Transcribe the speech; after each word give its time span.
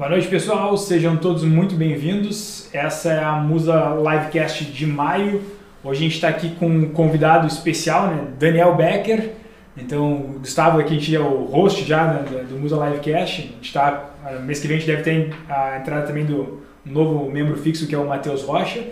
Boa 0.00 0.08
noite, 0.08 0.28
pessoal. 0.28 0.74
Sejam 0.78 1.18
todos 1.18 1.44
muito 1.44 1.74
bem-vindos. 1.74 2.70
Essa 2.72 3.12
é 3.12 3.22
a 3.22 3.32
Musa 3.32 3.98
Livecast 3.98 4.64
de 4.64 4.86
maio. 4.86 5.42
Hoje 5.84 6.00
a 6.00 6.02
gente 6.04 6.14
está 6.14 6.28
aqui 6.28 6.54
com 6.58 6.66
um 6.66 6.88
convidado 6.88 7.46
especial, 7.46 8.06
né? 8.06 8.28
Daniel 8.38 8.74
Becker. 8.76 9.32
Então, 9.76 10.14
o 10.14 10.38
Gustavo 10.38 10.80
aqui 10.80 10.94
a 10.94 10.98
gente 10.98 11.14
é 11.14 11.20
o 11.20 11.44
host 11.44 11.84
já 11.84 12.14
né, 12.14 12.24
do 12.48 12.58
Musa 12.58 12.82
Livecast. 12.82 13.40
A 13.40 13.42
gente 13.42 13.60
está, 13.60 14.10
mês 14.42 14.58
que 14.58 14.68
vem 14.68 14.78
a 14.78 14.80
gente 14.80 14.88
deve 14.88 15.02
ter 15.02 15.34
a 15.46 15.76
entrada 15.76 16.06
também 16.06 16.24
do 16.24 16.62
novo 16.82 17.30
membro 17.30 17.58
fixo 17.58 17.86
que 17.86 17.94
é 17.94 17.98
o 17.98 18.08
Matheus 18.08 18.42
Rocha. 18.42 18.82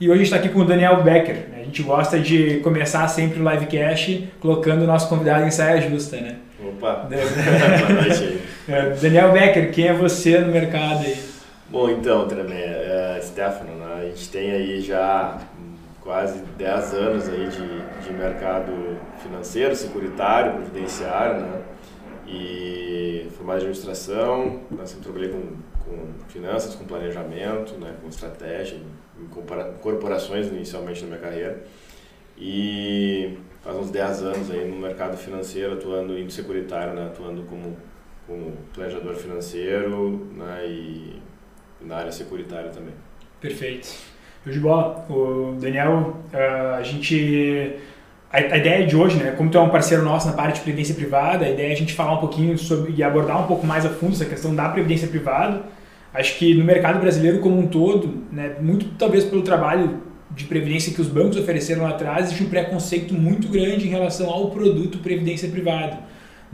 E 0.00 0.08
hoje 0.08 0.12
a 0.12 0.16
gente 0.16 0.24
está 0.24 0.36
aqui 0.36 0.48
com 0.48 0.60
o 0.60 0.64
Daniel 0.64 1.02
Becker. 1.02 1.46
Né? 1.50 1.58
A 1.60 1.64
gente 1.64 1.82
gosta 1.82 2.18
de 2.18 2.60
começar 2.60 3.06
sempre 3.08 3.38
o 3.38 3.46
livecast 3.46 4.30
colocando 4.40 4.84
o 4.84 4.86
nosso 4.86 5.10
convidado 5.10 5.46
em 5.46 5.50
saia 5.50 5.78
justa, 5.82 6.16
né? 6.16 6.36
Opa! 6.58 7.04
Boa 7.86 8.00
noite 8.00 8.24
aí. 8.24 8.40
É, 8.66 8.90
Daniel 8.90 9.30
Becker, 9.30 9.72
quem 9.72 9.88
é 9.88 9.92
você 9.92 10.38
no 10.38 10.50
mercado 10.50 11.04
aí? 11.04 11.22
Bom, 11.68 11.90
então, 11.90 12.26
Tremé, 12.26 12.62
é, 12.62 13.20
Stefano, 13.20 13.74
né? 13.76 13.94
a 14.00 14.04
gente 14.06 14.30
tem 14.30 14.50
aí 14.52 14.80
já 14.80 15.38
quase 16.00 16.38
10 16.56 16.94
anos 16.94 17.28
aí 17.28 17.46
de, 17.48 18.06
de 18.06 18.12
mercado 18.14 18.72
financeiro, 19.22 19.76
securitário, 19.76 20.54
previdenciário, 20.54 21.42
né? 21.42 21.62
E 22.26 23.26
formado 23.36 23.56
em 23.56 23.60
administração, 23.60 24.60
sempre 24.86 25.04
trabalhei 25.04 25.28
com, 25.28 25.42
com 25.84 26.28
finanças, 26.28 26.74
com 26.74 26.86
planejamento, 26.86 27.74
né? 27.74 27.92
com 28.00 28.08
estratégia, 28.08 28.78
em 29.18 29.26
corporações 29.82 30.46
inicialmente 30.46 31.02
na 31.02 31.08
minha 31.08 31.20
carreira. 31.20 31.62
E 32.38 33.38
faz 33.62 33.76
uns 33.76 33.90
10 33.90 34.22
anos 34.22 34.50
aí 34.50 34.66
no 34.66 34.76
mercado 34.76 35.18
financeiro, 35.18 35.74
atuando 35.74 36.18
em 36.18 36.30
securitário, 36.30 36.94
né? 36.94 37.06
atuando 37.06 37.42
como 37.42 37.76
como 38.26 38.52
planejador 38.72 39.14
financeiro 39.14 40.26
né, 40.36 40.66
e 40.66 41.22
na 41.80 41.96
área 41.96 42.12
securitária 42.12 42.70
também. 42.70 42.94
Perfeito. 43.40 43.86
Show 44.42 44.52
de 44.52 44.60
bola. 44.60 45.06
O 45.08 45.56
Daniel, 45.60 46.16
a 46.78 46.82
gente... 46.82 47.76
A, 48.32 48.56
ideia 48.56 48.84
de 48.84 48.96
hoje, 48.96 49.16
né, 49.16 49.30
como 49.30 49.48
tu 49.48 49.56
é 49.56 49.60
um 49.60 49.68
parceiro 49.68 50.02
nosso 50.02 50.26
na 50.26 50.32
parte 50.32 50.56
de 50.56 50.62
previdência 50.62 50.94
privada, 50.94 51.44
a 51.44 51.50
ideia 51.50 51.68
é 51.68 51.72
a 51.72 51.76
gente 51.76 51.92
falar 51.92 52.14
um 52.14 52.20
pouquinho 52.20 52.58
sobre 52.58 52.92
e 52.92 53.00
abordar 53.00 53.40
um 53.40 53.46
pouco 53.46 53.64
mais 53.64 53.86
a 53.86 53.90
fundo 53.90 54.12
essa 54.12 54.24
questão 54.24 54.52
da 54.52 54.68
previdência 54.68 55.06
privada. 55.06 55.62
Acho 56.12 56.36
que 56.36 56.52
no 56.52 56.64
mercado 56.64 56.98
brasileiro 56.98 57.38
como 57.38 57.56
um 57.56 57.68
todo, 57.68 58.24
né, 58.32 58.56
muito 58.60 58.86
talvez 58.98 59.24
pelo 59.24 59.42
trabalho 59.42 60.00
de 60.32 60.46
previdência 60.46 60.92
que 60.92 61.00
os 61.00 61.06
bancos 61.06 61.36
ofereceram 61.36 61.84
lá 61.84 61.90
atrás, 61.90 62.24
existe 62.24 62.42
um 62.42 62.48
preconceito 62.48 63.14
muito 63.14 63.46
grande 63.46 63.86
em 63.86 63.90
relação 63.90 64.28
ao 64.28 64.50
produto 64.50 64.98
previdência 64.98 65.48
privada 65.48 66.00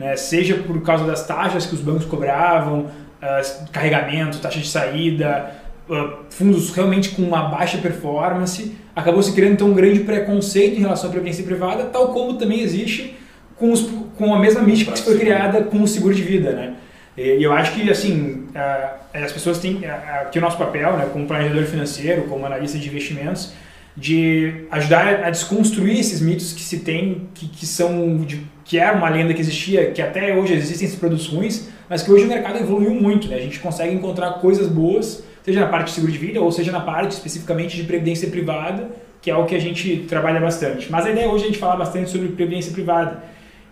né? 0.01 0.17
seja 0.17 0.55
por 0.55 0.81
causa 0.83 1.05
das 1.05 1.27
taxas 1.27 1.67
que 1.67 1.75
os 1.75 1.81
bancos 1.81 2.07
cobravam, 2.07 2.87
uh, 2.87 3.71
carregamento, 3.71 4.39
taxa 4.39 4.59
de 4.59 4.67
saída, 4.67 5.55
uh, 5.89 6.25
fundos 6.31 6.75
realmente 6.75 7.11
com 7.11 7.23
uma 7.23 7.43
baixa 7.43 7.77
performance, 7.77 8.75
acabou 8.97 9.23
se 9.23 9.33
criando 9.33 9.53
então 9.53 9.69
um 9.69 9.75
grande 9.75 10.01
preconceito 10.01 10.79
em 10.79 10.81
relação 10.81 11.11
à 11.11 11.13
previdência 11.13 11.45
privada, 11.45 11.85
tal 11.85 12.09
como 12.15 12.39
também 12.39 12.61
existe 12.61 13.15
com, 13.57 13.71
os, 13.71 13.87
com 14.17 14.35
a 14.35 14.39
mesma 14.39 14.63
mística 14.63 14.91
que 14.93 15.03
foi 15.03 15.19
criada 15.19 15.63
com 15.65 15.83
o 15.83 15.87
seguro 15.87 16.15
de 16.15 16.23
vida, 16.23 16.53
né? 16.53 16.75
E 17.17 17.43
eu 17.43 17.53
acho 17.53 17.75
que, 17.75 17.91
assim, 17.91 18.47
uh, 18.55 19.01
as 19.13 19.33
pessoas 19.33 19.59
têm, 19.59 19.85
aqui 19.85 20.39
o 20.39 20.41
nosso 20.41 20.57
papel, 20.57 20.97
né, 20.97 21.07
como 21.13 21.27
planejador 21.27 21.65
financeiro, 21.65 22.23
como 22.23 22.47
analista 22.47 22.79
de 22.79 22.89
investimentos, 22.89 23.53
de 23.97 24.65
ajudar 24.71 25.25
a 25.25 25.31
desconstruir 25.31 25.99
esses 25.99 26.21
mitos 26.21 26.53
que 26.53 26.61
se 26.61 26.81
tem, 26.81 27.29
que, 27.35 27.49
que 27.49 27.67
são 27.67 28.19
de, 28.19 28.41
que 28.65 28.79
era 28.79 28.97
uma 28.97 29.09
lenda 29.09 29.35
que 29.35 29.41
existia, 29.41 29.91
que 29.91 30.01
até 30.01 30.35
hoje 30.35 30.55
existem 30.55 30.87
esses 30.87 30.99
produtos 30.99 31.27
ruins, 31.27 31.69
mas 31.89 32.03
que 32.03 32.11
hoje 32.11 32.25
o 32.25 32.29
mercado 32.29 32.59
evoluiu 32.59 32.95
muito, 32.95 33.29
né? 33.29 33.37
A 33.37 33.41
gente 33.41 33.59
consegue 33.59 33.95
encontrar 33.95 34.35
coisas 34.35 34.69
boas, 34.69 35.25
seja 35.43 35.61
na 35.61 35.67
parte 35.67 35.89
de 35.89 35.93
seguro 35.95 36.13
de 36.13 36.19
vida 36.19 36.41
ou 36.41 36.53
seja 36.53 36.71
na 36.71 36.81
parte 36.81 37.13
especificamente 37.13 37.77
de 37.77 37.83
previdência 37.83 38.29
privada, 38.31 38.89
que 39.21 39.31
é 39.31 39.37
o 39.37 39.45
que 39.45 39.55
a 39.55 39.59
gente 39.59 40.05
trabalha 40.09 40.41
bastante. 40.41 40.91
Mas 40.91 41.05
a 41.05 41.11
ideia 41.11 41.29
hoje 41.29 41.45
é 41.45 41.47
a 41.47 41.51
gente 41.51 41.59
falar 41.59 41.77
bastante 41.77 42.11
sobre 42.11 42.29
previdência 42.29 42.73
privada. 42.73 43.23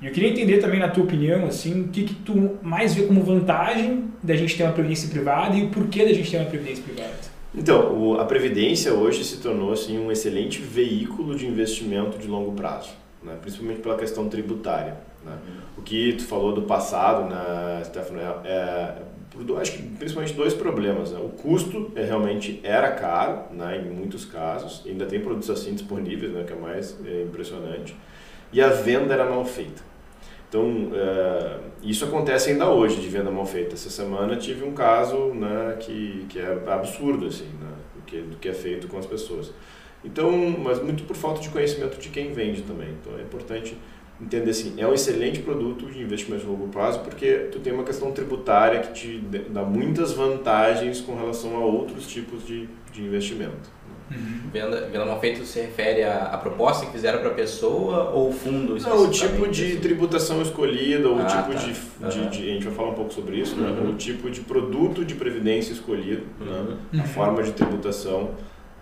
E 0.00 0.06
eu 0.06 0.12
queria 0.12 0.30
entender 0.30 0.58
também, 0.58 0.78
na 0.78 0.88
tua 0.88 1.04
opinião, 1.04 1.46
assim, 1.46 1.80
o 1.80 1.88
que, 1.88 2.04
que 2.04 2.14
tu 2.14 2.58
mais 2.62 2.94
vê 2.94 3.02
como 3.02 3.22
vantagem 3.22 4.04
da 4.22 4.36
gente 4.36 4.56
ter 4.56 4.62
uma 4.62 4.72
previdência 4.72 5.08
privada 5.08 5.56
e 5.56 5.64
o 5.64 5.68
porquê 5.68 6.04
da 6.04 6.12
gente 6.12 6.30
ter 6.30 6.36
uma 6.36 6.46
previdência 6.46 6.84
privada. 6.84 7.14
Então, 7.54 7.98
o, 7.98 8.20
a 8.20 8.24
Previdência 8.24 8.92
hoje 8.92 9.24
se 9.24 9.38
tornou 9.38 9.72
assim, 9.72 9.98
um 9.98 10.12
excelente 10.12 10.60
veículo 10.60 11.34
de 11.34 11.46
investimento 11.46 12.18
de 12.18 12.28
longo 12.28 12.52
prazo, 12.52 12.90
né? 13.22 13.36
principalmente 13.40 13.80
pela 13.80 13.96
questão 13.96 14.28
tributária. 14.28 14.96
Né? 15.24 15.36
O 15.76 15.82
que 15.82 16.12
tu 16.14 16.24
falou 16.24 16.52
do 16.52 16.62
passado, 16.62 17.28
né, 17.28 17.82
Stefano, 17.84 18.20
é, 18.20 18.48
é 18.48 18.98
acho 19.60 19.72
que 19.72 19.82
principalmente 19.82 20.34
dois 20.34 20.52
problemas. 20.52 21.12
Né? 21.12 21.20
O 21.20 21.28
custo 21.28 21.90
é, 21.94 22.04
realmente 22.04 22.60
era 22.62 22.92
caro, 22.92 23.44
né, 23.52 23.78
em 23.78 23.90
muitos 23.90 24.24
casos, 24.24 24.82
ainda 24.86 25.06
tem 25.06 25.20
produtos 25.20 25.48
assim 25.50 25.72
disponíveis, 25.74 26.32
né, 26.32 26.44
que 26.44 26.52
é 26.52 26.56
mais 26.56 26.96
é, 27.04 27.22
impressionante, 27.22 27.96
e 28.52 28.60
a 28.60 28.68
venda 28.68 29.14
era 29.14 29.24
mal 29.28 29.44
feita. 29.44 29.82
Então, 30.48 30.90
é, 30.94 31.58
isso 31.82 32.04
acontece 32.04 32.50
ainda 32.50 32.70
hoje, 32.70 33.00
de 33.00 33.08
venda 33.08 33.30
mal 33.30 33.44
feita. 33.44 33.74
Essa 33.74 33.90
semana 33.90 34.36
tive 34.36 34.64
um 34.64 34.72
caso 34.72 35.34
né, 35.34 35.76
que, 35.78 36.24
que 36.28 36.38
é 36.38 36.58
absurdo, 36.66 37.26
assim, 37.26 37.44
né, 37.60 37.70
do, 37.94 38.02
que, 38.02 38.20
do 38.22 38.36
que 38.36 38.48
é 38.48 38.54
feito 38.54 38.88
com 38.88 38.98
as 38.98 39.06
pessoas. 39.06 39.52
Então, 40.02 40.30
mas 40.58 40.82
muito 40.82 41.04
por 41.04 41.16
falta 41.16 41.40
de 41.40 41.50
conhecimento 41.50 41.98
de 41.98 42.08
quem 42.08 42.32
vende 42.32 42.62
também. 42.62 42.88
Então, 43.00 43.18
é 43.18 43.22
importante 43.22 43.76
entender 44.20 44.50
assim, 44.50 44.74
é 44.78 44.86
um 44.86 44.94
excelente 44.94 45.40
produto 45.40 45.86
de 45.86 46.02
investimento 46.02 46.44
a 46.44 46.48
longo 46.48 46.68
prazo 46.68 47.00
porque 47.00 47.48
tu 47.52 47.60
tem 47.60 47.72
uma 47.72 47.84
questão 47.84 48.10
tributária 48.10 48.80
que 48.80 48.92
te 48.92 49.18
dá 49.48 49.62
muitas 49.62 50.12
vantagens 50.12 51.00
com 51.00 51.14
relação 51.14 51.56
a 51.56 51.60
outros 51.60 52.06
tipos 52.08 52.44
de, 52.44 52.68
de 52.92 53.02
investimento. 53.02 53.70
Uhum. 54.10 54.50
Venda, 54.52 54.88
venda 54.90 55.04
mal 55.04 55.20
feita 55.20 55.44
se 55.44 55.60
refere 55.60 56.02
à, 56.02 56.30
à 56.32 56.38
proposta 56.38 56.86
que 56.86 56.92
fizeram 56.92 57.20
para 57.20 57.28
a 57.30 57.34
pessoa 57.34 58.10
ou 58.10 58.30
o 58.30 58.32
fundo 58.32 58.80
Não, 58.80 59.04
o 59.04 59.10
tipo 59.10 59.46
de 59.48 59.76
tributação 59.76 60.40
escolhida, 60.40 61.08
ou 61.08 61.18
ah, 61.18 61.22
o 61.22 61.26
tipo 61.26 61.52
tá. 61.52 62.08
de, 62.08 62.18
uhum. 62.18 62.30
de, 62.30 62.50
A 62.50 62.52
gente 62.54 62.64
vai 62.64 62.74
falar 62.74 62.88
um 62.90 62.94
pouco 62.94 63.12
sobre 63.12 63.36
isso, 63.36 63.56
né? 63.56 63.68
uhum. 63.68 63.84
né? 63.84 63.90
O 63.90 63.94
tipo 63.94 64.30
de 64.30 64.40
produto 64.40 65.04
de 65.04 65.14
previdência 65.14 65.72
escolhido, 65.72 66.22
né? 66.40 66.76
a 66.94 66.96
uhum. 66.96 67.04
forma 67.04 67.42
de 67.42 67.52
tributação 67.52 68.30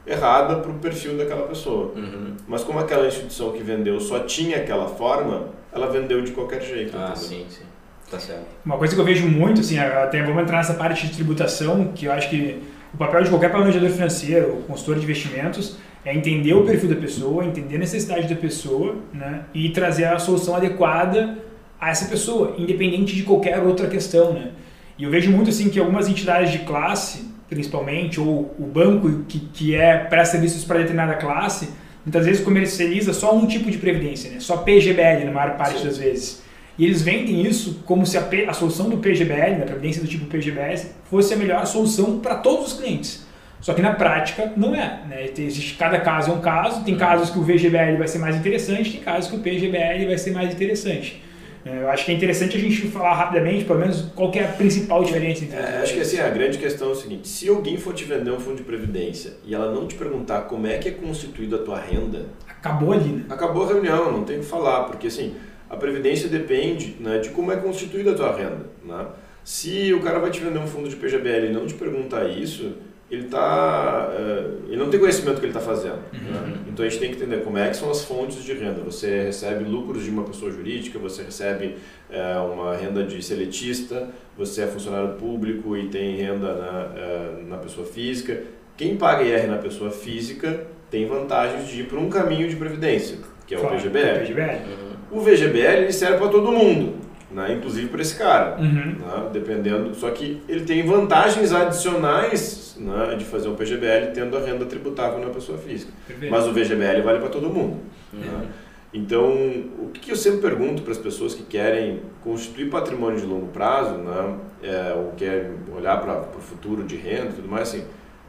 errada 0.06 0.56
para 0.56 0.70
o 0.70 0.74
perfil 0.74 1.16
daquela 1.16 1.48
pessoa. 1.48 1.92
Uhum. 1.96 2.36
Mas 2.46 2.62
como 2.62 2.78
aquela 2.78 3.06
instituição 3.08 3.52
que 3.52 3.62
vendeu 3.62 3.98
só 3.98 4.20
tinha 4.20 4.58
aquela 4.58 4.86
forma, 4.86 5.48
ela 5.72 5.88
vendeu 5.88 6.22
de 6.22 6.30
qualquer 6.30 6.62
jeito. 6.62 6.96
Ah, 6.96 7.10
entendeu? 7.10 7.16
sim, 7.16 7.46
sim. 7.48 7.64
Tá 8.10 8.20
certo. 8.20 8.46
Uma 8.64 8.78
coisa 8.78 8.94
que 8.94 9.00
eu 9.00 9.04
vejo 9.04 9.26
muito, 9.26 9.60
assim, 9.60 9.78
até 9.78 10.22
vamos 10.22 10.42
entrar 10.42 10.58
nessa 10.58 10.74
parte 10.74 11.08
de 11.08 11.14
tributação, 11.14 11.92
que 11.92 12.06
eu 12.06 12.12
acho 12.12 12.30
que 12.30 12.62
o 12.96 12.98
papel 12.98 13.24
de 13.24 13.28
qualquer 13.28 13.50
planejador 13.50 13.90
financeiro, 13.90 14.64
consultor 14.66 14.96
de 14.96 15.04
investimentos, 15.04 15.76
é 16.02 16.14
entender 16.14 16.54
o 16.54 16.64
perfil 16.64 16.88
da 16.88 16.96
pessoa, 16.96 17.44
entender 17.44 17.76
a 17.76 17.78
necessidade 17.78 18.26
da 18.26 18.40
pessoa 18.40 18.96
né, 19.12 19.42
e 19.52 19.68
trazer 19.68 20.04
a 20.06 20.18
solução 20.18 20.56
adequada 20.56 21.36
a 21.78 21.90
essa 21.90 22.06
pessoa, 22.06 22.54
independente 22.56 23.14
de 23.14 23.22
qualquer 23.22 23.58
outra 23.62 23.86
questão. 23.86 24.32
Né? 24.32 24.52
E 24.96 25.04
eu 25.04 25.10
vejo 25.10 25.30
muito 25.30 25.50
assim 25.50 25.68
que 25.68 25.78
algumas 25.78 26.08
entidades 26.08 26.50
de 26.50 26.60
classe, 26.60 27.30
principalmente, 27.50 28.18
ou 28.18 28.54
o 28.58 28.64
banco 28.64 29.24
que, 29.28 29.40
que 29.40 29.74
é 29.74 29.98
presta 29.98 30.36
serviços 30.36 30.64
para 30.64 30.78
determinada 30.78 31.16
classe, 31.16 31.68
muitas 32.02 32.24
vezes 32.24 32.42
comercializa 32.42 33.12
só 33.12 33.36
um 33.36 33.46
tipo 33.46 33.70
de 33.70 33.76
previdência, 33.76 34.30
né? 34.30 34.40
só 34.40 34.56
PGBL 34.56 35.26
na 35.26 35.32
maior 35.32 35.58
parte 35.58 35.80
Sim. 35.80 35.84
das 35.84 35.98
vezes. 35.98 36.45
E 36.78 36.84
eles 36.84 37.02
vendem 37.02 37.42
isso 37.42 37.82
como 37.86 38.04
se 38.04 38.18
a, 38.18 38.22
P, 38.22 38.44
a 38.44 38.52
solução 38.52 38.90
do 38.90 38.98
PGBL, 38.98 39.60
da 39.60 39.64
previdência 39.64 40.02
do 40.02 40.08
tipo 40.08 40.26
PGBS, 40.26 40.90
fosse 41.08 41.32
a 41.32 41.36
melhor 41.36 41.66
solução 41.66 42.18
para 42.18 42.36
todos 42.36 42.72
os 42.72 42.78
clientes. 42.78 43.26
Só 43.60 43.72
que 43.72 43.80
na 43.80 43.94
prática 43.94 44.52
não 44.56 44.74
é. 44.74 45.00
Né? 45.08 45.30
Existe, 45.36 45.74
cada 45.74 45.98
caso 45.98 46.30
é 46.30 46.34
um 46.34 46.40
caso, 46.40 46.84
tem 46.84 46.96
casos 46.96 47.30
que 47.30 47.38
o 47.38 47.42
VGBL 47.42 47.96
vai 47.96 48.06
ser 48.06 48.18
mais 48.18 48.36
interessante, 48.36 48.92
tem 48.92 49.00
casos 49.00 49.30
que 49.30 49.36
o 49.36 49.40
PGBL 49.40 50.06
vai 50.06 50.18
ser 50.18 50.32
mais 50.32 50.52
interessante. 50.52 51.22
É, 51.64 51.82
eu 51.82 51.90
acho 51.90 52.04
que 52.04 52.12
é 52.12 52.14
interessante 52.14 52.56
a 52.56 52.60
gente 52.60 52.86
falar 52.88 53.14
rapidamente, 53.14 53.64
pelo 53.64 53.80
menos, 53.80 54.02
qual 54.14 54.30
é 54.34 54.44
a 54.44 54.48
principal 54.48 55.02
diferença 55.02 55.44
entre 55.44 55.56
é, 55.56 55.80
Acho 55.82 55.94
que 55.94 56.00
assim, 56.00 56.20
a 56.20 56.28
grande 56.28 56.58
questão 56.58 56.90
é 56.90 56.92
o 56.92 56.94
seguinte, 56.94 57.26
se 57.26 57.48
alguém 57.48 57.76
for 57.76 57.92
te 57.92 58.04
vender 58.04 58.30
um 58.30 58.38
fundo 58.38 58.58
de 58.58 58.62
previdência 58.62 59.32
e 59.44 59.52
ela 59.52 59.72
não 59.72 59.88
te 59.88 59.96
perguntar 59.96 60.42
como 60.42 60.68
é 60.68 60.78
que 60.78 60.88
é 60.88 60.92
constituída 60.92 61.56
a 61.56 61.58
tua 61.60 61.80
renda... 61.80 62.26
Acabou 62.48 62.92
ali, 62.92 63.08
né? 63.08 63.24
Acabou 63.28 63.64
a 63.64 63.68
reunião, 63.68 64.12
não 64.12 64.22
tem 64.22 64.36
o 64.36 64.40
que 64.40 64.46
falar, 64.46 64.84
porque 64.84 65.08
assim 65.08 65.34
a 65.68 65.76
previdência 65.76 66.28
depende 66.28 66.96
né, 67.00 67.18
de 67.18 67.30
como 67.30 67.52
é 67.52 67.56
constituída 67.56 68.12
a 68.12 68.14
tua 68.14 68.36
renda. 68.36 68.66
Né? 68.84 69.06
Se 69.44 69.92
o 69.92 70.00
cara 70.00 70.18
vai 70.18 70.30
te 70.30 70.40
vender 70.40 70.58
um 70.58 70.66
fundo 70.66 70.88
de 70.88 70.96
PGBL 70.96 71.46
e 71.46 71.52
não 71.52 71.66
te 71.66 71.74
perguntar 71.74 72.24
isso, 72.24 72.74
ele 73.10 73.28
tá, 73.28 74.10
uh, 74.10 74.66
ele 74.66 74.76
não 74.76 74.90
tem 74.90 74.98
conhecimento 74.98 75.36
do 75.36 75.40
que 75.40 75.46
ele 75.46 75.56
está 75.56 75.60
fazendo. 75.60 76.00
Uhum. 76.12 76.32
Né? 76.32 76.58
Então 76.68 76.84
a 76.84 76.88
gente 76.88 77.00
tem 77.00 77.10
que 77.10 77.16
entender 77.16 77.44
como 77.44 77.56
é 77.56 77.68
que 77.68 77.76
são 77.76 77.90
as 77.90 78.04
fontes 78.04 78.42
de 78.42 78.52
renda. 78.52 78.80
Você 78.82 79.22
recebe 79.22 79.64
lucros 79.64 80.02
de 80.02 80.10
uma 80.10 80.24
pessoa 80.24 80.50
jurídica, 80.50 80.98
você 80.98 81.22
recebe 81.22 81.76
uh, 82.10 82.52
uma 82.52 82.76
renda 82.76 83.04
de 83.04 83.22
seletista, 83.22 84.08
você 84.36 84.62
é 84.62 84.66
funcionário 84.66 85.14
público 85.14 85.76
e 85.76 85.88
tem 85.88 86.16
renda 86.16 86.54
na, 86.54 86.86
uh, 86.86 87.48
na 87.48 87.56
pessoa 87.58 87.86
física. 87.86 88.42
Quem 88.76 88.96
paga 88.96 89.22
IR 89.22 89.48
na 89.48 89.58
pessoa 89.58 89.90
física 89.90 90.66
tem 90.90 91.06
vantagens 91.06 91.68
de 91.68 91.82
ir 91.82 91.88
para 91.88 91.98
um 91.98 92.10
caminho 92.10 92.48
de 92.48 92.56
previdência, 92.56 93.18
que 93.46 93.54
é 93.54 93.58
o 93.58 93.60
claro, 93.60 93.76
PGBL. 93.76 94.18
PGBL. 94.20 94.50
Uhum. 94.66 95.18
O 95.18 95.20
VGBL 95.20 95.82
ele 95.84 95.92
serve 95.92 96.18
para 96.18 96.28
todo 96.28 96.50
mundo. 96.52 96.94
né? 97.30 97.52
inclusive 97.52 97.88
para 97.88 98.00
esse 98.00 98.16
cara, 98.16 98.56
Uhum. 98.58 98.96
né? 98.98 99.28
dependendo. 99.32 99.94
Só 99.94 100.10
que 100.10 100.40
ele 100.48 100.64
tem 100.64 100.84
vantagens 100.86 101.52
adicionais 101.52 102.76
né? 102.80 103.14
de 103.16 103.24
fazer 103.24 103.48
um 103.48 103.54
PGBL 103.54 104.12
tendo 104.14 104.36
a 104.36 104.40
renda 104.40 104.64
tributável 104.64 105.18
na 105.20 105.30
pessoa 105.30 105.58
física. 105.58 105.92
Perfeito. 106.06 106.30
Mas 106.30 106.46
o 106.46 106.52
VGBL 106.52 107.02
vale 107.02 107.18
para 107.18 107.28
todo 107.28 107.48
mundo. 107.50 107.78
Uhum. 108.12 108.20
né? 108.20 108.46
Então, 108.94 109.30
o 109.78 109.90
que 109.92 110.10
eu 110.10 110.16
sempre 110.16 110.40
pergunto 110.40 110.80
para 110.82 110.92
as 110.92 110.98
pessoas 110.98 111.34
que 111.34 111.42
querem 111.42 112.00
constituir 112.22 112.70
patrimônio 112.70 113.20
de 113.20 113.26
longo 113.26 113.48
prazo, 113.48 113.94
né, 113.98 114.34
é, 114.62 114.94
ou 114.94 115.12
querem 115.16 115.50
olhar 115.76 116.00
para 116.00 116.22
o 116.34 116.40
futuro 116.40 116.82
de 116.84 116.96
renda 116.96 117.26
e 117.26 117.32
tudo 117.34 117.48
mais, 117.48 117.68
assim, 117.68 117.84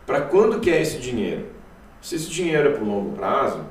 para 0.05 0.19
quando 0.21 0.59
que 0.59 0.69
é 0.69 0.81
esse 0.81 0.97
dinheiro? 0.97 1.45
Se 2.01 2.15
esse 2.15 2.29
dinheiro 2.29 2.67
é 2.69 2.71
para 2.73 2.83
o 2.83 2.87
longo 2.87 3.11
prazo, 3.15 3.61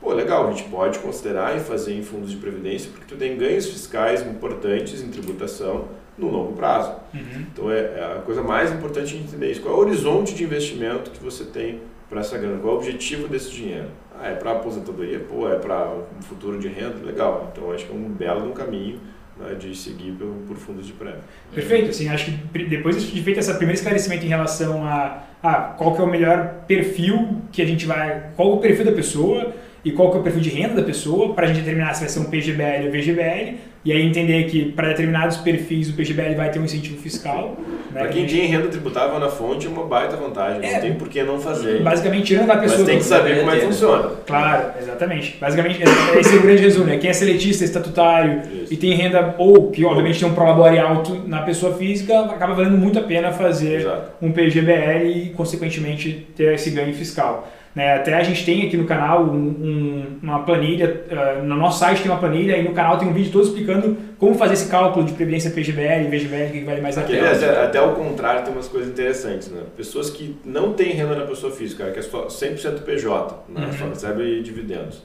pô, 0.00 0.12
legal, 0.12 0.48
a 0.48 0.50
gente 0.50 0.68
pode 0.68 0.98
considerar 0.98 1.56
e 1.56 1.60
fazer 1.60 1.94
em 1.94 2.02
fundos 2.02 2.30
de 2.30 2.36
previdência, 2.36 2.90
porque 2.90 3.06
tu 3.06 3.16
tem 3.16 3.36
ganhos 3.36 3.66
fiscais 3.66 4.22
importantes 4.22 5.02
em 5.02 5.08
tributação 5.08 5.88
no 6.16 6.28
longo 6.28 6.52
prazo. 6.52 6.92
Uhum. 7.14 7.46
Então, 7.52 7.70
é, 7.70 7.78
é 7.78 8.16
a 8.18 8.22
coisa 8.22 8.42
mais 8.42 8.72
importante 8.72 9.16
de 9.16 9.22
entender 9.22 9.50
isso. 9.50 9.60
Qual 9.60 9.74
é 9.74 9.76
o 9.76 9.80
horizonte 9.80 10.34
de 10.34 10.44
investimento 10.44 11.10
que 11.10 11.22
você 11.22 11.44
tem 11.44 11.80
para 12.08 12.20
essa 12.20 12.36
grana? 12.36 12.58
Qual 12.58 12.74
é 12.74 12.76
o 12.76 12.78
objetivo 12.78 13.28
desse 13.28 13.50
dinheiro? 13.50 13.88
Ah, 14.20 14.28
é 14.28 14.34
para 14.34 14.52
aposentadoria? 14.52 15.20
Pô, 15.20 15.48
é 15.48 15.56
para 15.56 15.90
um 16.18 16.22
futuro 16.22 16.58
de 16.58 16.68
renda? 16.68 16.96
Legal. 17.04 17.52
Então, 17.52 17.70
acho 17.70 17.86
que 17.86 17.92
é 17.92 17.94
um 17.94 18.08
belo 18.08 18.48
um 18.48 18.52
caminho 18.52 19.00
né, 19.38 19.54
de 19.54 19.74
seguir 19.76 20.12
por, 20.12 20.26
por 20.48 20.56
fundos 20.56 20.86
de 20.86 20.92
prêmio. 20.92 21.20
Perfeito, 21.54 21.90
assim, 21.90 22.08
acho 22.08 22.32
que 22.32 22.64
depois 22.64 23.00
de 23.00 23.22
feito 23.22 23.38
esse 23.38 23.54
primeiro 23.54 23.78
esclarecimento 23.78 24.26
em 24.26 24.28
relação 24.28 24.84
a, 24.84 25.22
a 25.40 25.54
qual 25.54 25.94
que 25.94 26.00
é 26.00 26.04
o 26.04 26.08
melhor 26.08 26.64
perfil 26.66 27.40
que 27.52 27.62
a 27.62 27.66
gente 27.66 27.86
vai, 27.86 28.30
qual 28.34 28.54
o 28.54 28.58
perfil 28.58 28.84
da 28.84 28.92
pessoa 28.92 29.54
e 29.84 29.92
qual 29.92 30.10
que 30.10 30.16
é 30.16 30.20
o 30.20 30.22
perfil 30.22 30.40
de 30.42 30.50
renda 30.50 30.74
da 30.74 30.82
pessoa, 30.82 31.34
para 31.34 31.44
a 31.44 31.48
gente 31.48 31.60
determinar 31.60 31.94
se 31.94 32.00
vai 32.00 32.08
ser 32.08 32.18
um 32.20 32.24
PGBL 32.24 32.86
ou 32.86 32.92
VGBL, 32.92 33.54
e 33.84 33.92
aí 33.92 34.04
entender 34.04 34.44
que 34.44 34.72
para 34.72 34.88
determinados 34.88 35.36
perfis 35.38 35.88
o 35.88 35.94
PGBL 35.94 36.34
vai 36.34 36.50
ter 36.50 36.58
um 36.58 36.64
incentivo 36.64 37.00
fiscal. 37.00 37.56
Né, 37.92 38.00
Para 38.00 38.08
quem 38.08 38.26
que- 38.26 38.36
tem 38.36 38.46
renda 38.46 38.66
tributável 38.68 39.18
na 39.20 39.28
fonte, 39.28 39.66
é 39.66 39.70
uma 39.70 39.84
baita 39.86 40.16
vantagem. 40.16 40.68
É. 40.68 40.74
Não 40.74 40.80
tem 40.80 40.94
por 40.94 41.08
que 41.08 41.22
não 41.22 41.38
fazer. 41.40 41.80
Basicamente, 41.80 42.24
tirando 42.26 42.50
a 42.50 42.56
pessoa... 42.58 42.78
Mas 42.80 42.88
tem 42.88 42.98
que 42.98 43.04
saber 43.04 43.38
como 43.38 43.50
é 43.52 43.54
que 43.60 43.66
funciona. 43.66 44.10
Claro, 44.26 44.64
exatamente. 44.82 45.36
Basicamente, 45.40 45.80
é- 45.82 46.18
esse 46.20 46.34
é 46.34 46.38
o 46.38 46.42
grande 46.42 46.62
resumo. 46.62 46.84
Né? 46.86 46.98
Quem 46.98 47.08
é 47.08 47.12
seletista, 47.12 47.64
estatutário 47.64 48.42
Isso. 48.64 48.74
e 48.74 48.76
tem 48.76 48.92
renda, 48.94 49.36
ou 49.38 49.70
que 49.70 49.84
obviamente 49.84 50.18
tem 50.20 50.28
um 50.28 50.34
prolabore 50.34 50.78
alto 50.78 51.22
na 51.26 51.42
pessoa 51.42 51.74
física, 51.76 52.20
acaba 52.26 52.52
valendo 52.54 52.76
muito 52.76 52.98
a 52.98 53.02
pena 53.02 53.30
fazer 53.32 53.76
Exato. 53.80 54.10
um 54.20 54.32
PGBL 54.32 55.06
e, 55.06 55.30
consequentemente, 55.30 56.26
ter 56.36 56.52
esse 56.54 56.70
ganho 56.70 56.92
fiscal. 56.92 57.48
Né? 57.74 57.94
Até 57.94 58.14
a 58.14 58.22
gente 58.24 58.44
tem 58.44 58.66
aqui 58.66 58.76
no 58.76 58.86
canal 58.86 59.24
um- 59.24 59.36
um- 59.36 60.18
uma 60.22 60.40
planilha, 60.42 61.04
ah, 61.10 61.42
no 61.42 61.54
nosso 61.54 61.78
site 61.78 62.02
tem 62.02 62.10
uma 62.10 62.18
planilha 62.18 62.56
e 62.56 62.62
no 62.64 62.72
canal 62.72 62.98
tem 62.98 63.06
um 63.06 63.12
vídeo 63.12 63.30
todo 63.30 63.44
explicando 63.46 63.96
como 64.18 64.34
fazer 64.34 64.54
esse 64.54 64.68
cálculo 64.68 65.04
de 65.06 65.12
previdência 65.12 65.50
PGBL 65.50 66.04
e 66.06 66.08
VGBL, 66.08 66.48
o 66.48 66.52
que 66.52 66.64
vale 66.64 66.80
mais 66.80 66.98
a 66.98 67.02
pena. 67.02 67.30
até, 67.30 67.62
até 67.64 67.78
ao 67.78 67.94
contrário, 67.94 68.42
tem 68.44 68.52
umas 68.52 68.66
coisas 68.68 68.90
interessantes, 68.90 69.48
né? 69.50 69.62
Pessoas 69.76 70.10
que 70.10 70.36
não 70.44 70.72
têm 70.72 70.92
renda 70.92 71.14
na 71.14 71.24
pessoa 71.26 71.52
física, 71.52 71.90
que 71.90 71.98
é 71.98 72.02
só 72.02 72.28
100% 72.28 72.82
PJ, 72.82 73.44
né? 73.48 73.66
Uhum. 73.66 73.72
só 73.72 73.84
recebe 73.88 74.42
dividendos. 74.42 75.02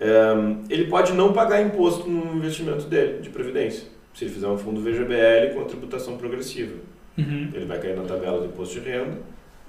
É, 0.00 0.32
ele 0.70 0.84
pode 0.86 1.12
não 1.12 1.32
pagar 1.32 1.60
imposto 1.60 2.08
no 2.08 2.36
investimento 2.36 2.84
dele, 2.86 3.20
de 3.20 3.28
previdência, 3.30 3.84
se 4.14 4.24
ele 4.24 4.32
fizer 4.32 4.46
um 4.46 4.56
fundo 4.56 4.80
VGBL 4.80 5.52
com 5.54 5.60
a 5.62 5.64
tributação 5.64 6.16
progressiva. 6.16 6.74
Uhum. 7.18 7.50
Ele 7.52 7.64
vai 7.66 7.78
cair 7.80 7.96
na 7.96 8.04
tabela 8.04 8.38
do 8.38 8.46
imposto 8.46 8.80
de 8.80 8.88
renda, 8.88 9.18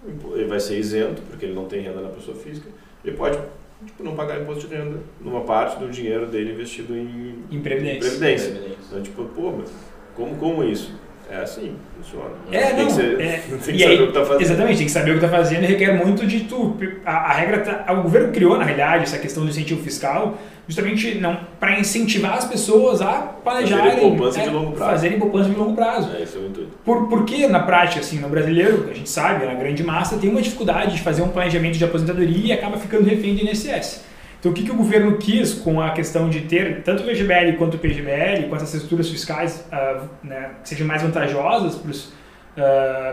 ele 0.06 0.46
vai 0.46 0.60
ser 0.60 0.78
isento, 0.78 1.22
porque 1.24 1.46
ele 1.46 1.54
não 1.54 1.66
tem 1.66 1.82
renda 1.82 2.02
na 2.02 2.10
pessoa 2.10 2.36
física, 2.36 2.70
ele 3.04 3.16
pode 3.16 3.38
tipo, 3.86 4.04
não 4.04 4.16
pagar 4.16 4.42
imposto 4.42 4.68
de 4.68 4.76
renda 4.76 4.98
numa 5.22 5.42
parte 5.42 5.78
do 5.80 5.90
dinheiro 5.90 6.28
dele 6.28 6.52
investido 6.52 6.96
em, 6.96 7.44
Em 7.52 7.62
previdência. 7.62 8.00
previdência. 8.00 8.52
Previdência. 8.52 8.78
Então, 8.88 9.02
tipo, 9.02 9.26
pô, 9.26 9.52
mas 9.52 9.72
como, 10.16 10.36
como 10.36 10.64
isso? 10.64 10.94
É 11.32 11.36
assim, 11.38 11.76
funciona. 11.96 12.32
É, 12.52 12.68
tem 12.68 12.78
não, 12.78 12.86
que, 12.88 12.92
ser, 12.92 13.22
é, 13.22 13.38
tem 13.38 13.56
e 13.56 13.60
que 13.60 13.64
saber 13.64 13.84
aí, 13.84 14.02
o 14.02 14.08
que 14.08 14.14
tá 14.14 14.26
fazendo. 14.26 14.42
Exatamente, 14.42 14.78
tem 14.78 14.86
que 14.88 14.92
saber 14.92 15.12
o 15.12 15.20
que 15.20 15.26
está 15.26 15.38
fazendo 15.38 15.64
e 15.64 15.68
requer 15.68 15.94
muito 15.94 16.26
de 16.26 16.46
tu. 16.46 16.76
A, 17.06 17.12
a 17.12 17.34
regra, 17.34 17.60
tá, 17.60 17.94
o 17.94 18.02
governo 18.02 18.34
criou, 18.34 18.58
na 18.58 18.64
realidade, 18.64 19.04
essa 19.04 19.20
questão 19.20 19.44
do 19.44 19.50
incentivo 19.50 19.80
fiscal 19.84 20.40
justamente 20.70 21.16
não 21.16 21.36
para 21.60 21.80
incentivar 21.80 22.36
as 22.36 22.46
pessoas 22.46 23.02
a 23.02 23.22
planejarem. 23.44 23.86
Fazerem 23.86 24.10
poupança 24.10 24.40
é, 24.40 24.44
de 24.44 24.50
longo 24.52 24.72
prazo. 24.74 24.92
Fazerem 24.92 25.20
poupança 25.20 25.50
de 25.50 25.56
longo 25.56 25.76
prazo. 25.76 26.16
É, 26.16 26.22
esse 26.22 26.38
é 26.38 26.40
o 26.40 26.46
intuito. 26.46 26.72
Por, 26.86 27.10
porque, 27.10 27.48
na 27.48 27.60
prática, 27.60 28.02
assim, 28.02 28.20
no 28.20 28.30
brasileiro, 28.30 28.88
a 28.88 28.94
gente 28.94 29.10
sabe, 29.10 29.48
na 29.48 29.56
grande 29.56 29.84
massa, 29.84 30.20
tem 30.20 30.30
uma 30.30 30.42
dificuldade 30.42 30.96
de 30.96 31.02
fazer 31.02 31.24
um 31.24 31.30
planejamento 31.30 31.76
de 31.76 31.84
aposentadoria 31.84 32.46
e 32.46 32.52
acaba 32.52 32.78
ficando 32.78 33.04
refém 33.04 33.36
do 33.36 33.42
INSS. 33.42 34.06
Então, 34.40 34.52
o 34.52 34.56
que, 34.56 34.64
que 34.64 34.72
o 34.72 34.76
governo 34.76 35.18
quis 35.18 35.56
com 35.56 35.82
a 35.82 35.90
questão 35.90 36.30
de 36.30 36.42
ter 36.42 36.84
tanto 36.84 37.02
o 37.02 37.06
VGBL 37.08 37.58
quanto 37.58 37.74
o 37.74 37.80
PGBL, 37.80 38.48
com 38.48 38.56
essas 38.56 38.76
estruturas 38.76 39.10
fiscais 39.10 39.66
ah, 39.72 40.04
né, 40.24 40.52
que 40.62 40.70
sejam 40.70 40.86
mais 40.86 41.02
vantajosas 41.02 41.82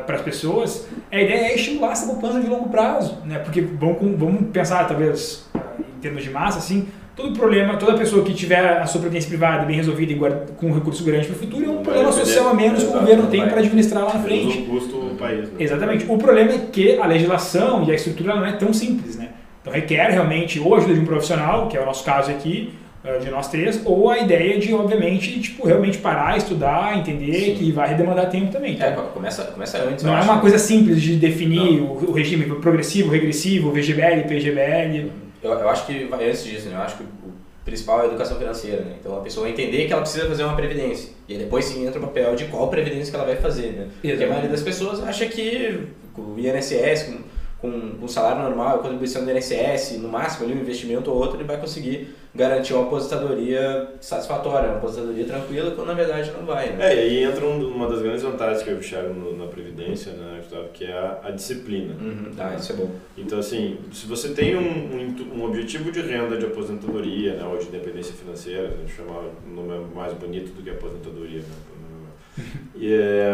para 0.06 0.17
as 0.17 0.23
pessoas, 0.23 0.87
a 1.11 1.20
ideia 1.20 1.52
é 1.52 1.55
estimular 1.55 1.93
essa 1.93 2.06
poupança 2.06 2.38
de 2.38 2.47
longo 2.49 2.69
prazo. 2.69 3.19
Né? 3.25 3.38
Porque 3.38 3.62
vamos, 3.62 4.19
vamos 4.19 4.50
pensar, 4.52 4.87
talvez, 4.87 5.49
ah, 5.55 5.61
em 5.97 6.00
termos 6.00 6.23
de 6.23 6.31
massa, 6.31 6.59
assim, 6.59 6.87
todo 7.16 7.32
problema, 7.32 7.76
toda 7.76 7.94
pessoa 7.96 8.22
que 8.22 8.34
tiver 8.34 8.60
a 8.60 8.86
sua 8.86 9.00
previdência 9.00 9.28
privada 9.28 9.64
bem 9.64 9.76
resolvida 9.76 10.12
e 10.12 10.14
guarda- 10.16 10.52
com 10.58 10.66
um 10.66 10.74
recurso 10.74 11.02
grande 11.02 11.26
para 11.26 11.34
o 11.36 11.38
futuro, 11.38 11.64
é 11.64 11.68
um 11.70 11.82
problema 11.82 12.12
social 12.12 12.48
a 12.48 12.54
menos 12.54 12.82
que 12.82 12.90
o 12.90 12.92
governo 12.92 13.26
tem 13.28 13.40
para 13.48 13.58
administrar 13.60 14.04
lá 14.04 14.14
na 14.14 14.20
frente. 14.20 14.58
o 14.58 14.66
custo 14.66 14.96
do 14.98 15.14
país. 15.16 15.44
Né? 15.44 15.56
Exatamente. 15.58 16.04
O 16.08 16.18
problema 16.18 16.52
é 16.52 16.58
que 16.70 16.98
a 16.98 17.06
legislação 17.06 17.84
e 17.84 17.90
a 17.90 17.94
estrutura 17.94 18.34
não 18.36 18.44
é 18.44 18.52
tão 18.52 18.72
simples, 18.72 19.16
né? 19.16 19.30
Então 19.62 19.72
requer 19.72 20.10
realmente 20.10 20.60
ou 20.60 20.74
a 20.74 20.78
ajuda 20.78 20.94
de 20.94 21.00
um 21.00 21.04
profissional, 21.06 21.68
que 21.68 21.76
é 21.76 21.80
o 21.80 21.86
nosso 21.86 22.04
caso 22.04 22.30
aqui, 22.30 22.72
eh, 23.02 23.18
de 23.18 23.30
nós 23.30 23.48
três, 23.48 23.80
ou 23.84 24.10
a 24.10 24.18
ideia 24.18 24.58
de, 24.60 24.72
obviamente, 24.74 25.40
tipo, 25.40 25.66
realmente 25.66 25.98
parar, 25.98 26.36
estudar, 26.36 26.96
entender 26.98 27.32
Sim. 27.46 27.54
que 27.54 27.72
vai 27.72 27.94
demandar 27.94 28.26
tempo 28.26 28.52
também. 28.52 28.74
É, 28.78 28.90
Tá? 28.90 29.02
começa, 29.02 29.42
começa 29.44 29.78
antes. 29.78 30.04
Não 30.04 30.16
é 30.16 30.20
uma 30.20 30.38
coisa 30.38 30.58
simples 30.58 31.00
de 31.02 31.16
definir 31.16 31.80
o, 31.80 32.10
o 32.10 32.12
regime 32.12 32.44
progressivo, 32.56 33.10
regressivo, 33.10 33.72
VGBL, 33.72 34.22
PGBL. 34.28 35.10
Eu, 35.46 35.58
eu 35.58 35.69
acho 35.69 35.87
que 35.87 36.04
vai 36.04 36.28
antes 36.28 36.44
disso, 36.44 36.69
né? 36.69 36.76
Eu 36.76 36.81
acho 36.81 36.96
que 36.96 37.02
o 37.02 37.32
principal 37.64 38.00
é 38.00 38.02
a 38.04 38.06
educação 38.06 38.38
financeira, 38.38 38.82
né? 38.82 38.96
Então 39.00 39.16
a 39.16 39.20
pessoa 39.20 39.48
entender 39.48 39.87
que 39.87 39.93
ela 39.93 40.02
precisa 40.02 40.26
fazer 40.26 40.44
uma 40.44 40.54
previdência. 40.54 41.10
E 41.28 41.32
aí 41.34 41.38
depois 41.38 41.64
sim 41.64 41.87
entra 41.87 41.98
o 41.98 42.02
papel 42.02 42.34
de 42.37 42.46
qual 42.46 42.69
previdência 42.69 43.10
que 43.10 43.16
ela 43.16 43.26
vai 43.26 43.37
fazer, 43.37 43.72
né? 43.72 43.88
Porque 44.00 44.25
a 44.25 44.28
maioria 44.28 44.50
das 44.50 44.62
pessoas 44.62 45.02
acha 45.02 45.26
que 45.26 45.88
com 46.12 46.22
o 46.22 46.38
INSS, 46.38 47.14
com, 47.61 47.94
o 48.03 48.08
salário 48.08 48.43
normal, 48.43 48.76
a 48.76 48.79
contribuição 48.82 49.25
do 49.25 49.31
INSS, 49.31 49.99
no 49.99 50.08
máximo 50.08 50.44
ali 50.44 50.55
um 50.55 50.61
investimento 50.61 51.11
ou 51.11 51.17
outro, 51.17 51.37
ele 51.38 51.44
vai 51.44 51.58
conseguir 51.58 52.14
garantir 52.35 52.75
uma 52.75 52.82
aposentadoria 52.85 53.94
satisfatória, 53.99 54.69
uma 54.69 54.76
aposentadoria 54.76 55.25
tranquila, 55.25 55.70
quando 55.70 55.87
na 55.88 55.94
verdade 55.94 56.31
não 56.32 56.44
vai, 56.44 56.70
né? 56.75 56.93
É, 56.93 56.94
e 56.94 56.99
aí 57.00 57.25
entra 57.25 57.47
um- 57.47 57.67
uma 57.75 57.88
das 57.88 58.03
grandes 58.03 58.23
vantagens 58.23 58.62
que 58.62 58.69
eu 58.69 58.79
enxergo 58.79 59.14
no- 59.14 59.37
na 59.38 59.47
Previdência, 59.47 60.12
né, 60.12 60.37
Gustavo, 60.43 60.69
que 60.75 60.85
é 60.85 60.93
a, 60.93 61.20
a 61.25 61.31
disciplina. 61.31 61.94
Uhum, 61.99 62.30
tá, 62.37 62.54
isso 62.54 62.73
é 62.73 62.76
bom. 62.76 62.90
Então, 63.16 63.38
assim, 63.38 63.78
se 63.90 64.07
você 64.07 64.28
tem 64.35 64.54
um, 64.54 64.61
um, 64.61 65.38
um 65.40 65.45
objetivo 65.45 65.90
de 65.90 66.02
renda 66.02 66.37
de 66.37 66.45
aposentadoria, 66.45 67.37
né, 67.37 67.45
ou 67.47 67.57
de 67.57 67.69
independência 67.69 68.12
financeira, 68.14 68.69
a 68.69 68.76
gente 68.83 68.92
chama 68.95 69.12
o 69.47 69.50
nome 69.54 69.87
mais 69.95 70.12
bonito 70.12 70.52
do 70.54 70.62
que 70.62 70.69
aposentadoria, 70.69 71.38
né? 71.40 71.47
E, 72.76 72.92
é, 72.92 73.33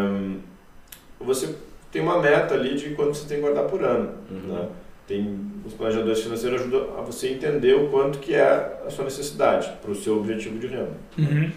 você 1.20 1.52
tem 1.92 2.02
uma 2.02 2.18
meta 2.20 2.54
ali 2.54 2.74
de 2.74 2.90
quanto 2.94 3.14
você 3.14 3.28
tem 3.28 3.36
que 3.36 3.42
guardar 3.42 3.64
por 3.66 3.84
ano, 3.84 4.10
Uhum. 4.30 4.52
né? 4.54 4.68
Tem, 5.06 5.38
os 5.66 5.74
planejadores 5.74 6.20
financeiros 6.22 6.62
ajudam 6.62 6.98
a 6.98 7.02
você 7.02 7.28
entender 7.28 7.74
o 7.74 7.88
quanto 7.90 8.18
que 8.18 8.34
é 8.34 8.80
a 8.86 8.90
sua 8.90 9.04
necessidade 9.04 9.70
para 9.82 9.90
o 9.90 9.94
seu 9.94 10.16
objetivo 10.16 10.58
de 10.58 10.66
renda. 10.68 10.96
Uhum. 11.18 11.50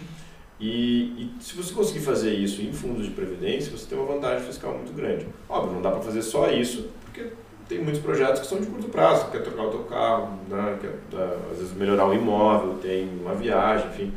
E, 0.60 0.68
e 0.68 1.30
se 1.40 1.54
você 1.56 1.72
conseguir 1.72 2.00
fazer 2.00 2.32
isso 2.34 2.60
em 2.62 2.72
fundos 2.72 3.04
de 3.04 3.10
previdência, 3.12 3.70
você 3.70 3.86
tem 3.86 3.98
uma 3.98 4.12
vantagem 4.12 4.44
fiscal 4.46 4.72
muito 4.74 4.92
grande. 4.92 5.26
Óbvio, 5.48 5.74
não 5.74 5.82
dá 5.82 5.90
para 5.90 6.00
fazer 6.00 6.22
só 6.22 6.50
isso, 6.50 6.88
porque 7.04 7.28
tem 7.68 7.78
muitos 7.82 8.00
projetos 8.00 8.40
que 8.40 8.46
são 8.46 8.60
de 8.60 8.66
curto 8.66 8.88
prazo, 8.88 9.30
quer 9.30 9.42
trocar 9.42 9.64
o 9.64 9.70
teu 9.70 9.80
carro, 9.84 10.38
né, 10.48 10.78
quer 10.80 10.92
tá, 11.10 11.36
às 11.52 11.58
vezes 11.58 11.72
melhorar 11.74 12.06
um 12.08 12.14
imóvel, 12.14 12.74
tem 12.82 13.08
uma 13.22 13.34
viagem, 13.34 13.86
enfim, 13.88 14.12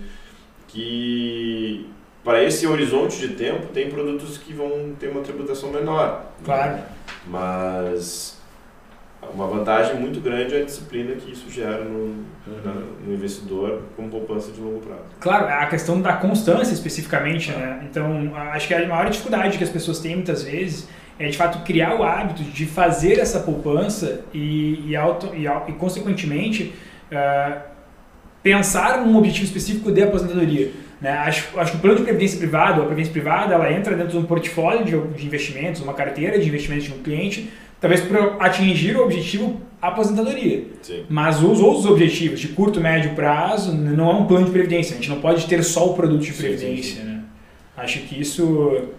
que 0.68 1.88
para 2.24 2.44
esse 2.44 2.68
horizonte 2.68 3.18
de 3.20 3.30
tempo 3.36 3.68
tem 3.68 3.90
produtos 3.90 4.38
que 4.38 4.54
vão 4.54 4.92
ter 5.00 5.08
uma 5.08 5.22
tributação 5.22 5.72
menor. 5.72 6.26
Claro. 6.44 6.80
Mas 7.28 8.38
uma 9.34 9.48
vantagem 9.48 9.96
muito 10.00 10.20
grande 10.20 10.56
é 10.56 10.62
a 10.62 10.66
disciplina 10.66 11.14
que 11.16 11.32
isso 11.32 11.50
gera 11.50 11.84
no, 11.84 12.26
na- 12.64 12.82
no 13.06 13.14
investidor 13.14 13.82
como 13.96 14.10
poupança 14.10 14.52
de 14.52 14.60
longo 14.60 14.80
prazo. 14.80 15.02
Claro, 15.20 15.46
a 15.48 15.66
questão 15.68 16.02
da 16.02 16.14
constância 16.14 16.74
especificamente, 16.74 17.52
né? 17.52 17.86
Então, 17.90 18.32
acho 18.52 18.68
que 18.68 18.74
a 18.74 18.88
maior 18.88 19.10
dificuldade 19.10 19.58
que 19.58 19.64
as 19.64 19.70
pessoas 19.70 20.00
têm 20.00 20.16
muitas 20.16 20.44
vezes 20.44 20.88
é 21.20 21.28
de 21.28 21.38
fato 21.38 21.64
criar 21.66 21.96
o 22.00 22.04
hábito 22.04 22.44
de 22.44 22.66
fazer 22.66 23.20
essa 23.20 23.42
poupança 23.42 24.22
e, 24.34 24.90
e, 24.90 24.96
auto, 24.96 25.36
e, 25.36 25.46
e 25.46 25.74
consequentemente, 25.74 26.74
ah, 27.12 27.62
pensar 28.42 29.06
num 29.06 29.18
objetivo 29.18 29.46
específico 29.46 29.92
de 29.92 30.02
aposentadoria. 30.02 30.72
Né? 31.02 31.12
Acho, 31.12 31.60
acho 31.60 31.72
que 31.72 31.78
o 31.78 31.82
plano 31.82 31.98
de 31.98 32.04
previdência 32.04 32.38
privada, 32.38 32.82
a 32.82 32.86
previdência 32.86 33.12
privada, 33.12 33.54
ela 33.54 33.72
entra 33.72 33.96
dentro 33.96 34.12
de 34.12 34.18
um 34.18 34.26
portfólio 34.26 34.84
de, 34.84 35.18
de 35.18 35.26
investimentos, 35.26 35.82
uma 35.82 35.94
carteira 35.94 36.38
de 36.38 36.48
investimentos 36.48 36.86
de 36.86 36.94
um 36.94 37.00
cliente, 37.02 37.50
talvez 37.80 38.02
para 38.02 38.36
atingir 38.36 38.98
o 38.98 39.04
objetivo 39.04 39.62
aposentadoria. 39.82 40.66
Sim. 40.82 41.06
Mas 41.08 41.42
os 41.42 41.62
outros 41.62 41.86
objetivos 41.86 42.40
de 42.40 42.50
curto, 42.50 42.82
médio 42.82 43.16
prazo 43.16 43.74
não 43.74 44.12
é 44.12 44.14
um 44.16 44.26
plano 44.26 44.46
de 44.46 44.52
previdência. 44.52 44.94
A 44.94 44.98
gente 44.98 45.10
não 45.10 45.22
pode 45.22 45.48
ter 45.48 45.64
só 45.64 45.90
o 45.90 45.94
produto 45.94 46.22
de 46.22 46.34
previdência. 46.34 46.96
sim, 46.96 47.02
sim. 47.02 47.04
Né? 47.06 47.22
Acho 47.78 48.00
que 48.00 48.20
isso 48.20 48.90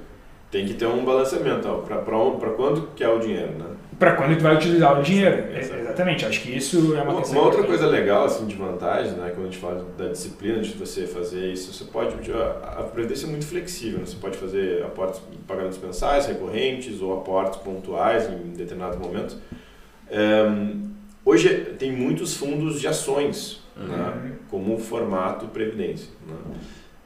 tem 0.51 0.67
que 0.67 0.75
ter 0.75 0.87
um 0.87 1.05
balanceamento 1.05 1.69
para 1.87 2.51
quando 2.51 2.89
que 2.95 3.05
é 3.05 3.09
o 3.09 3.19
dinheiro, 3.19 3.53
né? 3.53 3.67
Para 3.99 4.17
quando 4.17 4.37
tu 4.37 4.43
vai 4.43 4.57
utilizar 4.57 4.99
o 4.99 5.03
dinheiro, 5.03 5.55
exatamente. 5.55 6.25
Acho 6.25 6.41
que 6.41 6.57
isso 6.57 6.97
é 6.97 7.03
uma, 7.03 7.13
uma, 7.13 7.27
uma 7.27 7.43
outra 7.43 7.63
coisa 7.63 7.87
legal 7.87 8.25
assim 8.25 8.47
de 8.47 8.57
vantagem, 8.57 9.13
né? 9.13 9.31
Quando 9.35 9.49
a 9.49 9.51
gente 9.51 9.59
fala 9.59 9.87
da 9.97 10.09
disciplina 10.09 10.61
de 10.61 10.71
você 10.71 11.07
fazer 11.07 11.53
isso, 11.53 11.73
você 11.73 11.85
pode 11.85 12.15
a 12.33 12.83
previdência 12.83 13.27
é 13.27 13.29
muito 13.29 13.47
flexível. 13.47 13.99
Né? 13.99 14.07
Você 14.07 14.17
pode 14.17 14.39
fazer 14.39 14.83
aportes 14.83 15.21
pagamentos 15.47 15.79
mensais, 15.79 16.27
recorrentes 16.27 17.01
ou 17.03 17.13
aportes 17.19 17.61
pontuais 17.61 18.29
em 18.29 18.53
determinados 18.57 18.99
momentos. 18.99 19.37
Um, 20.11 20.91
hoje 21.25 21.49
tem 21.79 21.93
muitos 21.93 22.35
fundos 22.35 22.81
de 22.81 22.89
ações, 22.89 23.63
né? 23.77 23.85
uhum. 23.85 23.97
né? 23.97 24.33
Como 24.51 24.79
formato 24.79 25.47
previdência. 25.49 26.09
Né? 26.27 26.35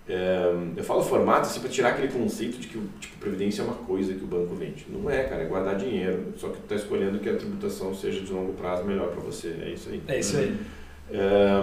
É, 0.06 0.52
eu 0.76 0.84
falo 0.84 1.02
formato 1.02 1.42
assim 1.42 1.60
para 1.60 1.70
tirar 1.70 1.90
aquele 1.90 2.08
conceito 2.08 2.58
de 2.58 2.68
que 2.68 2.78
tipo, 3.00 3.18
previdência 3.18 3.62
é 3.62 3.64
uma 3.64 3.74
coisa 3.74 4.12
que 4.14 4.22
o 4.22 4.26
banco 4.26 4.54
vende. 4.54 4.86
Não 4.88 5.08
é, 5.10 5.24
cara, 5.24 5.42
é 5.42 5.46
guardar 5.46 5.76
dinheiro. 5.76 6.34
Só 6.36 6.48
que 6.48 6.58
tu 6.58 6.62
está 6.64 6.74
escolhendo 6.74 7.18
que 7.18 7.28
a 7.28 7.36
tributação 7.36 7.94
seja 7.94 8.20
de 8.20 8.32
longo 8.32 8.52
prazo 8.52 8.84
melhor 8.84 9.08
para 9.08 9.20
você. 9.20 9.56
É 9.62 9.70
isso 9.70 9.88
aí. 9.88 10.02
É 10.06 10.18
isso 10.18 10.36
aí. 10.36 10.56
É, 11.10 11.62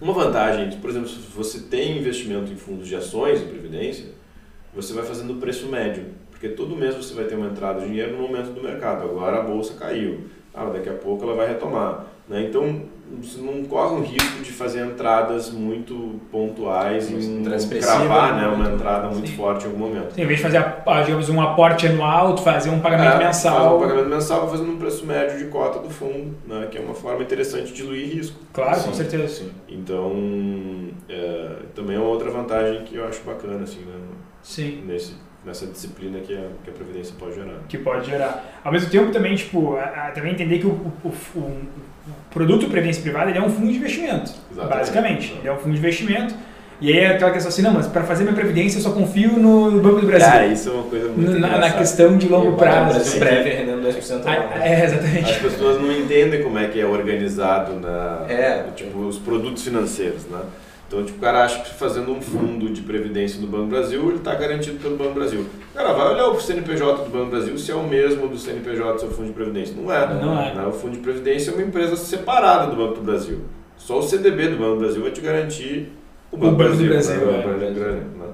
uma 0.00 0.12
vantagem, 0.12 0.78
por 0.78 0.90
exemplo, 0.90 1.08
se 1.08 1.20
você 1.34 1.60
tem 1.60 1.98
investimento 1.98 2.52
em 2.52 2.56
fundos 2.56 2.86
de 2.86 2.96
ações 2.96 3.40
de 3.40 3.46
previdência, 3.46 4.06
você 4.74 4.92
vai 4.92 5.04
fazendo 5.04 5.34
o 5.34 5.36
preço 5.36 5.68
médio. 5.68 6.04
Porque 6.30 6.50
todo 6.50 6.76
mês 6.76 6.94
você 6.94 7.14
vai 7.14 7.24
ter 7.24 7.34
uma 7.34 7.46
entrada 7.46 7.80
de 7.80 7.86
dinheiro 7.86 8.12
no 8.12 8.22
momento 8.22 8.52
do 8.52 8.62
mercado. 8.62 9.04
Agora 9.04 9.38
a 9.38 9.42
bolsa 9.42 9.74
caiu. 9.74 10.26
Ah, 10.52 10.66
daqui 10.66 10.88
a 10.88 10.94
pouco 10.94 11.24
ela 11.24 11.34
vai 11.34 11.48
retomar. 11.48 12.06
Né? 12.28 12.42
Então, 12.42 12.82
você 13.22 13.40
não 13.40 13.64
corre 13.64 13.94
o 13.94 14.02
risco 14.02 14.42
de 14.42 14.50
fazer 14.50 14.84
entradas 14.84 15.50
muito 15.50 16.20
pontuais 16.30 17.08
e 17.08 17.78
cravar 17.78 18.36
né, 18.36 18.48
uma 18.48 18.68
entrada 18.68 19.08
muito 19.08 19.28
Sim. 19.28 19.36
forte 19.36 19.64
em 19.64 19.68
algum 19.68 19.78
momento. 19.78 20.14
Sim, 20.14 20.22
em 20.22 20.26
vez 20.26 20.40
de 20.40 20.44
fazer, 20.44 20.64
digamos, 21.04 21.28
um 21.28 21.40
aporte 21.40 21.86
anual, 21.86 22.36
fazer 22.38 22.70
um 22.70 22.80
pagamento 22.80 23.14
é, 23.14 23.26
mensal. 23.26 23.56
Faz 23.56 23.72
um 23.72 23.80
pagamento 23.80 24.08
mensal 24.08 24.50
fazendo 24.50 24.72
um 24.72 24.76
preço 24.76 25.06
médio 25.06 25.38
de 25.38 25.44
cota 25.44 25.78
do 25.78 25.88
fundo, 25.88 26.34
né, 26.46 26.66
que 26.68 26.78
é 26.78 26.80
uma 26.80 26.94
forma 26.94 27.22
interessante 27.22 27.66
de 27.66 27.74
diluir 27.74 28.12
risco. 28.12 28.40
Claro, 28.52 28.80
Sim. 28.80 28.88
com 28.88 28.94
certeza. 28.94 29.28
Sim. 29.28 29.50
Então, 29.68 30.12
é, 31.08 31.50
também 31.76 31.94
é 31.94 31.98
uma 32.00 32.08
outra 32.08 32.30
vantagem 32.30 32.82
que 32.82 32.96
eu 32.96 33.06
acho 33.06 33.22
bacana, 33.22 33.62
assim, 33.62 33.80
né? 33.80 33.94
Sim. 34.42 34.82
Nesse, 34.84 35.14
nessa 35.46 35.66
disciplina 35.66 36.18
que 36.18 36.34
a, 36.34 36.48
que 36.64 36.70
a 36.70 36.72
Previdência 36.72 37.14
pode 37.18 37.36
gerar. 37.36 37.54
Que 37.68 37.78
pode 37.78 38.10
gerar. 38.10 38.60
Ao 38.64 38.72
mesmo 38.72 38.90
tempo, 38.90 39.12
também, 39.12 39.36
tipo, 39.36 39.76
a, 39.76 39.84
a, 39.84 40.10
também 40.10 40.32
entender 40.32 40.58
que 40.58 40.66
o, 40.66 40.92
o, 41.04 41.08
o, 41.36 41.66
produto 42.30 42.68
Previdência 42.68 43.02
Privada 43.02 43.30
ele 43.30 43.38
é 43.38 43.42
um 43.42 43.48
fundo 43.48 43.70
de 43.70 43.76
investimento, 43.78 44.32
Exatamente. 44.50 44.78
basicamente. 44.78 45.34
Ele 45.38 45.48
é 45.48 45.52
um 45.52 45.58
fundo 45.58 45.72
de 45.72 45.78
investimento. 45.78 46.34
E 46.78 46.92
aí 46.92 46.98
é 46.98 47.06
aquela 47.12 47.30
questão 47.30 47.48
assim, 47.48 47.62
não, 47.62 47.72
mas 47.72 47.86
para 47.86 48.02
fazer 48.02 48.24
minha 48.24 48.34
previdência 48.34 48.76
eu 48.76 48.82
só 48.82 48.90
confio 48.90 49.38
no 49.38 49.80
Banco 49.80 50.00
do 50.00 50.06
Brasil. 50.06 50.28
Cara, 50.28 50.46
isso 50.46 50.68
é 50.68 50.72
uma 50.72 50.82
coisa 50.82 51.08
muito 51.08 51.38
Na, 51.38 51.56
na 51.56 51.70
questão 51.70 52.18
de 52.18 52.28
longo 52.28 52.54
prazo. 52.54 52.98
Assim, 52.98 53.18
breve 53.18 53.48
rendendo 53.48 53.80
10% 53.88 54.26
ao 54.26 54.30
ano. 54.30 54.62
É, 54.62 54.84
exatamente. 54.84 55.30
As 55.30 55.36
pessoas 55.38 55.80
não 55.80 55.90
entendem 55.90 56.42
como 56.42 56.58
é 56.58 56.68
que 56.68 56.78
é 56.78 56.84
organizado 56.84 57.80
na, 57.80 58.26
é. 58.28 58.64
tipo, 58.76 58.98
os 58.98 59.18
produtos 59.18 59.64
financeiros, 59.64 60.26
né? 60.26 60.40
Então, 60.86 61.04
tipo, 61.04 61.18
o 61.18 61.20
cara 61.20 61.44
acha 61.44 61.62
que 61.62 61.74
fazendo 61.74 62.12
um 62.12 62.22
fundo 62.22 62.68
de 62.70 62.80
previdência 62.82 63.40
do 63.40 63.46
Banco 63.48 63.66
Brasil, 63.66 64.08
ele 64.08 64.18
está 64.18 64.34
garantido 64.36 64.78
pelo 64.78 64.96
Banco 64.96 65.14
Brasil. 65.14 65.44
Cara, 65.74 65.92
vai 65.92 66.14
olhar 66.14 66.28
o 66.28 66.40
CNPJ 66.40 67.04
do 67.04 67.10
Banco 67.10 67.30
Brasil 67.30 67.58
se 67.58 67.72
é 67.72 67.74
o 67.74 67.82
mesmo 67.82 68.28
do 68.28 68.38
CNPJ 68.38 68.92
do 68.92 69.00
seu 69.00 69.10
fundo 69.10 69.26
de 69.26 69.32
previdência. 69.32 69.74
Não 69.76 69.92
é. 69.92 70.14
Não 70.14 70.40
é. 70.40 70.54
Né? 70.54 70.64
O 70.64 70.72
fundo 70.72 70.92
de 70.92 71.00
previdência 71.00 71.50
é 71.50 71.54
uma 71.54 71.62
empresa 71.62 71.96
separada 71.96 72.70
do 72.70 72.76
Banco 72.76 72.94
do 72.94 73.02
Brasil. 73.02 73.40
Só 73.76 73.98
o 73.98 74.02
CDB 74.02 74.48
do 74.48 74.56
Banco 74.58 74.74
do 74.74 74.80
Brasil 74.80 75.02
vai 75.02 75.10
te 75.10 75.20
garantir 75.20 75.92
o 76.30 76.36
Banco, 76.36 76.54
o 76.54 76.56
Banco 76.56 76.56
Brasil. 76.56 76.86
Do 76.86 76.92
Brasil 76.92 77.26
né? 77.26 77.42
é. 77.44 78.18
Né? 78.18 78.26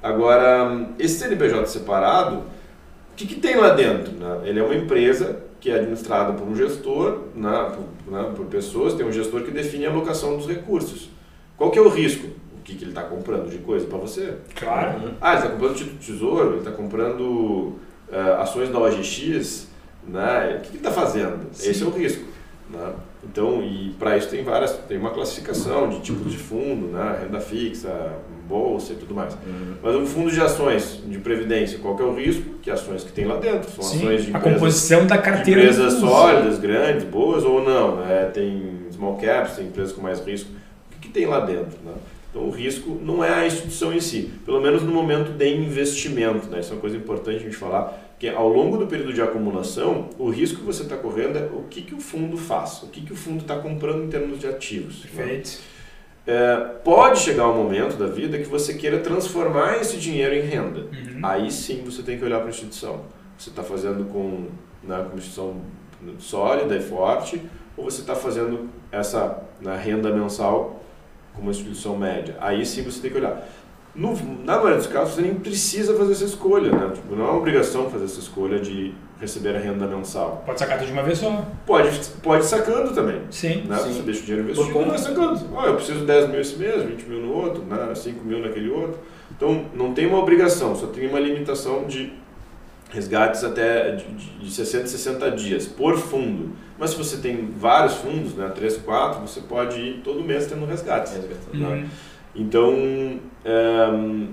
Agora, 0.00 0.88
esse 0.96 1.18
CNPJ 1.18 1.66
separado, 1.66 2.36
o 2.36 3.14
que, 3.16 3.26
que 3.26 3.34
tem 3.34 3.56
lá 3.56 3.70
dentro? 3.70 4.12
Né? 4.12 4.42
Ele 4.44 4.60
é 4.60 4.62
uma 4.62 4.74
empresa 4.76 5.42
que 5.58 5.70
é 5.70 5.74
administrada 5.74 6.32
por 6.34 6.46
um 6.46 6.54
gestor, 6.54 7.18
né? 7.34 7.72
Por, 7.74 8.12
né? 8.12 8.32
por 8.34 8.46
pessoas, 8.46 8.94
tem 8.94 9.04
um 9.04 9.12
gestor 9.12 9.42
que 9.42 9.50
define 9.50 9.86
a 9.86 9.90
alocação 9.90 10.36
dos 10.36 10.46
recursos. 10.46 11.10
Qual 11.60 11.70
que 11.70 11.78
é 11.78 11.82
o 11.82 11.90
risco? 11.90 12.26
O 12.58 12.62
que, 12.64 12.74
que 12.74 12.84
ele 12.84 12.92
está 12.92 13.02
comprando 13.02 13.50
de 13.50 13.58
coisa 13.58 13.84
para 13.86 13.98
você? 13.98 14.36
Claro. 14.54 15.12
Ah, 15.20 15.32
ele 15.32 15.42
está 15.42 15.50
comprando 15.50 15.74
título 15.74 15.98
de 15.98 16.06
tesouro, 16.06 16.48
ele 16.52 16.58
está 16.60 16.70
comprando 16.70 17.20
uh, 17.20 18.40
ações 18.40 18.70
da 18.70 18.78
OGX, 18.78 19.68
né? 20.08 20.56
O 20.56 20.60
que, 20.62 20.68
que 20.68 20.68
ele 20.68 20.76
está 20.78 20.90
fazendo? 20.90 21.48
Sim. 21.52 21.70
Esse 21.70 21.82
é 21.82 21.86
o 21.86 21.90
risco. 21.90 22.24
Né? 22.70 22.92
Então, 23.22 23.62
e 23.62 23.94
para 23.98 24.16
isso 24.16 24.30
tem 24.30 24.42
várias, 24.42 24.72
tem 24.88 24.96
uma 24.96 25.10
classificação 25.10 25.90
de 25.90 26.00
tipos 26.00 26.32
de 26.32 26.38
fundo, 26.38 26.86
né? 26.86 27.18
renda 27.20 27.40
fixa, 27.40 27.90
bolsa 28.48 28.94
e 28.94 28.96
tudo 28.96 29.14
mais. 29.14 29.34
Uhum. 29.34 29.74
Mas 29.82 29.96
um 29.96 30.06
fundo 30.06 30.30
de 30.30 30.40
ações 30.40 31.02
de 31.06 31.18
previdência, 31.18 31.78
qual 31.80 31.94
que 31.94 32.02
é 32.02 32.06
o 32.06 32.14
risco? 32.14 32.54
Que 32.62 32.70
ações 32.70 33.04
que 33.04 33.12
tem 33.12 33.26
lá 33.26 33.36
dentro, 33.36 33.70
são 33.70 33.84
Sim. 33.84 33.98
ações 33.98 34.22
de 34.22 34.30
empresas, 34.30 34.34
a 34.34 34.54
composição 34.54 35.06
da 35.06 35.18
carteira 35.18 35.60
empresas 35.60 35.92
sólidas, 36.00 36.58
grandes, 36.58 37.04
boas 37.04 37.44
ou 37.44 37.62
não. 37.62 37.96
Né? 37.96 38.30
Tem 38.32 38.86
small 38.90 39.18
caps, 39.18 39.56
tem 39.56 39.66
empresas 39.66 39.92
com 39.92 40.00
mais 40.00 40.20
risco 40.20 40.58
tem 41.08 41.26
lá 41.26 41.40
dentro. 41.40 41.78
Né? 41.84 41.92
Então, 42.30 42.44
o 42.44 42.50
risco 42.50 42.98
não 43.02 43.24
é 43.24 43.34
a 43.34 43.46
instituição 43.46 43.92
em 43.92 44.00
si, 44.00 44.30
pelo 44.44 44.60
menos 44.60 44.82
no 44.82 44.92
momento 44.92 45.32
de 45.32 45.48
investimento. 45.48 46.48
Né? 46.48 46.60
Isso 46.60 46.70
é 46.70 46.74
uma 46.74 46.80
coisa 46.80 46.96
importante 46.96 47.36
a 47.36 47.40
gente 47.40 47.56
falar, 47.56 48.14
que 48.18 48.28
ao 48.28 48.48
longo 48.48 48.76
do 48.76 48.86
período 48.86 49.12
de 49.12 49.20
acumulação, 49.20 50.10
o 50.18 50.30
risco 50.30 50.60
que 50.60 50.64
você 50.64 50.82
está 50.82 50.96
correndo 50.96 51.38
é 51.38 51.46
o 51.46 51.64
que, 51.68 51.82
que 51.82 51.94
o 51.94 52.00
fundo 52.00 52.36
faz, 52.36 52.82
o 52.82 52.86
que, 52.88 53.00
que 53.00 53.12
o 53.12 53.16
fundo 53.16 53.40
está 53.40 53.56
comprando 53.56 54.04
em 54.04 54.08
termos 54.08 54.38
de 54.38 54.46
ativos. 54.46 55.04
Né? 55.04 55.10
Perfeito. 55.14 55.48
Né? 55.48 55.80
É, 56.26 56.56
pode 56.84 57.18
chegar 57.18 57.48
um 57.48 57.56
momento 57.56 57.96
da 57.96 58.06
vida 58.06 58.38
que 58.38 58.44
você 58.44 58.74
queira 58.74 58.98
transformar 58.98 59.78
esse 59.80 59.96
dinheiro 59.96 60.34
em 60.34 60.42
renda. 60.42 60.80
Uhum. 60.80 61.20
Aí 61.22 61.50
sim 61.50 61.82
você 61.84 62.02
tem 62.02 62.18
que 62.18 62.24
olhar 62.24 62.38
para 62.38 62.46
a 62.46 62.50
instituição. 62.50 63.06
Você 63.36 63.50
está 63.50 63.62
fazendo 63.62 64.04
com, 64.04 64.48
né, 64.82 64.98
com 64.98 65.08
uma 65.08 65.14
instituição 65.16 65.56
sólida 66.18 66.76
e 66.76 66.80
forte, 66.80 67.40
ou 67.76 67.84
você 67.84 68.02
está 68.02 68.14
fazendo 68.14 68.68
essa 68.92 69.42
né, 69.60 69.76
renda 69.82 70.12
mensal 70.12 70.79
como 71.32 71.46
uma 71.46 71.50
instituição 71.50 71.96
média. 71.96 72.36
Aí 72.40 72.64
sim 72.64 72.82
você 72.82 73.00
tem 73.00 73.10
que 73.10 73.18
olhar. 73.18 73.46
No, 73.94 74.14
na 74.44 74.54
maioria 74.56 74.76
dos 74.76 74.86
casos, 74.86 75.14
você 75.14 75.22
nem 75.22 75.34
precisa 75.34 75.96
fazer 75.96 76.12
essa 76.12 76.24
escolha, 76.24 76.70
né? 76.70 76.92
Tipo, 76.94 77.16
não 77.16 77.26
é 77.26 77.30
uma 77.30 77.38
obrigação 77.38 77.90
fazer 77.90 78.04
essa 78.04 78.20
escolha 78.20 78.60
de 78.60 78.94
receber 79.20 79.56
a 79.56 79.58
renda 79.58 79.86
mensal. 79.86 80.42
Pode 80.46 80.60
sacar 80.60 80.78
tudo 80.78 80.86
de 80.86 80.92
uma 80.92 81.02
vez 81.02 81.18
só. 81.18 81.44
Pode, 81.66 81.90
pode 82.22 82.44
sacando 82.44 82.94
também. 82.94 83.20
Sim. 83.30 83.64
Né? 83.66 83.76
sim. 83.78 83.92
Você 83.92 84.02
deixa 84.02 84.20
o 84.20 84.24
dinheiro 84.24 84.48
investido 84.48 84.80
e 84.80 84.84
vai 84.84 84.98
sacando. 84.98 85.40
Oh, 85.52 85.66
eu 85.66 85.74
preciso 85.74 86.00
de 86.00 86.06
10 86.06 86.30
mil 86.30 86.40
esse 86.40 86.56
mês, 86.56 86.82
20 86.84 87.02
mil 87.04 87.20
no 87.20 87.34
outro, 87.34 87.64
né? 87.64 87.92
5 87.94 88.24
mil 88.24 88.38
naquele 88.40 88.70
outro. 88.70 88.98
Então, 89.36 89.66
não 89.74 89.92
tem 89.92 90.06
uma 90.06 90.18
obrigação, 90.18 90.74
só 90.76 90.86
tem 90.86 91.08
uma 91.08 91.18
limitação 91.18 91.84
de 91.84 92.12
resgates 92.90 93.44
até 93.44 93.92
de, 93.92 94.04
de 94.40 94.50
60 94.50 94.84
a 94.84 94.86
60 94.86 95.30
dias 95.32 95.66
por 95.66 95.96
fundo. 95.96 96.50
Mas 96.78 96.90
se 96.90 96.96
você 96.96 97.18
tem 97.18 97.50
vários 97.56 97.94
fundos, 97.94 98.34
né, 98.34 98.50
3, 98.54 98.78
4, 98.78 99.20
você 99.20 99.40
pode 99.40 99.80
ir 99.80 100.00
todo 100.02 100.22
mês 100.24 100.46
tendo 100.46 100.66
resgates. 100.66 101.12
Né? 101.12 101.26
Uhum. 101.54 101.84
Então, 102.34 103.20
é, 103.44 103.86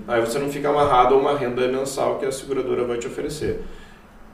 aí 0.08 0.20
você 0.20 0.38
não 0.38 0.48
fica 0.48 0.68
amarrado 0.68 1.14
a 1.14 1.18
uma 1.18 1.36
renda 1.36 1.66
mensal 1.68 2.18
que 2.18 2.26
a 2.26 2.32
seguradora 2.32 2.84
vai 2.84 2.98
te 2.98 3.06
oferecer. 3.06 3.60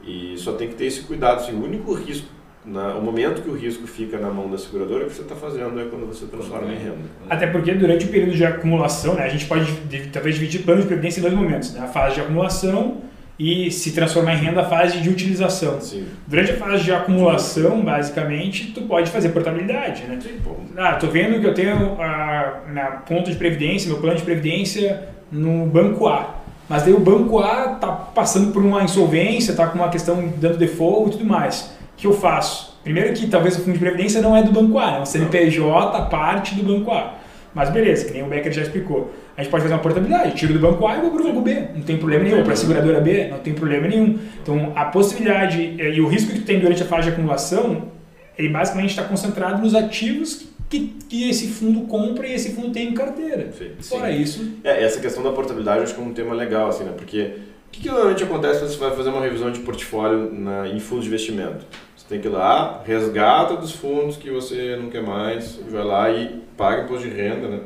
E 0.06 0.34
só 0.36 0.52
tem 0.52 0.68
que 0.68 0.74
ter 0.74 0.86
esse 0.86 1.02
cuidado. 1.02 1.40
Assim, 1.40 1.52
o 1.52 1.64
único 1.64 1.92
risco, 1.94 2.28
o 2.66 3.00
momento 3.00 3.42
que 3.42 3.48
o 3.48 3.54
risco 3.54 3.86
fica 3.86 4.18
na 4.18 4.30
mão 4.30 4.50
da 4.50 4.58
seguradora, 4.58 5.04
o 5.04 5.08
que 5.08 5.14
você 5.14 5.22
está 5.22 5.34
fazendo 5.34 5.80
é 5.80 5.84
quando 5.86 6.06
você 6.06 6.26
transforma 6.26 6.72
em 6.72 6.76
renda. 6.76 7.08
Até 7.28 7.46
porque 7.46 7.72
durante 7.72 8.04
o 8.04 8.08
período 8.08 8.36
de 8.36 8.44
acumulação, 8.44 9.14
né, 9.14 9.24
a 9.24 9.28
gente 9.28 9.46
pode 9.46 9.66
talvez 10.12 10.34
dividir 10.36 10.62
plano 10.62 10.82
de 10.82 10.86
previdência 10.86 11.20
em 11.20 11.22
dois 11.22 11.34
momentos. 11.34 11.72
Né? 11.72 11.80
A 11.80 11.88
fase 11.88 12.16
de 12.16 12.20
acumulação 12.20 13.02
e 13.38 13.70
se 13.70 13.92
transformar 13.92 14.34
em 14.34 14.38
renda 14.38 14.60
a 14.60 14.64
fase 14.64 15.00
de 15.00 15.08
utilização. 15.08 15.80
Sim. 15.80 16.06
Durante 16.26 16.52
a 16.52 16.56
fase 16.56 16.84
de 16.84 16.92
acumulação, 16.92 17.82
basicamente, 17.82 18.72
tu 18.72 18.82
pode 18.82 19.10
fazer 19.10 19.30
portabilidade, 19.30 20.04
né? 20.04 20.18
Sim, 20.22 20.38
ah, 20.76 20.94
tô 20.94 21.08
vendo 21.08 21.40
que 21.40 21.46
eu 21.46 21.54
tenho 21.54 22.00
a 22.00 22.62
minha 22.68 22.86
conta 23.06 23.30
de 23.30 23.36
previdência, 23.36 23.88
meu 23.88 24.00
plano 24.00 24.16
de 24.16 24.22
previdência 24.22 25.08
no 25.30 25.66
banco 25.66 26.06
A. 26.06 26.36
Mas 26.68 26.82
daí 26.82 26.92
o 26.92 27.00
banco 27.00 27.38
A 27.40 27.74
tá 27.74 27.88
passando 27.88 28.52
por 28.52 28.64
uma 28.64 28.82
insolvência, 28.82 29.54
tá 29.54 29.66
com 29.66 29.78
uma 29.78 29.88
questão 29.88 30.32
dando 30.36 30.56
default 30.56 31.08
e 31.08 31.18
tudo 31.18 31.24
mais. 31.28 31.74
O 31.92 31.96
que 31.96 32.06
eu 32.06 32.12
faço? 32.12 32.78
Primeiro 32.82 33.12
que 33.14 33.26
talvez 33.26 33.56
o 33.56 33.60
fundo 33.60 33.74
de 33.74 33.78
previdência 33.78 34.20
não 34.20 34.36
é 34.36 34.42
do 34.42 34.52
banco 34.52 34.78
A, 34.78 34.96
é 34.96 35.00
um 35.00 35.06
CNPJ 35.06 36.08
parte 36.08 36.54
do 36.54 36.62
banco 36.62 36.90
A. 36.90 37.14
Mas 37.54 37.70
beleza, 37.70 38.06
que 38.06 38.12
nem 38.12 38.22
o 38.22 38.26
Becker 38.26 38.52
já 38.52 38.62
explicou 38.62 39.12
a 39.36 39.42
gente 39.42 39.50
pode 39.50 39.62
fazer 39.62 39.74
uma 39.74 39.82
portabilidade, 39.82 40.34
tiro 40.34 40.52
do 40.52 40.60
banco 40.60 40.86
A 40.86 40.96
e 40.96 41.00
vou 41.00 41.10
para 41.10 41.22
o 41.22 41.24
banco 41.24 41.40
B, 41.40 41.68
não 41.74 41.82
tem 41.82 41.96
problema 41.96 42.24
nenhum, 42.24 42.44
para 42.44 42.52
a 42.52 42.56
seguradora 42.56 43.00
B, 43.00 43.28
não 43.28 43.38
tem 43.38 43.52
problema 43.52 43.88
nenhum. 43.88 44.18
Então, 44.42 44.72
a 44.76 44.84
possibilidade 44.86 45.74
eh, 45.78 45.94
e 45.94 46.00
o 46.00 46.06
risco 46.06 46.32
que 46.32 46.40
tu 46.40 46.44
tem 46.44 46.60
durante 46.60 46.82
a 46.82 46.86
fase 46.86 47.08
de 47.08 47.14
acumulação, 47.14 47.88
ele 48.38 48.48
basicamente 48.48 48.90
está 48.90 49.02
concentrado 49.02 49.60
nos 49.60 49.74
ativos 49.74 50.46
que, 50.68 50.96
que 51.08 51.28
esse 51.28 51.48
fundo 51.48 51.82
compra 51.82 52.26
e 52.26 52.34
esse 52.34 52.54
fundo 52.54 52.70
tem 52.70 52.88
em 52.88 52.94
carteira. 52.94 53.50
Sim. 53.52 53.70
Fora 53.80 54.10
isso... 54.10 54.52
É, 54.62 54.84
essa 54.84 55.00
questão 55.00 55.22
da 55.22 55.32
portabilidade 55.32 55.78
eu 55.78 55.84
acho 55.84 55.94
que 55.94 56.00
é 56.00 56.04
um 56.04 56.12
tema 56.12 56.34
legal, 56.34 56.68
assim, 56.68 56.84
né? 56.84 56.92
Porque 56.96 57.32
o 57.68 57.70
que, 57.72 57.80
que 57.80 57.88
normalmente 57.88 58.22
acontece 58.22 58.60
quando 58.60 58.70
você 58.70 58.78
vai 58.78 58.96
fazer 58.96 59.10
uma 59.10 59.20
revisão 59.20 59.50
de 59.50 59.60
portfólio 59.60 60.32
na, 60.32 60.68
em 60.68 60.78
fundos 60.78 61.04
de 61.04 61.10
investimento? 61.10 61.66
Você 61.96 62.06
tem 62.08 62.20
que 62.20 62.28
ir 62.28 62.30
lá, 62.30 62.82
resgata 62.84 63.56
dos 63.56 63.72
fundos 63.72 64.16
que 64.16 64.30
você 64.30 64.76
não 64.80 64.90
quer 64.90 65.02
mais, 65.02 65.58
vai 65.68 65.82
lá 65.82 66.10
e 66.10 66.42
paga 66.56 66.84
imposto 66.84 67.08
de 67.08 67.14
renda, 67.14 67.48
né? 67.48 67.60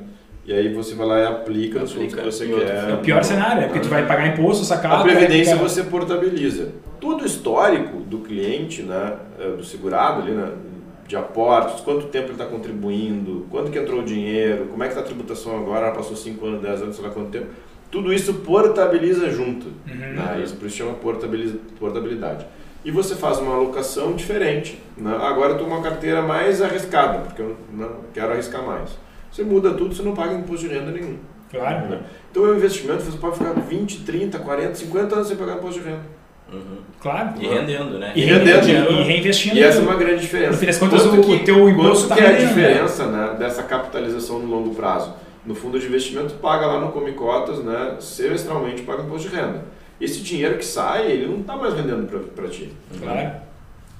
E 0.49 0.52
aí 0.55 0.73
você 0.73 0.95
vai 0.95 1.07
lá 1.07 1.21
e 1.21 1.26
aplica 1.26 1.83
Aplica 1.83 2.17
que 2.17 2.25
você 2.25 2.47
quer. 2.47 2.88
É 2.88 2.95
o 2.95 2.99
pior 3.02 3.23
cenário, 3.23 3.64
é 3.64 3.67
porque 3.67 3.81
tu 3.81 3.88
vai 3.90 4.07
pagar 4.07 4.28
imposto, 4.28 4.64
sacar. 4.64 4.93
A 4.93 5.02
previdência 5.02 5.55
você 5.57 5.83
portabiliza. 5.83 6.71
Todo 6.99 7.23
o 7.23 7.26
histórico 7.26 7.99
do 7.99 8.21
cliente, 8.21 8.81
né, 8.81 9.17
eh, 9.38 9.50
do 9.50 9.62
segurado 9.62 10.23
ali, 10.23 10.31
né, 10.31 10.50
de 11.07 11.14
aportes, 11.17 11.83
quanto 11.83 12.07
tempo 12.07 12.28
ele 12.28 12.33
está 12.33 12.47
contribuindo, 12.47 13.47
quanto 13.50 13.71
que 13.71 13.78
entrou 13.78 14.00
o 14.00 14.02
dinheiro, 14.02 14.69
como 14.71 14.83
é 14.83 14.87
que 14.87 14.95
está 14.95 15.02
a 15.02 15.05
tributação 15.05 15.55
agora, 15.55 15.88
ela 15.88 15.95
passou 15.95 16.17
5 16.17 16.47
anos, 16.47 16.62
10 16.62 16.81
anos, 16.81 16.97
sei 16.97 17.05
lá 17.05 17.11
quanto 17.11 17.28
tempo. 17.28 17.49
Tudo 17.90 18.11
isso 18.11 18.33
portabiliza 18.33 19.28
junto. 19.31 19.67
Uhum. 19.67 20.14
Né? 20.14 20.40
Isso 20.43 20.57
por 20.57 20.67
isso 20.67 20.78
chama 20.78 20.95
portabilidade. 20.95 22.47
E 22.83 22.90
você 22.90 23.14
faz 23.14 23.38
uma 23.38 23.55
alocação 23.55 24.14
diferente. 24.14 24.81
Né? 24.97 25.14
Agora 25.14 25.50
eu 25.50 25.57
estou 25.57 25.67
uma 25.67 25.83
carteira 25.83 26.23
mais 26.23 26.62
arriscada, 26.62 27.19
porque 27.19 27.43
eu 27.43 27.55
não 27.71 27.97
quero 28.14 28.33
arriscar 28.33 28.64
mais. 28.64 29.08
Você 29.38 29.45
muda 29.45 29.73
tudo, 29.75 29.95
você 29.95 30.02
não 30.02 30.14
paga 30.16 30.35
imposto 30.35 30.66
de 30.66 30.75
renda 30.75 30.90
nenhum. 30.90 31.16
Claro. 31.49 31.88
Né? 31.88 32.00
Então 32.28 32.42
o 32.42 32.57
investimento 32.57 33.04
você 33.04 33.16
pode 33.18 33.38
ficar 33.38 33.52
20, 33.52 34.00
30, 34.00 34.37
40, 34.40 34.75
50 34.75 35.14
anos 35.14 35.28
sem 35.28 35.37
pagar 35.37 35.59
imposto 35.59 35.80
de 35.80 35.87
renda. 35.87 36.00
Uhum. 36.52 36.78
Claro. 37.00 37.35
E 37.40 37.47
rendendo, 37.47 37.99
né? 38.00 38.12
E 38.16 38.23
rendendo, 38.23 38.66
rendendo, 38.66 38.90
e 38.90 39.02
reinvestindo. 39.04 39.57
E 39.57 39.62
essa 39.62 39.78
é 39.78 39.83
uma 39.83 39.95
grande 39.95 40.23
diferença. 40.23 40.50
No 40.52 40.57
fim 40.59 40.66
das 40.66 40.78
contas, 40.78 41.02
Quanto 41.07 41.28
o- 41.30 41.35
o 41.37 41.38
teu 41.45 41.68
imposto 41.68 42.09
tá 42.09 42.16
que 42.16 42.21
é 42.21 42.25
a 42.26 42.30
rendendo, 42.30 42.47
né? 42.47 42.49
diferença 42.68 43.07
né, 43.07 43.37
dessa 43.38 43.62
capitalização 43.62 44.40
no 44.40 44.47
longo 44.49 44.75
prazo? 44.75 45.14
No 45.47 45.54
fundo 45.54 45.78
de 45.78 45.87
investimento, 45.87 46.35
paga 46.35 46.66
lá 46.66 46.80
no 46.80 46.90
Come 46.90 47.12
Cotas, 47.12 47.61
né, 47.62 47.95
semestralmente 48.00 48.83
paga 48.83 49.04
imposto 49.04 49.28
de 49.28 49.37
renda. 49.37 49.62
Esse 50.00 50.21
dinheiro 50.21 50.59
que 50.59 50.64
sai, 50.66 51.07
ele 51.12 51.26
não 51.26 51.40
está 51.42 51.54
mais 51.54 51.75
rendendo 51.75 52.09
para 52.35 52.49
ti. 52.49 52.73
Claro. 53.00 53.30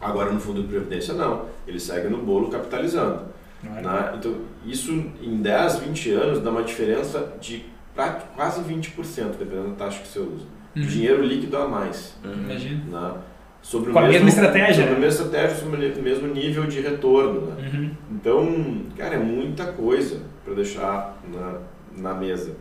Agora 0.01 0.33
no 0.33 0.41
fundo 0.41 0.63
de 0.63 0.67
previdência 0.69 1.15
não, 1.15 1.43
ele 1.67 1.79
segue 1.79 2.09
no 2.09 2.19
bolo 2.19 2.49
capitalizando. 2.49 3.23
Claro. 3.63 3.83
Né? 3.83 4.13
Então 4.19 4.35
isso 4.65 4.93
em 5.21 5.43
10, 5.43 5.79
20 5.81 6.11
anos 6.13 6.41
dá 6.41 6.51
uma 6.51 6.63
diferença 6.63 7.33
de 7.41 7.65
pra- 7.95 8.21
quase 8.37 8.61
20%, 8.63 9.37
dependendo 9.39 9.71
da 9.71 9.75
taxa 9.87 10.01
que 10.01 10.09
você 10.09 10.21
usa. 10.21 10.47
Uhum. 10.77 10.83
Dinheiro 10.83 11.23
líquido 11.25 11.57
a 11.57 11.67
mais. 11.67 12.17
Uhum. 12.25 12.33
Imagina. 12.35 12.85
Né? 12.85 13.15
Sobre 13.61 13.91
o 13.91 13.93
Com 13.93 13.99
a 13.99 14.03
mesmo, 14.03 14.25
mesma 14.25 14.29
estratégia, 14.29 14.75
Sobre 14.75 14.91
né? 14.91 14.97
a 14.97 15.01
mesma 15.01 15.25
estratégia, 15.25 15.57
sobre 15.57 15.87
o 15.89 16.03
mesmo 16.03 16.29
nível 16.29 16.67
de 16.67 16.81
retorno. 16.81 17.41
Né? 17.47 17.71
Uhum. 17.75 17.91
Então, 18.13 18.83
cara, 18.97 19.17
é 19.17 19.19
muita 19.19 19.67
coisa 19.73 20.21
para 20.45 20.55
deixar 20.55 21.19
na, 21.33 21.59
na 21.97 22.15
mesa. 22.15 22.55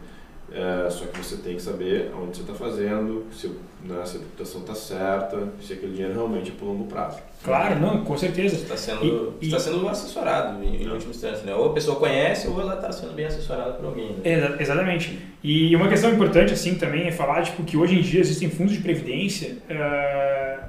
É, 0.52 0.90
só 0.90 1.06
que 1.06 1.18
você 1.20 1.38
tem 1.38 1.56
que 1.58 1.62
saber 1.62 2.12
onde 2.20 2.38
você 2.38 2.42
está 2.42 2.54
fazendo, 2.54 3.26
se, 3.32 3.52
né, 3.88 4.06
se 4.06 4.18
a 4.18 4.20
tributação 4.20 4.62
está 4.62 4.76
certa, 4.76 5.48
se 5.62 5.74
aquele 5.74 5.94
dinheiro 5.94 6.14
realmente 6.14 6.52
é 6.52 6.54
por 6.60 6.66
longo 6.66 6.86
prazo. 6.86 7.18
Claro, 7.44 7.80
não, 7.80 8.04
com 8.04 8.18
certeza. 8.18 8.56
Está 8.56 8.76
sendo, 8.76 9.36
E- 9.40 9.46
está 9.46 9.58
e- 9.58 9.60
sendo 9.62 9.88
assessorado 9.88 10.64
em, 10.64 10.84
em 10.84 10.90
última 10.90 11.12
instância, 11.12 11.44
né? 11.46 11.54
Ou 11.56 11.70
a 11.70 11.74
pessoa 11.74 11.98
conhece 11.98 12.48
ou 12.48 12.60
ela 12.60 12.76
está 12.76 12.92
sendo 12.92 13.14
bem 13.14 13.26
assessorada 13.26 13.74
por 13.74 13.86
alguém. 13.86 14.14
Né? 14.14 14.20
Exa- 14.24 14.56
exatamente. 14.60 15.20
E 15.44 15.76
uma 15.76 15.88
questão 15.88 16.12
importante, 16.12 16.54
assim, 16.54 16.76
também 16.76 17.08
é 17.08 17.12
falar, 17.12 17.44
tipo, 17.44 17.64
que 17.64 17.78
hoje 17.78 17.98
em 17.98 18.02
dia 18.02 18.20
existem 18.20 18.50
fundos 18.50 18.74
de 18.74 18.80
previdência 18.82 19.58
ah, 19.70 20.60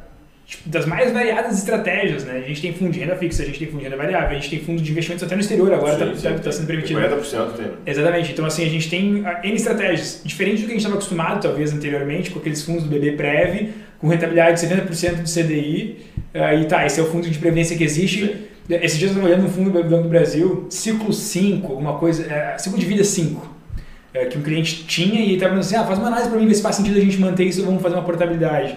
tipo, 0.48 0.66
das 0.66 0.86
mais 0.86 1.12
variadas 1.12 1.58
estratégias, 1.58 2.24
né? 2.24 2.42
A 2.42 2.48
gente 2.48 2.62
tem 2.62 2.72
fundo 2.72 2.90
de 2.90 2.98
renda 2.98 3.14
fixa, 3.16 3.42
a 3.42 3.46
gente 3.46 3.58
tem 3.58 3.68
fundo 3.68 3.80
de 3.80 3.84
renda 3.84 3.98
variável, 3.98 4.30
a 4.30 4.34
gente 4.34 4.48
tem 4.48 4.58
fundo 4.58 4.80
de 4.80 4.90
investimentos 4.90 5.22
até 5.22 5.34
no 5.34 5.42
exterior, 5.42 5.70
agora 5.74 5.98
Sim, 5.98 6.12
está 6.12 6.30
sim, 6.30 6.38
tem. 6.38 6.52
sendo 6.52 6.66
permitido. 6.66 6.98
50% 6.98 7.52
tem. 7.52 7.66
Exatamente. 7.84 8.32
Então, 8.32 8.46
assim, 8.46 8.64
a 8.64 8.68
gente 8.68 8.88
tem 8.88 9.22
ah, 9.26 9.40
N 9.44 9.54
estratégias. 9.54 10.22
Diferente 10.24 10.62
do 10.62 10.64
que 10.64 10.72
a 10.72 10.74
gente 10.74 10.78
estava 10.78 10.94
acostumado, 10.94 11.42
talvez, 11.42 11.70
anteriormente, 11.72 12.30
com 12.30 12.38
aqueles 12.38 12.62
fundos 12.62 12.84
do 12.84 12.88
BB 12.88 13.12
Prev, 13.12 13.68
com 13.98 14.08
rentabilidade 14.08 14.58
de 14.58 14.66
70% 14.66 15.22
do 15.22 15.28
CDI. 15.28 15.98
ah, 16.32 16.54
e 16.54 16.64
tá, 16.64 16.86
esse 16.86 16.98
é 16.98 17.02
o 17.02 17.06
fundo 17.06 17.28
de 17.28 17.38
previdência 17.38 17.76
que 17.76 17.84
existe. 17.84 18.48
Esses 18.70 18.98
dias 18.98 19.10
eu 19.10 19.18
estava 19.18 19.26
olhando 19.26 19.42
no 19.42 19.50
fundo 19.50 19.70
do 19.70 19.82
Banco 19.84 20.04
do 20.04 20.08
Brasil, 20.08 20.66
ciclo 20.70 21.12
5, 21.12 21.72
alguma 21.72 21.98
coisa, 21.98 22.30
é, 22.30 22.56
ciclo 22.58 22.78
de 22.78 22.84
vida 22.84 23.02
5, 23.02 23.56
é, 24.12 24.26
que 24.26 24.36
um 24.36 24.42
cliente 24.42 24.84
tinha 24.84 25.20
e 25.20 25.34
estava 25.34 25.50
falando 25.50 25.64
assim, 25.64 25.76
ah, 25.76 25.84
faz 25.84 25.98
uma 25.98 26.08
análise 26.08 26.28
para 26.28 26.38
mim, 26.38 26.46
ver 26.46 26.54
se 26.54 26.62
faz 26.62 26.76
sentido 26.76 26.98
a 26.98 27.00
gente 27.00 27.18
manter 27.18 27.44
isso 27.44 27.60
ou 27.60 27.66
vamos 27.66 27.82
fazer 27.82 27.94
uma 27.94 28.04
portabilidade. 28.04 28.76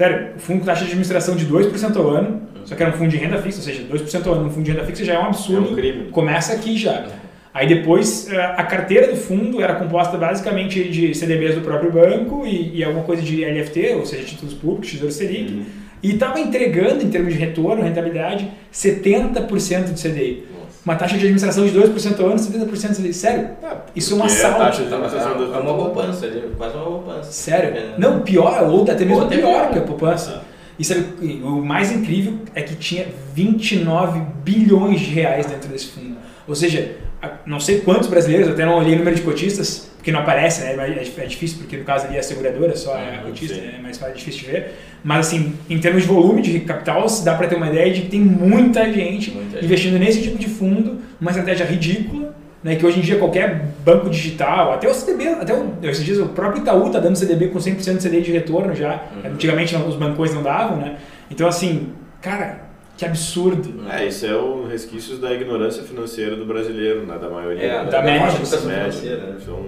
Sério, 0.00 0.28
o 0.34 0.38
fundo 0.38 0.60
com 0.60 0.64
taxa 0.64 0.80
de 0.80 0.86
administração 0.86 1.36
de 1.36 1.46
2% 1.46 1.94
ao 1.94 2.08
ano, 2.08 2.40
só 2.64 2.74
que 2.74 2.82
era 2.82 2.90
um 2.90 2.96
fundo 2.96 3.10
de 3.10 3.18
renda 3.18 3.36
fixa, 3.36 3.58
ou 3.58 3.64
seja, 3.64 3.82
2% 3.82 4.26
ao 4.26 4.32
ano 4.32 4.46
um 4.46 4.50
fundo 4.50 4.64
de 4.64 4.70
renda 4.70 4.82
fixa 4.82 5.04
já 5.04 5.12
é 5.12 5.18
um 5.18 5.26
absurdo. 5.26 5.68
É 5.68 5.72
um 5.72 5.74
crime. 5.74 6.04
Começa 6.10 6.54
aqui 6.54 6.78
já. 6.78 7.06
Aí 7.52 7.68
depois 7.68 8.26
eh, 8.32 8.54
a 8.56 8.64
carteira 8.64 9.08
do 9.08 9.16
fundo 9.16 9.60
era 9.60 9.74
composta 9.74 10.16
basicamente 10.16 10.88
de 10.88 11.14
CDBs 11.14 11.56
do 11.56 11.60
próprio 11.60 11.92
banco 11.92 12.46
e, 12.46 12.78
e 12.78 12.82
alguma 12.82 13.04
coisa 13.04 13.20
de 13.20 13.44
LFT, 13.44 13.96
ou 13.96 14.06
seja, 14.06 14.24
títulos 14.24 14.54
públicos, 14.54 14.90
Tesouro 14.90 15.12
Selic. 15.12 15.52
Uhum. 15.52 15.64
E 16.02 16.14
estava 16.14 16.40
entregando, 16.40 17.04
em 17.04 17.10
termos 17.10 17.34
de 17.34 17.38
retorno, 17.38 17.82
rentabilidade, 17.82 18.50
70% 18.72 19.92
de 19.92 20.02
CDI. 20.02 20.44
Nossa. 20.50 20.59
Uma 20.84 20.96
taxa 20.96 21.14
de 21.14 21.20
administração 21.20 21.66
de 21.66 21.78
2% 21.78 22.20
ao 22.20 22.26
ano, 22.28 22.36
70% 22.36 22.88
de 22.88 22.96
CDI. 22.96 23.12
Sério? 23.12 23.50
Isso 23.94 24.14
é 24.14 24.16
um 24.16 24.20
Porque 24.20 24.32
assalto. 24.32 24.82
É 24.82 24.96
uma, 24.96 25.72
é 25.72 25.74
poupança 25.76 26.24
ali, 26.26 26.42
quase 26.56 26.74
uma 26.74 26.84
poupança. 26.84 27.30
Sério? 27.30 27.76
É. 27.76 27.94
Não, 27.98 28.20
pior, 28.20 28.62
ou 28.64 28.82
até 28.82 29.04
mesmo 29.04 29.16
Ou 29.16 29.26
até 29.26 29.36
pior 29.36 29.50
pior. 29.50 29.72
que 29.72 29.78
a 29.78 29.82
poupança. 29.82 30.42
E 30.78 30.84
sabe, 30.84 31.04
o 31.44 31.62
mais 31.62 31.92
incrível 31.92 32.38
é 32.54 32.62
que 32.62 32.74
tinha 32.74 33.06
29 33.34 34.22
bilhões 34.42 35.00
de 35.00 35.10
reais 35.10 35.44
dentro 35.44 35.68
desse 35.68 35.88
fundo. 35.88 36.16
Ou 36.48 36.54
seja, 36.54 36.96
não 37.44 37.60
sei 37.60 37.80
quantos 37.80 38.08
brasileiros, 38.08 38.48
até 38.48 38.64
não 38.64 38.78
olhei 38.78 38.94
o 38.94 38.98
número 38.98 39.14
de 39.14 39.20
cotistas, 39.20 39.89
porque 40.00 40.10
não 40.10 40.20
aparece, 40.20 40.62
né? 40.62 40.74
É 40.74 41.22
é 41.22 41.26
difícil, 41.26 41.58
porque 41.58 41.76
no 41.76 41.84
caso 41.84 42.06
ali 42.06 42.16
é 42.16 42.20
a 42.20 42.22
seguradora, 42.22 42.74
só 42.74 42.96
é 42.96 43.16
a 43.16 43.18
cotista, 43.18 43.54
sim. 43.54 43.70
é 43.78 43.82
mais 43.82 43.98
fácil, 43.98 44.16
difícil 44.16 44.46
de 44.46 44.50
ver. 44.52 44.72
Mas 45.04 45.26
assim, 45.26 45.52
em 45.68 45.78
termos 45.78 46.02
de 46.02 46.08
volume 46.08 46.40
de 46.40 46.58
capital, 46.60 47.06
se 47.06 47.22
dá 47.22 47.34
para 47.34 47.46
ter 47.46 47.56
uma 47.56 47.68
ideia 47.68 47.92
de 47.92 48.00
que 48.00 48.08
tem 48.08 48.20
muita 48.20 48.90
gente 48.90 49.30
Muita 49.30 49.56
gente. 49.56 49.64
investindo 49.66 49.98
nesse 49.98 50.22
tipo 50.22 50.38
de 50.38 50.48
fundo, 50.48 51.02
uma 51.20 51.30
estratégia 51.30 51.66
ridícula, 51.66 52.34
né, 52.64 52.76
que 52.76 52.86
hoje 52.86 52.98
em 52.98 53.02
dia 53.02 53.18
qualquer 53.18 53.66
banco 53.84 54.08
digital, 54.08 54.72
até 54.72 54.88
o 54.88 54.94
CDB, 54.94 55.28
até 55.28 55.52
o, 55.52 55.74
esses 55.82 56.02
dias 56.02 56.18
o 56.18 56.28
próprio 56.28 56.62
Itaú 56.62 56.86
está 56.86 56.98
dando 56.98 57.16
CDB 57.16 57.48
com 57.48 57.58
100% 57.58 57.98
de 57.98 58.08
CDI 58.08 58.22
de 58.22 58.32
retorno 58.32 58.74
já. 58.74 59.02
Uhum. 59.22 59.32
Antigamente 59.32 59.74
não, 59.74 59.86
os 59.86 59.96
bancões 59.96 60.34
não 60.34 60.42
davam, 60.42 60.78
né? 60.78 60.96
Então 61.30 61.46
assim, 61.46 61.88
cara, 62.22 62.70
que 62.96 63.04
absurdo. 63.04 63.86
É, 63.90 64.06
isso 64.06 64.26
é 64.26 64.34
o 64.34 64.66
resquícios 64.66 65.18
da 65.18 65.32
ignorância 65.32 65.82
financeira 65.82 66.36
do 66.36 66.44
brasileiro, 66.46 67.04
né? 67.06 67.18
da 67.18 67.28
maioria 67.30 67.62
É, 67.62 67.84
da 67.84 68.02
média, 68.02 68.20
classe 68.20 68.36
educação 68.36 68.66
média. 68.66 68.92
financeira, 68.92 69.22
né? 69.26 69.36
Então, 69.42 69.66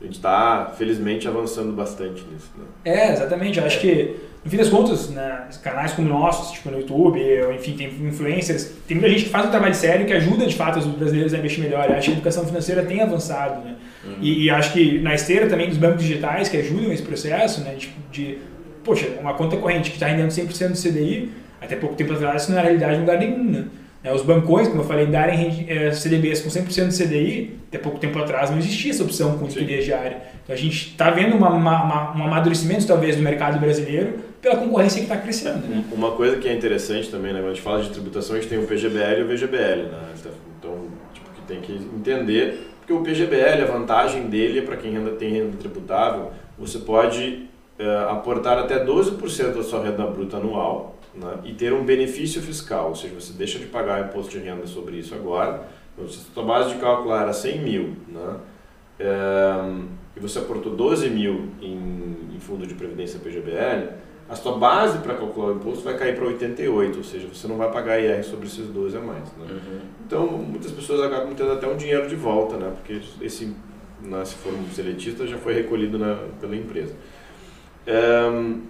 a 0.00 0.04
gente 0.04 0.16
está, 0.16 0.74
felizmente, 0.76 1.26
avançando 1.26 1.72
bastante 1.72 2.22
nisso. 2.30 2.50
Né? 2.56 2.64
É, 2.84 3.12
exatamente. 3.12 3.58
Eu 3.58 3.64
acho 3.64 3.80
que, 3.80 4.16
no 4.44 4.50
fim 4.50 4.58
das 4.58 4.68
contas, 4.68 5.08
né, 5.08 5.48
canais 5.62 5.92
como 5.92 6.06
nossos, 6.06 6.52
tipo 6.52 6.70
no 6.70 6.78
YouTube, 6.78 7.18
ou 7.44 7.52
enfim, 7.54 7.74
tem 7.76 7.88
influencers, 7.88 8.72
tem 8.86 8.96
muita 8.96 9.10
gente 9.10 9.24
que 9.24 9.30
faz 9.30 9.46
um 9.46 9.50
trabalho 9.50 9.74
sério 9.74 10.04
que 10.04 10.12
ajuda, 10.12 10.46
de 10.46 10.54
fato, 10.54 10.78
os 10.78 10.86
brasileiros 10.86 11.32
a 11.32 11.38
investir 11.38 11.64
melhor. 11.64 11.88
Eu 11.88 11.96
acho 11.96 12.08
que 12.08 12.10
a 12.10 12.14
educação 12.14 12.44
financeira 12.44 12.84
tem 12.84 13.00
avançado, 13.00 13.64
né? 13.64 13.76
E, 14.20 14.44
e 14.44 14.50
acho 14.50 14.72
que 14.72 15.00
na 15.00 15.14
esteira 15.14 15.48
também 15.48 15.68
dos 15.68 15.78
bancos 15.78 16.02
digitais 16.02 16.48
que 16.48 16.56
ajudam 16.58 16.92
esse 16.92 17.02
processo, 17.02 17.62
né? 17.62 17.74
Tipo, 17.74 17.94
de, 18.12 18.38
poxa, 18.84 19.08
uma 19.20 19.34
conta 19.34 19.56
corrente 19.56 19.90
que 19.90 19.96
está 19.96 20.06
rendendo 20.06 20.30
100% 20.30 20.68
do 20.68 20.78
CDI, 20.78 21.32
até 21.60 21.74
pouco 21.74 21.96
tempo 21.96 22.12
atrás 22.12 22.42
isso 22.42 22.52
não 22.52 22.58
era 22.58 22.68
realidade 22.68 22.96
em 22.96 23.00
lugar 23.00 23.18
nenhum, 23.18 23.44
né? 23.44 23.64
Né, 24.06 24.12
Os 24.12 24.22
bancões, 24.22 24.68
como 24.68 24.82
eu 24.82 24.86
falei, 24.86 25.06
darem 25.06 25.66
eh, 25.68 25.90
CDBs 25.90 26.40
com 26.40 26.48
100% 26.48 26.88
de 26.88 26.96
CDI, 27.04 27.56
até 27.66 27.76
pouco 27.78 27.98
tempo 27.98 28.16
atrás 28.20 28.50
não 28.50 28.58
existia 28.58 28.92
essa 28.92 29.02
opção 29.02 29.36
com 29.36 29.46
liquidez 29.46 29.84
diária. 29.84 30.18
Então 30.44 30.54
a 30.54 30.58
gente 30.58 30.90
está 30.90 31.10
vendo 31.10 31.34
uma, 31.36 31.50
uma- 31.50 31.82
uma- 31.84 32.16
um 32.16 32.24
amadurecimento, 32.24 32.86
talvez, 32.86 33.16
do 33.16 33.22
mercado 33.22 33.58
brasileiro 33.58 34.20
pela 34.40 34.56
concorrência 34.56 34.98
que 35.00 35.06
está 35.06 35.16
crescendo. 35.16 35.66
Né? 35.66 35.82
Uma 35.90 36.12
coisa 36.12 36.36
que 36.36 36.48
é 36.48 36.54
interessante 36.54 37.08
também, 37.10 37.32
né? 37.32 37.40
quando 37.40 37.50
a 37.50 37.54
gente 37.54 37.62
fala 37.64 37.82
de 37.82 37.90
tributação, 37.90 38.36
a 38.36 38.38
gente 38.40 38.48
tem 38.48 38.58
o 38.58 38.62
PGBL 38.66 39.20
e 39.20 39.22
o 39.24 39.26
VGBL. 39.26 39.82
Né? 39.90 39.98
Então, 40.60 40.72
tipo, 41.12 41.28
que 41.34 41.40
tem 41.48 41.60
que 41.60 41.72
entender, 41.72 42.70
porque 42.78 42.92
o 42.92 43.00
PGBL, 43.00 43.62
a 43.62 43.66
vantagem 43.66 44.28
dele 44.28 44.60
é 44.60 44.62
para 44.62 44.76
quem 44.76 44.96
ainda 44.96 45.10
tem 45.10 45.32
renda 45.32 45.56
tributável, 45.58 46.30
você 46.56 46.78
pode 46.78 47.46
eh, 47.78 48.06
aportar 48.08 48.56
até 48.58 48.84
12% 48.84 49.52
da 49.54 49.62
sua 49.64 49.82
renda 49.82 50.06
bruta 50.06 50.36
anual 50.36 50.95
né? 51.16 51.38
e 51.44 51.52
ter 51.54 51.72
um 51.72 51.84
benefício 51.84 52.40
fiscal, 52.42 52.90
ou 52.90 52.94
seja, 52.94 53.14
você 53.14 53.32
deixa 53.32 53.58
de 53.58 53.66
pagar 53.66 54.08
imposto 54.08 54.30
de 54.30 54.38
renda 54.38 54.66
sobre 54.66 54.96
isso 54.96 55.14
agora. 55.14 55.68
Então, 55.94 56.08
se 56.08 56.26
a 56.30 56.34
sua 56.34 56.44
base 56.44 56.74
de 56.74 56.80
cálculo 56.80 57.14
era 57.14 57.32
100 57.32 57.62
mil, 57.62 57.96
né? 58.08 58.36
Eh, 58.98 59.80
e 60.16 60.20
você 60.20 60.38
aportou 60.38 60.74
12 60.74 61.10
mil 61.10 61.50
em, 61.60 62.16
em 62.34 62.40
fundo 62.40 62.66
de 62.66 62.74
previdência 62.74 63.20
PGBL, 63.20 63.92
a 64.28 64.34
sua 64.34 64.58
base 64.58 64.98
para 64.98 65.14
calcular 65.14 65.52
o 65.52 65.56
imposto 65.56 65.84
vai 65.84 65.96
cair 65.96 66.16
para 66.16 66.26
88, 66.26 66.98
ou 66.98 67.04
seja, 67.04 67.28
você 67.32 67.46
não 67.46 67.56
vai 67.56 67.70
pagar 67.70 68.00
IR 68.00 68.24
sobre 68.24 68.46
esses 68.46 68.66
12 68.66 68.96
a 68.96 69.00
mais. 69.00 69.24
Né? 69.36 69.46
Uhum. 69.50 69.80
Então, 70.04 70.26
muitas 70.26 70.72
pessoas 70.72 71.00
acabam 71.02 71.34
tendo 71.34 71.52
até 71.52 71.66
um 71.68 71.76
dinheiro 71.76 72.08
de 72.08 72.16
volta, 72.16 72.56
né? 72.56 72.72
porque 72.74 73.00
esse, 73.24 73.54
né, 74.02 74.24
se 74.24 74.34
for 74.36 74.52
um 74.52 74.68
seletista, 74.70 75.26
já 75.26 75.36
foi 75.36 75.54
recolhido 75.54 75.98
na, 75.98 76.18
pela 76.40 76.56
empresa. 76.56 76.94
Ehm, 77.86 78.62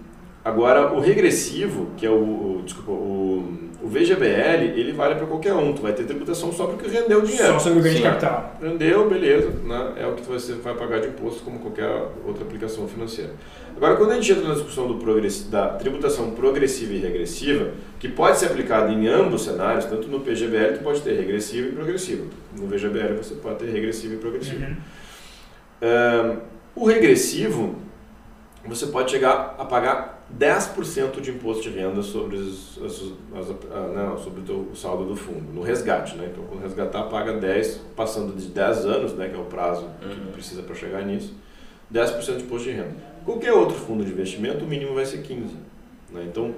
Agora, 0.47 0.93
o 0.93 0.99
regressivo, 1.01 1.87
que 1.97 2.05
é 2.05 2.09
o, 2.09 2.13
o 2.59 2.61
desculpa, 2.63 2.91
o, 2.91 3.53
o 3.83 3.87
VGBL, 3.89 4.79
ele 4.79 4.93
vale 4.93 5.15
para 5.15 5.25
qualquer 5.27 5.53
um. 5.53 5.73
Tu 5.73 5.81
vai 5.81 5.91
ter 5.91 6.05
tributação 6.05 6.53
só 6.53 6.67
porque 6.67 6.87
rendeu 6.87 7.19
dinheiro. 7.21 7.51
Só 7.53 7.59
sobre 7.59 7.79
o 7.79 7.81
ganho 7.81 7.95
de 7.97 8.01
capital. 8.01 8.55
Rendeu, 8.61 9.09
beleza, 9.09 9.49
né? 9.65 9.93
é 9.97 10.07
o 10.07 10.13
que 10.13 10.21
você 10.23 10.53
vai 10.53 10.73
pagar 10.73 11.01
de 11.01 11.09
imposto 11.09 11.43
como 11.43 11.59
qualquer 11.59 11.89
outra 12.25 12.45
aplicação 12.45 12.87
financeira. 12.87 13.31
Agora, 13.75 13.97
quando 13.97 14.11
a 14.11 14.15
gente 14.15 14.31
entra 14.31 14.47
na 14.47 14.53
discussão 14.53 14.87
do 14.87 14.95
progressi- 14.95 15.49
da 15.49 15.67
tributação 15.69 16.31
progressiva 16.31 16.93
e 16.93 16.97
regressiva, 16.99 17.71
que 17.99 18.07
pode 18.07 18.37
ser 18.39 18.45
aplicada 18.45 18.89
em 18.89 19.05
ambos 19.05 19.43
cenários, 19.43 19.83
tanto 19.83 20.07
no 20.07 20.21
PGBL 20.21 20.77
tu 20.77 20.83
pode 20.83 21.01
ter 21.01 21.11
regressivo 21.13 21.67
e 21.67 21.71
progressivo, 21.73 22.27
no 22.57 22.67
VGBL 22.67 23.17
você 23.17 23.35
pode 23.35 23.59
ter 23.59 23.69
regressivo 23.69 24.13
e 24.13 24.17
progressivo. 24.17 24.63
Uhum. 24.63 24.75
Ahn, 25.81 26.37
o 26.73 26.85
regressivo, 26.85 27.75
você 28.65 28.87
pode 28.87 29.11
chegar 29.11 29.55
a 29.59 29.65
pagar 29.65 30.16
10% 30.37 31.21
de 31.21 31.31
imposto 31.31 31.63
de 31.63 31.69
renda 31.69 32.01
sobre, 32.01 32.35
os, 32.37 32.77
as- 32.83 33.11
as- 33.39 33.55
ah, 33.71 33.91
não, 33.95 34.17
sobre 34.17 34.41
o 34.41 34.43
teu 34.43 34.67
saldo 34.75 35.05
do 35.05 35.15
fundo, 35.15 35.53
no 35.53 35.61
resgate. 35.61 36.15
Né? 36.17 36.29
Então, 36.31 36.43
quando 36.45 36.61
resgatar, 36.61 37.03
paga 37.03 37.33
10%, 37.39 37.79
passando 37.95 38.35
de 38.35 38.47
10 38.47 38.85
anos, 38.85 39.13
né, 39.13 39.29
que 39.29 39.35
é 39.35 39.39
o 39.39 39.45
prazo 39.45 39.87
que 40.01 40.05
Uhum. 40.07 40.31
precisa 40.33 40.61
para 40.63 40.75
chegar 40.75 41.03
nisso, 41.05 41.33
10% 41.91 42.37
de 42.37 42.43
imposto 42.43 42.67
de 42.69 42.75
renda. 42.75 42.95
Qualquer 43.23 43.53
outro 43.53 43.75
fundo 43.77 44.03
de 44.03 44.11
investimento, 44.11 44.65
o 44.65 44.67
mínimo 44.67 44.93
vai 44.93 45.05
ser 45.05 45.19
15%. 45.21 45.47
Né? 46.11 46.25
Então, 46.29 46.53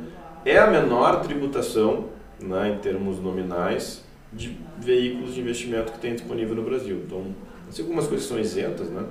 é 0.46 0.58
a 0.58 0.68
menor 0.68 1.22
tributação, 1.22 2.06
né, 2.42 2.70
em 2.76 2.78
termos 2.80 3.20
nominais, 3.20 4.04
de 4.32 4.58
veículos 4.80 5.34
de 5.34 5.42
investimento 5.42 5.92
que 5.92 6.00
tem 6.00 6.14
disponível 6.14 6.56
no 6.56 6.64
Brasil. 6.64 7.02
Então, 7.06 7.26
assim, 7.68 7.82
algumas 7.82 8.08
coisas 8.08 8.28
são 8.28 8.40
isentas, 8.40 8.88
né? 8.90 9.04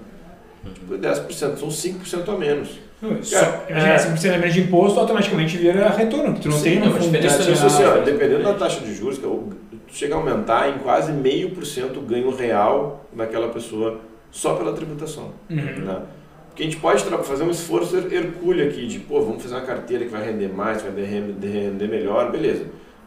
Tipo, 0.74 0.96
10%, 0.96 1.56
são 1.58 1.68
5% 1.70 2.28
a 2.30 2.36
menos. 2.38 2.78
Cara, 3.00 3.64
imagina, 3.70 3.92
é. 3.92 3.98
se 3.98 4.08
você 4.16 4.30
lembra 4.30 4.50
de 4.50 4.60
imposto, 4.60 4.98
automaticamente 4.98 5.56
vira 5.56 5.88
retorno, 5.90 6.34
que 6.34 6.40
tu 6.40 6.48
não 6.48 6.56
Sim, 6.56 6.64
tem 6.64 6.78
no 6.80 6.86
fundo 6.92 6.98
diferença 7.04 7.36
tradicional. 7.44 7.66
assim, 7.92 8.00
ó, 8.00 8.02
dependendo 8.04 8.42
da 8.42 8.54
taxa 8.54 8.80
de 8.80 8.92
juros, 8.94 9.18
cara, 9.18 9.30
o- 9.30 9.50
tu 9.86 9.94
chega 9.94 10.14
a 10.14 10.18
aumentar 10.18 10.68
em 10.68 10.78
quase 10.78 11.12
meio 11.12 11.50
por 11.50 11.64
cento 11.64 11.98
o 12.00 12.02
ganho 12.02 12.34
real 12.34 13.06
daquela 13.12 13.48
pessoa 13.48 14.00
só 14.30 14.54
pela 14.54 14.72
tributação. 14.72 15.30
Uhum. 15.48 15.56
Né? 15.56 16.02
Porque 16.48 16.62
a 16.62 16.66
gente 16.66 16.76
pode 16.78 17.04
fazer 17.04 17.44
um 17.44 17.50
esforço 17.50 17.96
her- 17.96 18.12
hercúleo 18.12 18.66
aqui 18.68 18.86
de, 18.88 18.98
pô, 18.98 19.20
vamos 19.22 19.42
fazer 19.42 19.54
uma 19.54 19.60
carteira 19.64 20.04
que 20.04 20.10
vai 20.10 20.24
render 20.26 20.48
mais, 20.48 20.82
vai 20.82 20.90
render, 21.04 21.46
render 21.48 21.86
melhor, 21.88 22.32
beleza. 22.32 22.64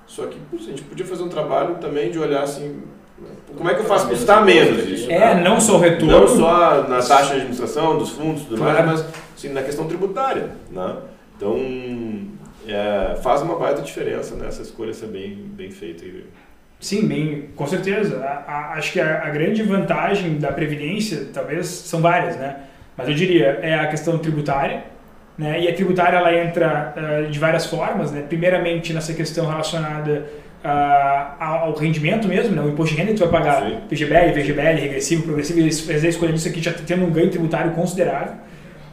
Só 0.08 0.26
que 0.26 0.38
putz, 0.50 0.68
a 0.68 0.70
gente 0.70 0.84
podia 0.84 1.06
fazer 1.06 1.24
um 1.24 1.30
trabalho 1.30 1.76
também 1.76 2.10
de 2.10 2.18
olhar 2.18 2.44
assim, 2.44 2.82
como 3.58 3.70
é 3.70 3.74
que 3.74 3.82
eu 3.82 3.86
faço 3.86 4.08
custar 4.08 4.44
menos 4.46 4.88
isso? 4.88 5.12
É, 5.12 5.36
né? 5.36 5.44
não 5.44 5.60
só 5.60 5.76
o 5.76 5.80
retorno. 5.80 6.20
Não 6.22 6.28
só 6.28 6.88
na 6.88 6.98
taxa 6.98 7.26
de 7.28 7.34
administração, 7.34 7.98
dos 7.98 8.10
fundos, 8.12 8.44
tudo 8.44 8.60
mais, 8.62 8.76
Claro. 8.78 8.92
mas 8.92 9.06
sim, 9.36 9.50
na 9.50 9.62
questão 9.62 9.88
tributária. 9.88 10.50
Né? 10.72 10.96
Então, 11.38 11.58
é, 12.68 13.16
faz 13.22 13.42
uma 13.42 13.58
baita 13.58 13.82
diferença 13.82 14.36
nessa 14.36 14.62
escolha 14.62 14.94
ser 14.94 15.08
bem, 15.08 15.36
bem 15.54 15.72
feita. 15.72 16.06
Sim, 16.80 17.08
bem, 17.08 17.50
com 17.56 17.68
certeza. 17.68 18.24
A- 18.24 18.44
a- 18.52 18.74
acho 18.74 18.94
que 18.94 19.00
a, 19.00 19.24
a 19.26 19.30
grande 19.30 19.62
vantagem 19.64 20.38
da 20.38 20.52
Previdência, 20.52 21.28
talvez, 21.34 21.68
são 21.68 22.02
várias, 22.02 22.36
né? 22.38 22.56
Mas 22.98 23.08
eu 23.08 23.14
diria, 23.16 23.60
é 23.62 23.76
a 23.76 23.88
questão 23.88 24.18
tributária, 24.18 24.84
né? 25.38 25.62
E 25.62 25.68
a 25.68 25.74
tributária, 25.74 26.18
ela 26.18 26.34
entra 26.36 26.94
ah, 26.96 27.30
de 27.30 27.38
várias 27.40 27.66
formas, 27.68 28.12
né? 28.12 28.24
Primeiramente, 28.28 28.94
nessa 28.94 29.14
questão 29.14 29.48
relacionada 29.48 30.28
ah, 30.64 31.36
ao 31.40 31.70
ao 31.70 31.76
rendimento 31.76 32.28
mesmo, 32.28 32.56
né? 32.56 32.62
O 32.62 32.70
imposto 32.70 32.96
de 32.96 33.02
renda 33.02 33.14
que 33.14 33.18
tu 33.18 33.28
vai 33.28 33.42
pagar, 33.42 33.64
Sim. 33.64 33.78
PGBL, 33.90 34.34
VGBL, 34.34 34.80
regressivo, 34.80 35.24
progressivo, 35.24 35.60
e 35.60 35.72
fazer 35.72 36.08
a 36.08 36.10
escolha 36.10 36.34
disso 36.34 36.48
aqui 36.48 36.62
já 36.62 36.72
tendo 36.74 37.06
um 37.06 37.12
ganho 37.12 37.30
tributário 37.30 37.72
considerável. 37.72 38.36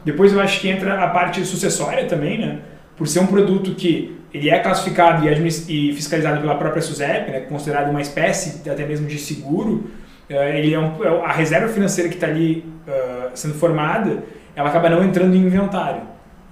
Depois 0.03 0.33
eu 0.33 0.39
acho 0.39 0.59
que 0.61 0.69
entra 0.69 1.03
a 1.03 1.07
parte 1.07 1.43
sucessória 1.45 2.05
também, 2.05 2.39
né? 2.39 2.59
Por 2.97 3.07
ser 3.07 3.19
um 3.19 3.27
produto 3.27 3.75
que 3.75 4.17
ele 4.33 4.49
é 4.49 4.59
classificado 4.59 5.27
e, 5.27 5.89
e 5.89 5.93
fiscalizado 5.93 6.41
pela 6.41 6.55
própria 6.55 6.81
SUSEP, 6.81 7.31
né? 7.31 7.39
Considerado 7.41 7.89
uma 7.89 8.01
espécie 8.01 8.67
até 8.69 8.85
mesmo 8.85 9.07
de 9.07 9.17
seguro. 9.17 9.89
eh, 10.29 10.59
ele 10.59 10.73
é, 10.73 10.79
um, 10.79 11.03
é 11.03 11.25
a 11.25 11.31
reserva 11.31 11.67
financeira 11.67 12.09
que 12.09 12.15
está 12.15 12.27
ali 12.27 12.63
eh, 12.87 13.29
sendo 13.33 13.55
formada, 13.55 14.23
ela 14.55 14.69
acaba 14.69 14.89
não 14.89 15.03
entrando 15.03 15.35
em 15.35 15.39
inventário. 15.39 16.01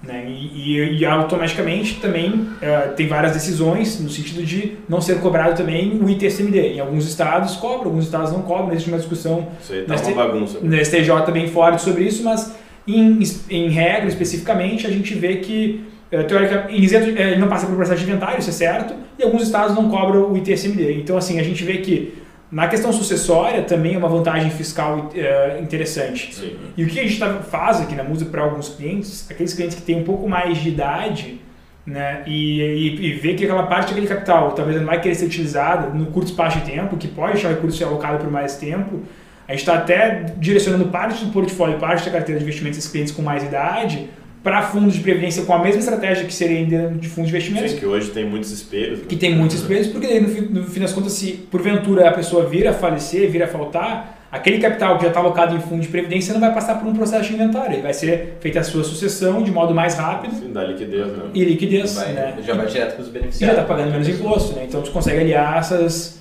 Né? 0.00 0.26
E, 0.28 0.78
e- 0.78 0.98
e 1.00 1.04
automaticamente 1.04 1.94
também 2.00 2.46
eh, 2.62 2.92
tem 2.96 3.08
várias 3.08 3.32
decisões 3.32 3.98
no 4.00 4.08
sentido 4.08 4.44
de 4.44 4.74
não 4.88 5.00
ser 5.00 5.18
cobrado 5.18 5.56
também 5.56 5.98
o 6.00 6.08
ITCMD. 6.08 6.74
Em 6.74 6.80
alguns 6.80 7.04
estados 7.06 7.56
cobra, 7.56 7.88
alguns 7.88 8.04
estados 8.04 8.32
não 8.32 8.42
cobram, 8.42 8.70
existe 8.72 8.88
uma 8.88 8.98
discussão 8.98 9.48
Isso 9.60 9.72
aí 9.72 9.82
tá 9.82 9.94
uma 9.94 10.00
tem- 10.02 10.14
bagunça. 10.14 10.58
no 10.62 10.76
STJ 10.76 11.32
bem 11.32 11.48
forte 11.48 11.82
sobre 11.82 12.04
isso, 12.04 12.22
mas 12.22 12.54
em, 12.86 13.18
em 13.50 13.68
regra 13.70 14.06
especificamente 14.08 14.86
a 14.86 14.90
gente 14.90 15.12
vê 15.14 15.36
que 15.38 15.84
eh, 16.12 16.22
teoricamente, 16.22 16.80
isento, 16.80 17.10
eh, 17.18 17.32
ele 17.32 17.40
não 17.40 17.48
passa 17.48 17.66
por 17.66 17.74
processo 17.74 17.98
de 18.02 18.08
inventário, 18.08 18.38
isso 18.38 18.50
é 18.50 18.52
certo, 18.52 18.94
e 19.18 19.22
alguns 19.24 19.42
estados 19.42 19.74
não 19.74 19.90
cobram 19.90 20.30
o 20.32 20.36
ITSMD. 20.38 20.92
Então 20.94 21.16
assim, 21.16 21.40
a 21.40 21.42
gente 21.42 21.64
vê 21.64 21.78
que 21.78 22.14
na 22.50 22.66
questão 22.66 22.92
sucessória 22.92 23.62
também 23.62 23.94
é 23.94 23.98
uma 23.98 24.08
vantagem 24.08 24.50
fiscal 24.50 25.10
eh, 25.14 25.58
interessante. 25.62 26.34
Sim. 26.34 26.56
E 26.76 26.82
o 26.82 26.86
que 26.86 26.98
a 26.98 27.02
gente 27.02 27.18
tá, 27.18 27.34
faz 27.40 27.80
aqui 27.80 27.94
na 27.94 28.02
Musa 28.02 28.24
para 28.24 28.42
alguns 28.42 28.70
clientes, 28.70 29.30
aqueles 29.30 29.52
clientes 29.52 29.76
que 29.76 29.82
têm 29.82 30.00
um 30.00 30.04
pouco 30.04 30.26
mais 30.26 30.56
de 30.58 30.70
idade, 30.70 31.40
né, 31.84 32.22
e, 32.26 32.60
e, 32.60 33.06
e 33.06 33.12
vê 33.14 33.34
que 33.34 33.44
aquela 33.44 33.64
parte 33.64 33.88
daquele 33.88 34.06
capital 34.06 34.52
talvez 34.52 34.78
não 34.78 34.86
vai 34.86 35.00
querer 35.00 35.14
ser 35.14 35.26
utilizada 35.26 35.88
no 35.88 36.06
curto 36.06 36.28
espaço 36.28 36.58
de 36.58 36.70
tempo, 36.70 36.96
que 36.96 37.08
pode 37.08 37.34
deixar 37.34 37.48
o 37.48 37.54
recurso 37.54 37.78
ser 37.78 37.84
alocado 37.84 38.18
por 38.18 38.30
mais 38.30 38.56
tempo, 38.56 39.02
a 39.46 39.52
gente 39.52 39.60
está 39.60 39.74
até 39.74 40.34
direcionando 40.36 40.86
parte 40.86 41.24
do 41.24 41.32
portfólio, 41.32 41.78
parte 41.78 42.04
da 42.04 42.10
carteira 42.10 42.38
de 42.38 42.44
investimentos 42.44 42.76
desses 42.76 42.90
clientes 42.90 43.12
com 43.12 43.22
mais 43.22 43.42
idade 43.42 44.10
para 44.42 44.62
fundos 44.62 44.94
de 44.94 45.00
previdência 45.00 45.42
com 45.44 45.52
a 45.52 45.58
mesma 45.58 45.80
estratégia 45.80 46.24
que 46.24 46.32
seria 46.32 46.64
dentro 46.64 46.96
de 46.98 47.08
fundos 47.08 47.30
de 47.30 47.36
investimentos, 47.36 47.72
Sim, 47.72 47.78
que 47.78 47.86
hoje 47.86 48.10
tem 48.10 48.24
muitos 48.24 48.50
espelhos. 48.52 49.00
né? 49.00 49.04
que 49.08 49.16
tem 49.16 49.34
muitos 49.34 49.56
espelhos, 49.60 49.88
porque 49.88 50.06
daí, 50.06 50.20
no, 50.20 50.28
fim- 50.28 50.48
no 50.50 50.64
fim 50.64 50.80
das 50.80 50.92
contas, 50.92 51.12
se 51.12 51.32
porventura 51.50 52.08
a 52.08 52.12
pessoa 52.12 52.46
vir 52.46 52.66
a 52.68 52.72
falecer, 52.72 53.28
vir 53.30 53.42
a 53.42 53.48
faltar, 53.48 54.16
aquele 54.30 54.58
capital 54.58 54.96
que 54.96 55.02
já 55.02 55.08
está 55.08 55.20
alocado 55.20 55.56
em 55.56 55.60
fundo 55.60 55.80
de 55.82 55.88
previdência 55.88 56.32
não 56.32 56.40
vai 56.40 56.52
passar 56.54 56.76
por 56.76 56.86
um 56.86 56.94
processo 56.94 57.28
de 57.28 57.34
inventário, 57.34 57.72
ele 57.74 57.82
vai 57.82 57.92
ser 57.94 58.36
feita 58.40 58.60
a 58.60 58.62
sua 58.62 58.84
sucessão 58.84 59.42
de 59.42 59.50
modo 59.50 59.74
mais 59.74 59.94
rápido 59.96 60.34
Sim, 60.36 60.52
dá 60.52 60.62
liquidez, 60.64 61.06
né? 61.08 61.22
e 61.34 61.44
liquidez, 61.44 61.94
Vai- 61.94 62.12
né? 62.12 62.34
Já 62.46 62.54
vai 62.54 62.66
direto 62.66 62.92
para 62.94 63.02
os 63.02 63.08
E 63.08 63.12
já 63.12 63.18
beneficiários. 63.18 63.58
está 63.60 63.68
pagando 63.74 63.90
menos 63.90 64.08
imposto, 64.08 64.54
né? 64.54 64.64
Então 64.68 64.82
tu 64.82 64.90
consegue 64.92 65.18
aliar 65.18 65.58
essas, 65.58 66.20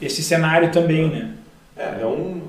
esse 0.00 0.22
cenário 0.22 0.70
também, 0.70 1.08
né? 1.08 1.30
É, 1.78 2.02
é, 2.02 2.06
um, 2.06 2.40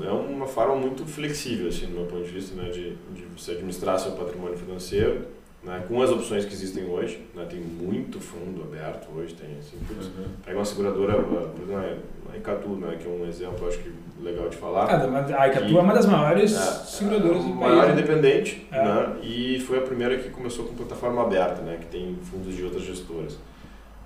forma 0.57 0.75
muito 0.75 1.05
flexível, 1.05 1.67
assim, 1.69 1.85
do 1.85 1.91
meu 1.93 2.05
ponto 2.05 2.23
de 2.23 2.31
vista, 2.31 2.55
né, 2.59 2.69
de, 2.71 2.95
de 3.13 3.25
você 3.37 3.51
administrar 3.51 3.99
seu 3.99 4.13
patrimônio 4.13 4.57
financeiro, 4.57 5.27
né, 5.63 5.83
com 5.87 6.01
as 6.01 6.09
opções 6.09 6.45
que 6.45 6.53
existem 6.53 6.83
hoje. 6.85 7.19
Né, 7.35 7.45
tem 7.47 7.59
muito 7.59 8.19
fundo 8.19 8.63
aberto 8.63 9.07
hoje, 9.15 9.35
tem 9.35 9.49
assim, 9.59 9.77
putz, 9.87 10.07
Uhum. 10.07 10.25
pega 10.43 10.57
uma 10.57 10.65
seguradora, 10.65 11.13
por 11.21 11.61
exemplo, 11.63 11.99
a 12.33 12.37
Icatu, 12.37 12.69
né, 12.69 12.97
que 12.99 13.07
é 13.07 13.09
um 13.11 13.27
exemplo, 13.27 13.67
acho 13.67 13.77
que 13.77 13.91
legal 14.19 14.49
de 14.49 14.57
falar. 14.57 14.85
Ah, 14.89 15.41
a 15.43 15.47
Icatu 15.47 15.77
é 15.77 15.81
uma 15.81 15.93
das 15.93 16.07
maiores 16.07 16.55
É, 16.55 16.57
seguradoras 16.85 17.37
é, 17.45 17.47
do 17.47 17.53
maior 17.53 17.83
país. 17.85 17.95
né? 17.95 18.01
independente, 18.01 18.67
É. 18.71 18.83
né? 18.83 19.15
E 19.21 19.59
foi 19.59 19.77
a 19.77 19.81
primeira 19.81 20.17
que 20.17 20.29
começou 20.31 20.65
com 20.65 20.73
plataforma 20.73 21.21
aberta, 21.21 21.61
né? 21.61 21.77
Que 21.79 21.85
tem 21.85 22.17
fundos 22.31 22.55
de 22.55 22.63
outras 22.63 22.81
gestoras. 22.81 23.37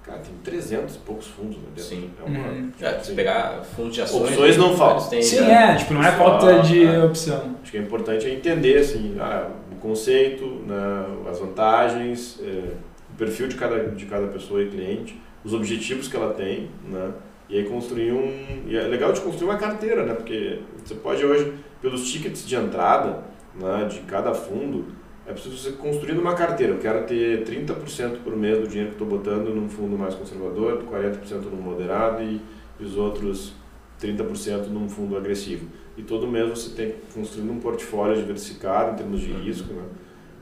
Cara, 0.03 0.17
tem 0.19 0.33
300 0.43 0.95
e 0.95 0.99
poucos 0.99 1.27
fundos 1.27 1.57
né, 1.57 1.63
dentro. 1.75 1.83
Sim. 1.83 2.09
É 2.19 2.27
uma, 2.27 2.47
Uhum. 2.49 2.71
Já, 2.79 2.99
se 2.99 3.13
pegar 3.13 3.63
fundos 3.75 3.93
de 3.93 4.01
ações... 4.01 4.29
Opções 4.29 4.57
não 4.57 4.75
faltam. 4.75 5.21
Sim, 5.21 5.37
já- 5.37 5.45
é, 5.73 5.75
tipo, 5.75 5.93
não 5.93 6.03
é 6.03 6.11
falta 6.11 6.59
de 6.61 6.83
é. 6.83 7.03
opção. 7.03 7.55
Acho 7.61 7.71
que 7.71 7.77
é 7.77 7.81
importante 7.81 8.25
é 8.25 8.33
entender 8.33 8.79
assim, 8.79 9.15
ah, 9.19 9.47
o 9.71 9.75
conceito, 9.75 10.45
né, 10.65 11.05
as 11.29 11.39
vantagens, 11.39 12.39
eh, 12.41 12.73
o 13.13 13.17
perfil 13.17 13.47
de 13.47 13.55
cada, 13.55 13.89
de 13.89 14.05
cada 14.07 14.27
pessoa 14.27 14.61
e 14.63 14.69
cliente, 14.69 15.21
os 15.43 15.53
objetivos 15.53 16.07
que 16.07 16.15
ela 16.15 16.33
tem, 16.33 16.69
né? 16.89 17.11
E 17.49 17.57
aí 17.57 17.65
construir 17.65 18.11
um. 18.13 18.63
E 18.67 18.77
é 18.77 18.81
legal 18.83 19.11
de 19.11 19.19
construir 19.21 19.49
uma 19.49 19.57
carteira, 19.57 20.05
né? 20.05 20.13
Porque 20.13 20.59
você 20.83 20.95
pode 20.95 21.25
hoje, 21.25 21.53
pelos 21.81 22.09
tickets 22.09 22.47
de 22.47 22.55
entrada 22.55 23.19
né, 23.55 23.85
de 23.89 23.99
cada 24.01 24.33
fundo, 24.33 24.85
é 25.31 25.33
preciso 25.33 25.57
você 25.57 25.71
construir 25.71 26.17
uma 26.17 26.35
carteira. 26.35 26.73
Eu 26.73 26.79
quero 26.79 27.05
ter 27.05 27.43
30% 27.45 28.17
por 28.23 28.35
mês 28.35 28.59
do 28.59 28.67
dinheiro 28.67 28.89
que 28.89 28.95
estou 28.95 29.07
botando 29.07 29.55
num 29.55 29.69
fundo 29.69 29.97
mais 29.97 30.13
conservador, 30.13 30.83
40% 30.83 31.49
num 31.49 31.61
moderado 31.61 32.21
e, 32.21 32.41
e 32.79 32.83
os 32.83 32.97
outros 32.97 33.53
30% 34.01 34.67
num 34.67 34.89
fundo 34.89 35.15
agressivo. 35.15 35.67
E 35.97 36.03
todo 36.03 36.27
mês 36.27 36.49
você 36.49 36.75
tem 36.75 36.95
construindo 37.13 37.51
um 37.51 37.59
portfólio 37.59 38.17
diversificado 38.17 38.91
em 38.91 38.95
termos 38.95 39.21
de 39.21 39.31
risco, 39.31 39.73
né? 39.73 39.83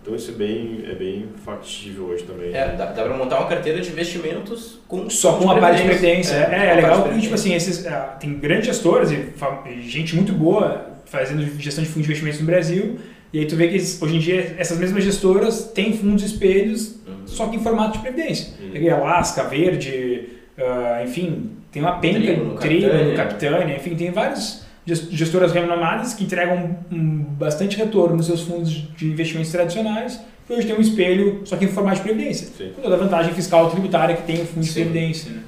Então 0.02 0.16
isso 0.16 0.32
é 0.32 0.34
bem, 0.34 0.86
é 0.90 0.96
bem 0.96 1.28
factível 1.44 2.06
hoje 2.06 2.24
também. 2.24 2.54
É, 2.54 2.76
dá, 2.76 2.86
dá 2.86 3.04
para 3.04 3.16
montar 3.16 3.38
uma 3.38 3.50
carteira 3.50 3.82
de 3.82 3.92
investimentos 3.92 4.80
com 4.88 5.10
Só 5.10 5.38
com 5.38 5.52
a 5.52 5.56
de 5.56 5.60
parte 5.60 5.82
de 5.82 5.84
previdência. 5.84 6.36
É, 6.36 6.68
é, 6.68 6.72
a 6.72 6.76
legal 6.76 7.04
porque, 7.04 7.20
tipo 7.20 7.36
assim, 7.36 7.54
esses, 7.54 7.86
ah, 7.86 8.18
tem 8.20 8.40
grandes 8.40 8.68
gestores 8.68 9.12
e 9.12 9.82
gente 9.82 10.16
muito 10.16 10.32
boa 10.32 10.98
fazendo 11.06 11.44
gestão 11.60 11.84
de 11.84 11.90
fundos 11.90 12.08
de 12.08 12.12
investimentos 12.14 12.40
no 12.40 12.46
Brasil. 12.46 13.00
E 13.32 13.40
aí 13.40 13.46
tu 13.46 13.56
vê 13.56 13.68
que 13.68 13.76
hoje 13.76 14.16
em 14.16 14.20
dia 14.20 14.56
essas 14.58 14.78
mesmas 14.80 15.04
gestoras 15.04 15.66
têm 15.74 15.94
fundos 15.98 16.24
espelhos, 16.24 16.96
Uhum. 17.08 17.28
só 17.28 17.48
que 17.48 17.56
em 17.58 17.60
formato 17.60 17.94
de 17.94 18.00
previdência. 18.00 18.54
Uhum. 18.62 18.72
Peguei 18.72 18.90
Alaska, 18.90 19.44
Verde, 19.44 20.30
ah, 20.58 21.02
enfim, 21.04 21.52
tem 21.72 21.82
uma 21.82 22.00
penca, 22.00 22.20
Trigo 22.60 23.16
Capitânia. 23.16 23.76
enfim, 23.76 23.96
tem 23.96 24.12
várias 24.12 24.66
ges- 24.86 25.08
gestoras 25.12 25.52
renomadas 25.52 26.14
que 26.16 26.24
entregam 26.24 26.78
bastante 26.92 27.78
retorno 27.78 28.18
nos 28.18 28.26
seus 28.26 28.42
fundos 28.42 28.72
de 28.98 29.06
investimentos 29.06 29.52
tradicionais 29.52 30.20
e 30.50 30.54
hoje 30.54 30.66
tem 30.66 30.76
um 30.76 30.82
espelho, 30.82 31.42
só 31.46 31.56
que 31.56 31.66
em 31.66 31.68
formato 31.68 31.98
de 31.98 32.02
previdência. 32.02 32.48
Sim. 32.58 32.72
Com 32.76 32.82
toda 32.82 32.96
a 32.96 32.98
vantagem 32.98 33.32
fiscal 33.36 33.70
tributária 33.70 34.16
que 34.16 34.24
tem 34.24 34.42
o 34.42 34.46
fundo 34.46 34.64
de 34.64 34.72
Sim. 34.72 34.82
previdência. 34.86 35.32
Né? 35.32 35.40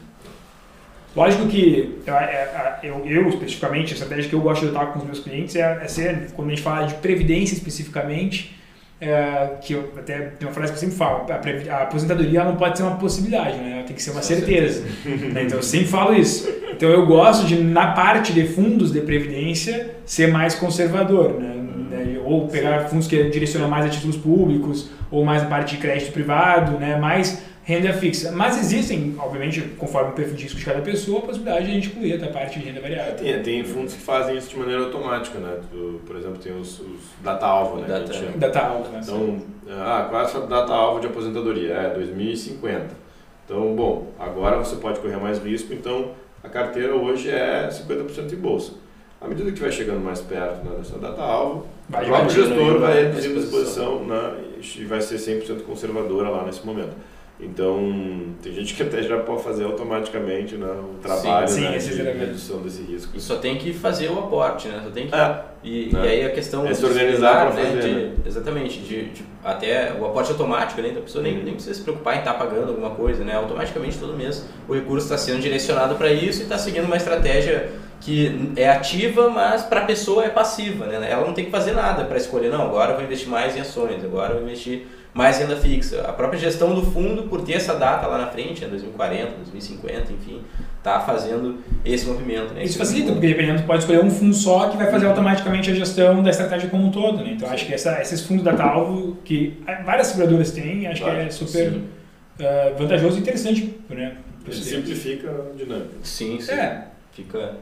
Lógico 1.15 1.47
que 1.47 1.99
eu, 2.05 2.15
é- 2.15 2.23
é- 2.23 2.79
eu, 2.83 3.05
eu, 3.05 3.27
especificamente, 3.29 3.91
a 3.91 3.93
estratégia 3.95 4.29
que 4.29 4.35
eu 4.35 4.39
gosto 4.41 4.61
de 4.61 4.67
adotar 4.69 4.87
com 4.93 4.99
os 4.99 5.05
meus 5.05 5.19
clientes 5.19 5.55
é, 5.55 5.79
é 5.83 5.87
ser, 5.87 6.29
quando 6.35 6.47
a 6.47 6.51
gente 6.51 6.61
fala 6.61 6.85
de 6.87 6.93
previdência 6.95 7.53
especificamente, 7.53 8.55
é, 8.99 9.55
que 9.61 9.73
eu 9.73 9.91
até 9.97 10.19
tem 10.37 10.47
uma 10.47 10.53
frase 10.53 10.71
que 10.71 10.77
eu 10.77 10.79
sempre 10.81 10.95
falo, 10.95 11.25
a, 11.29 11.73
a 11.75 11.83
aposentadoria 11.83 12.43
não 12.43 12.55
pode 12.55 12.77
ser 12.77 12.83
uma 12.83 12.97
possibilidade, 12.97 13.57
né? 13.57 13.73
ela 13.77 13.83
tem 13.83 13.95
que 13.95 14.01
ser 14.03 14.11
uma 14.11 14.19
Com 14.21 14.25
certeza. 14.27 14.83
né? 15.05 15.43
Então 15.43 15.57
eu 15.57 15.63
sempre 15.63 15.87
falo 15.87 16.13
isso. 16.15 16.47
Então 16.71 16.87
eu 16.87 17.05
gosto 17.07 17.45
de, 17.47 17.55
na 17.61 17.93
parte 17.93 18.31
de 18.31 18.45
fundos 18.47 18.91
de 18.91 19.01
previdência, 19.01 19.95
ser 20.05 20.27
mais 20.27 20.53
conservador, 20.55 21.39
né? 21.39 21.55
Né? 21.89 22.21
Ou 22.23 22.47
pegar 22.47 22.87
fundos 22.87 23.07
que 23.07 23.23
direcionam 23.29 23.67
mais 23.67 23.85
a 23.85 23.89
títulos 23.89 24.15
públicos, 24.15 24.89
ou 25.09 25.25
mais 25.25 25.41
a 25.43 25.45
parte 25.47 25.75
de 25.75 25.81
crédito 25.81 26.13
privado, 26.13 26.77
né? 26.79 26.95
mais 26.95 27.41
renda 27.71 27.93
fixa. 27.93 28.31
Mas 28.31 28.57
existem, 28.57 29.15
obviamente, 29.17 29.61
conforme 29.77 30.11
o 30.11 30.13
perfil 30.13 30.35
de 30.35 30.43
risco 30.43 30.59
de 30.59 30.65
cada 30.65 30.81
pessoa, 30.81 31.19
a 31.19 31.21
possibilidade 31.21 31.65
de 31.65 31.71
a 31.71 31.73
gente 31.73 31.87
incluir 31.87 32.13
até 32.15 32.25
a 32.25 32.31
parte 32.31 32.59
de 32.59 32.65
renda 32.65 32.81
variável. 32.81 33.15
Tem, 33.15 33.41
tem 33.41 33.63
fundos 33.63 33.93
que 33.93 34.01
fazem 34.01 34.37
isso 34.37 34.49
de 34.49 34.57
maneira 34.57 34.83
automática, 34.83 35.39
né? 35.39 35.57
Por 36.05 36.15
exemplo, 36.15 36.37
tem 36.37 36.53
os, 36.53 36.79
os 36.79 36.99
data-alvo, 37.23 37.77
né? 37.77 37.87
gente 37.87 38.07
Data- 38.07 38.13
chama. 38.13 38.37
Data 38.37 38.59
alta, 38.59 38.89
né? 38.89 39.01
Então, 39.03 39.41
ah, 39.69 40.05
qual 40.09 40.21
é 40.21 40.25
a 40.25 40.27
sua 40.27 40.45
data-alvo 40.47 40.99
de 40.99 41.07
aposentadoria? 41.07 41.73
É 41.73 41.93
2050. 41.93 42.87
Então, 43.45 43.75
bom, 43.75 44.07
agora 44.19 44.57
você 44.57 44.75
pode 44.75 44.99
correr 44.99 45.17
mais 45.17 45.39
risco, 45.39 45.73
então 45.73 46.11
a 46.43 46.49
carteira 46.49 46.95
hoje 46.95 47.29
é 47.29 47.69
50% 47.69 48.31
em 48.33 48.35
bolsa. 48.35 48.73
À 49.19 49.27
medida 49.27 49.51
que 49.51 49.59
vai 49.59 49.71
chegando 49.71 50.03
mais 50.03 50.19
perto 50.19 50.65
né, 50.65 50.75
dessa 50.77 50.97
data-alvo, 50.97 51.67
o 51.89 52.29
gestor 52.29 52.79
vai 52.79 52.91
a 52.91 53.03
reduzindo 53.03 53.39
a 53.39 53.43
exposição 53.43 54.03
né, 54.03 54.33
e 54.75 54.83
vai 54.85 54.99
ser 54.99 55.17
100% 55.17 55.61
conservadora 55.61 56.29
lá 56.29 56.43
nesse 56.43 56.65
momento. 56.65 56.95
Então, 57.41 58.35
tem 58.41 58.53
gente 58.53 58.75
que 58.75 58.83
até 58.83 59.01
já 59.01 59.17
pode 59.17 59.41
fazer 59.43 59.63
automaticamente 59.65 60.55
né, 60.55 60.67
o 60.67 60.99
trabalho 61.01 61.47
sim, 61.47 61.61
né, 61.61 61.75
esse 61.75 61.95
de 61.95 62.01
é 62.07 62.13
redução 62.13 62.61
desse 62.61 62.83
risco. 62.83 63.17
E 63.17 63.19
só 63.19 63.37
tem 63.37 63.57
que 63.57 63.73
fazer 63.73 64.09
o 64.11 64.19
aporte, 64.19 64.67
né? 64.67 64.79
Só 64.83 64.91
tem 64.91 65.07
que 65.07 65.15
É, 65.15 65.41
E, 65.63 65.89
Né? 65.93 66.05
e 66.05 66.07
aí 66.07 66.25
a 66.25 66.29
questão 66.31 66.65
É 66.67 66.73
se 66.73 66.85
organizar 66.85 67.47
pra 67.51 67.55
né, 67.55 67.65
fazer, 67.65 67.81
de- 67.81 67.93
né? 67.93 68.11
Exatamente, 68.25 68.79
de, 68.79 69.05
de- 69.09 69.23
até 69.43 69.93
o 69.99 70.05
aporte 70.05 70.31
automático, 70.31 70.81
né? 70.81 70.89
Então 70.89 71.01
a 71.01 71.05
pessoa 71.05 71.23
nem, 71.23 71.37
Uhum. 71.37 71.43
nem 71.43 71.53
precisa 71.53 71.73
se 71.75 71.81
preocupar 71.81 72.15
em 72.15 72.19
estar 72.19 72.33
pagando 72.35 72.69
alguma 72.69 72.91
coisa, 72.91 73.23
né? 73.23 73.35
Automaticamente 73.35 73.97
todo 73.97 74.15
mês 74.15 74.45
o 74.67 74.73
recurso 74.73 75.05
está 75.05 75.17
sendo 75.17 75.39
direcionado 75.39 75.95
para 75.95 76.11
isso 76.13 76.41
e 76.41 76.43
está 76.43 76.57
seguindo 76.59 76.85
uma 76.85 76.97
estratégia 76.97 77.69
que 77.99 78.51
é 78.55 78.67
ativa, 78.69 79.29
mas 79.29 79.61
para 79.63 79.81
a 79.81 79.85
pessoa 79.85 80.25
é 80.25 80.29
passiva, 80.29 80.85
né? 80.87 81.07
Ela 81.11 81.25
não 81.25 81.33
tem 81.33 81.45
que 81.45 81.51
fazer 81.51 81.73
nada 81.73 82.05
para 82.05 82.17
escolher, 82.17 82.49
não, 82.49 82.63
agora 82.63 82.91
eu 82.91 82.95
vou 82.95 83.03
investir 83.05 83.29
mais 83.29 83.55
em 83.55 83.59
ações, 83.61 84.03
agora 84.03 84.33
eu 84.33 84.39
vou 84.39 84.47
investir 84.47 84.87
mais 85.13 85.37
em 85.39 85.43
renda 85.43 85.57
fixa. 85.57 86.01
A 86.01 86.13
própria 86.13 86.39
gestão 86.39 86.73
do 86.73 86.81
fundo, 86.83 87.23
por 87.23 87.41
ter 87.41 87.53
essa 87.53 87.75
data 87.75 88.07
lá 88.07 88.17
na 88.17 88.27
frente, 88.27 88.61
né? 88.61 88.67
2040, 88.69 89.31
2050, 89.37 90.13
enfim, 90.13 90.41
tá 90.81 90.99
fazendo 91.01 91.59
esse 91.83 92.05
movimento, 92.07 92.53
né? 92.53 92.63
Isso 92.63 92.71
Esse 92.71 92.77
facilita, 92.79 93.11
movimento. 93.11 93.21
porque 93.31 93.43
dependendo, 93.43 93.67
pode 93.67 93.79
escolher 93.83 94.03
um 94.03 94.09
fundo 94.09 94.33
só 94.33 94.69
que 94.69 94.77
vai 94.77 94.89
fazer 94.89 95.07
automaticamente 95.07 95.69
a 95.69 95.73
gestão 95.73 96.23
da 96.23 96.29
estratégia 96.29 96.69
como 96.69 96.87
um 96.87 96.91
todo. 96.91 97.17
Né? 97.23 97.33
Então, 97.35 97.49
acho 97.49 97.65
que 97.65 97.73
essa, 97.73 98.01
esses 98.01 98.21
fundos 98.21 98.43
data-alvo, 98.43 99.17
que 99.25 99.61
várias 99.85 100.07
seguradoras 100.07 100.51
têm, 100.51 100.87
acho 100.87 101.03
que 101.03 101.09
é 101.09 101.29
super 101.29 101.81
eh, 102.39 102.73
vantajoso 102.77 103.17
e 103.17 103.19
interessante. 103.21 103.75
Né? 103.89 104.15
isso 104.47 104.63
simplifica 104.63 105.29
a 105.29 105.55
dinâmica. 105.55 105.97
Sim, 106.03 106.39
sim. 106.41 106.51
É, 106.51 106.85
fica- 107.11 107.55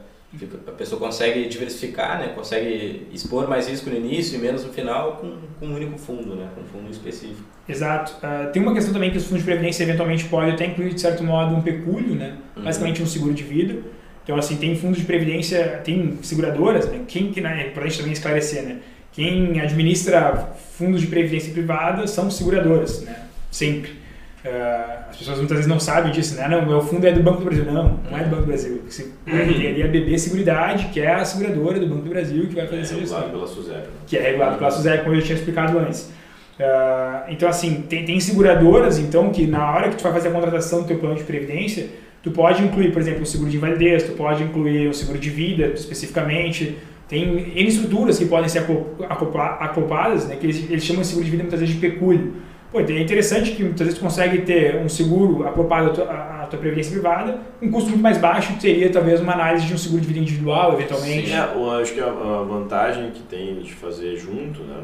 a 0.66 0.70
pessoa 0.72 1.00
consegue 1.00 1.48
diversificar, 1.48 2.20
né? 2.20 2.28
Consegue 2.28 3.08
expor 3.12 3.48
mais 3.48 3.68
risco 3.68 3.90
no 3.90 3.96
início 3.96 4.36
e 4.36 4.38
menos 4.38 4.64
no 4.64 4.72
final 4.72 5.16
com, 5.16 5.36
com 5.58 5.66
um 5.66 5.74
único 5.74 5.98
fundo, 5.98 6.36
né? 6.36 6.48
Com 6.54 6.60
um 6.60 6.64
fundo 6.64 6.90
específico. 6.90 7.42
exato. 7.68 8.14
Ah, 8.22 8.48
tem 8.52 8.62
uma 8.62 8.72
questão 8.72 8.92
também 8.92 9.10
que 9.10 9.18
os 9.18 9.24
fundos 9.24 9.40
de 9.40 9.44
previdência 9.44 9.82
eventualmente 9.82 10.24
podem 10.26 10.52
até 10.52 10.66
incluir, 10.66 10.94
de 10.94 11.00
certo 11.00 11.24
modo, 11.24 11.54
um 11.56 11.60
pecúlio, 11.62 12.14
né? 12.14 12.36
Uhum. 12.56 12.62
basicamente 12.62 13.02
um 13.02 13.06
seguro 13.06 13.34
de 13.34 13.42
vida. 13.42 13.78
Então, 14.22 14.36
assim, 14.36 14.56
tem 14.56 14.76
fundos 14.76 14.98
de 14.98 15.04
previdência, 15.04 15.80
tem 15.82 16.18
seguradoras, 16.22 16.88
né? 16.88 17.00
Quem 17.08 17.32
que, 17.32 17.40
né, 17.40 17.70
para 17.74 17.82
a 17.82 17.86
gente 17.88 17.98
também 17.98 18.12
esclarecer, 18.12 18.62
né? 18.62 18.78
Quem 19.12 19.60
administra 19.60 20.54
fundos 20.78 21.00
de 21.00 21.08
previdência 21.08 21.52
privada 21.52 22.06
são 22.06 22.30
seguradoras, 22.30 23.02
né? 23.02 23.24
Sempre. 23.50 23.98
Ah, 24.44 25.06
as 25.10 25.16
pessoas 25.18 25.36
muitas 25.38 25.56
vezes 25.58 25.68
não 25.70 25.78
sabem 25.78 26.12
disso, 26.12 26.34
né? 26.36 26.48
Não, 26.48 26.64
meu 26.66 26.80
fundo 26.80 27.06
é 27.06 27.12
do 27.12 27.22
Banco 27.22 27.40
do 27.40 27.44
Brasil. 27.44 27.64
Não, 27.66 27.98
não 28.10 28.18
é 28.18 28.22
do 28.24 28.30
Banco 28.30 28.42
do 28.42 28.46
Brasil. 28.46 28.80
Você 28.88 29.08
tem 29.24 29.34
ali 29.68 29.82
a 29.82 29.86
BB 29.88 30.18
Seguridade, 30.18 30.86
que 30.86 31.00
é 31.00 31.12
a 31.14 31.24
seguradora 31.24 31.78
do 31.78 31.86
Banco 31.86 32.02
do 32.02 32.10
Brasil 32.10 32.46
que 32.46 32.54
vai 32.54 32.64
fazer 32.64 32.78
É 32.78 32.80
essa 32.80 32.94
gestão 32.94 33.20
regulado 33.20 33.46
pela 33.46 33.46
SUSEP. 33.46 33.78
né? 33.78 33.84
que 34.06 34.16
é 34.16 34.22
regulado 34.22 34.56
pela 34.58 34.70
SUSEP, 34.70 35.02
como 35.04 35.14
eu 35.14 35.20
já 35.20 35.26
tinha 35.26 35.38
explicado 35.38 35.78
antes. 35.78 36.10
Ah, 36.58 37.24
então, 37.28 37.48
assim, 37.48 37.82
tem, 37.88 38.04
tem 38.04 38.18
seguradoras, 38.20 38.98
então, 38.98 39.30
que 39.30 39.46
na 39.46 39.72
hora 39.74 39.88
que 39.90 39.96
tu 39.96 40.02
vai 40.02 40.12
fazer 40.12 40.28
a 40.28 40.32
contratação 40.32 40.82
do 40.82 40.88
teu 40.88 40.98
plano 40.98 41.16
de 41.16 41.24
previdência, 41.24 41.86
tu 42.22 42.30
pode 42.30 42.62
incluir, 42.62 42.92
por 42.92 43.00
exemplo, 43.02 43.22
o 43.22 43.26
seguro 43.26 43.50
de 43.50 43.56
invalidez, 43.58 44.02
tu 44.04 44.12
pode 44.12 44.42
incluir 44.42 44.88
o 44.88 44.94
seguro 44.94 45.18
de 45.18 45.28
vida, 45.30 45.66
especificamente. 45.74 46.78
Tem 47.08 47.24
N 47.24 47.66
estruturas 47.68 48.18
que 48.18 48.24
podem 48.26 48.48
ser 48.48 48.60
acopla- 48.60 49.06
acopla- 49.08 49.56
acopladas, 49.60 50.26
né, 50.28 50.36
que 50.36 50.46
eles, 50.46 50.70
eles 50.70 50.84
chamam 50.84 51.02
de 51.02 51.08
seguro 51.08 51.24
de 51.24 51.30
vida 51.30 51.42
muitas 51.42 51.60
vezes 51.60 51.74
de 51.74 51.80
pecúlio. 51.80 52.34
Pô, 52.70 52.80
então 52.80 52.94
é 52.94 53.00
interessante 53.00 53.52
que 53.52 53.64
muitas 53.64 53.80
vezes 53.86 53.98
tu 53.98 54.02
consegue 54.02 54.42
ter 54.42 54.76
um 54.76 54.88
seguro 54.88 55.46
acoplado 55.46 55.90
à 55.90 55.92
tua, 55.92 56.04
à- 56.04 56.46
tua 56.46 56.58
previdência 56.58 56.92
privada, 56.92 57.40
um 57.60 57.70
custo 57.70 57.90
muito 57.90 58.02
mais 58.02 58.18
baixo 58.18 58.54
que 58.54 58.62
seria 58.62 58.90
talvez 58.90 59.20
uma 59.20 59.32
análise 59.32 59.66
de 59.66 59.74
um 59.74 59.78
seguro 59.78 60.00
de 60.00 60.06
vida 60.08 60.20
individual, 60.20 60.74
eventualmente. 60.74 61.28
Sim. 61.28 61.34
É, 61.34 61.52
eu 61.54 61.70
acho 61.72 61.94
que 61.94 62.00
a, 62.00 62.06
a 62.06 62.42
vantagem 62.42 63.10
que 63.10 63.22
tem 63.22 63.60
de 63.60 63.72
fazer 63.74 64.16
junto, 64.16 64.62
né, 64.62 64.82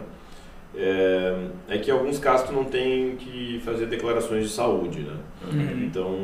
é, 0.77 1.35
é 1.69 1.79
que 1.79 1.91
em 1.91 1.93
alguns 1.95 2.19
casos 2.19 2.49
tu 2.49 2.53
não 2.53 2.65
tem 2.65 3.17
que 3.17 3.61
fazer 3.65 3.87
declarações 3.87 4.45
de 4.45 4.51
saúde, 4.51 5.01
né. 5.01 5.15
Uhum. 5.45 5.85
Então, 5.85 6.15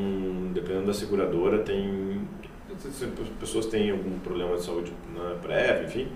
dependendo 0.53 0.87
da 0.87 0.95
seguradora, 0.95 1.59
tem 1.59 2.21
se 2.79 3.05
as 3.05 3.11
pessoas 3.39 3.67
têm 3.67 3.91
algum 3.91 4.19
problema 4.19 4.57
de 4.57 4.63
saúde 4.63 4.93
na 5.15 5.35
prévia, 5.37 5.85
enfim, 5.87 6.09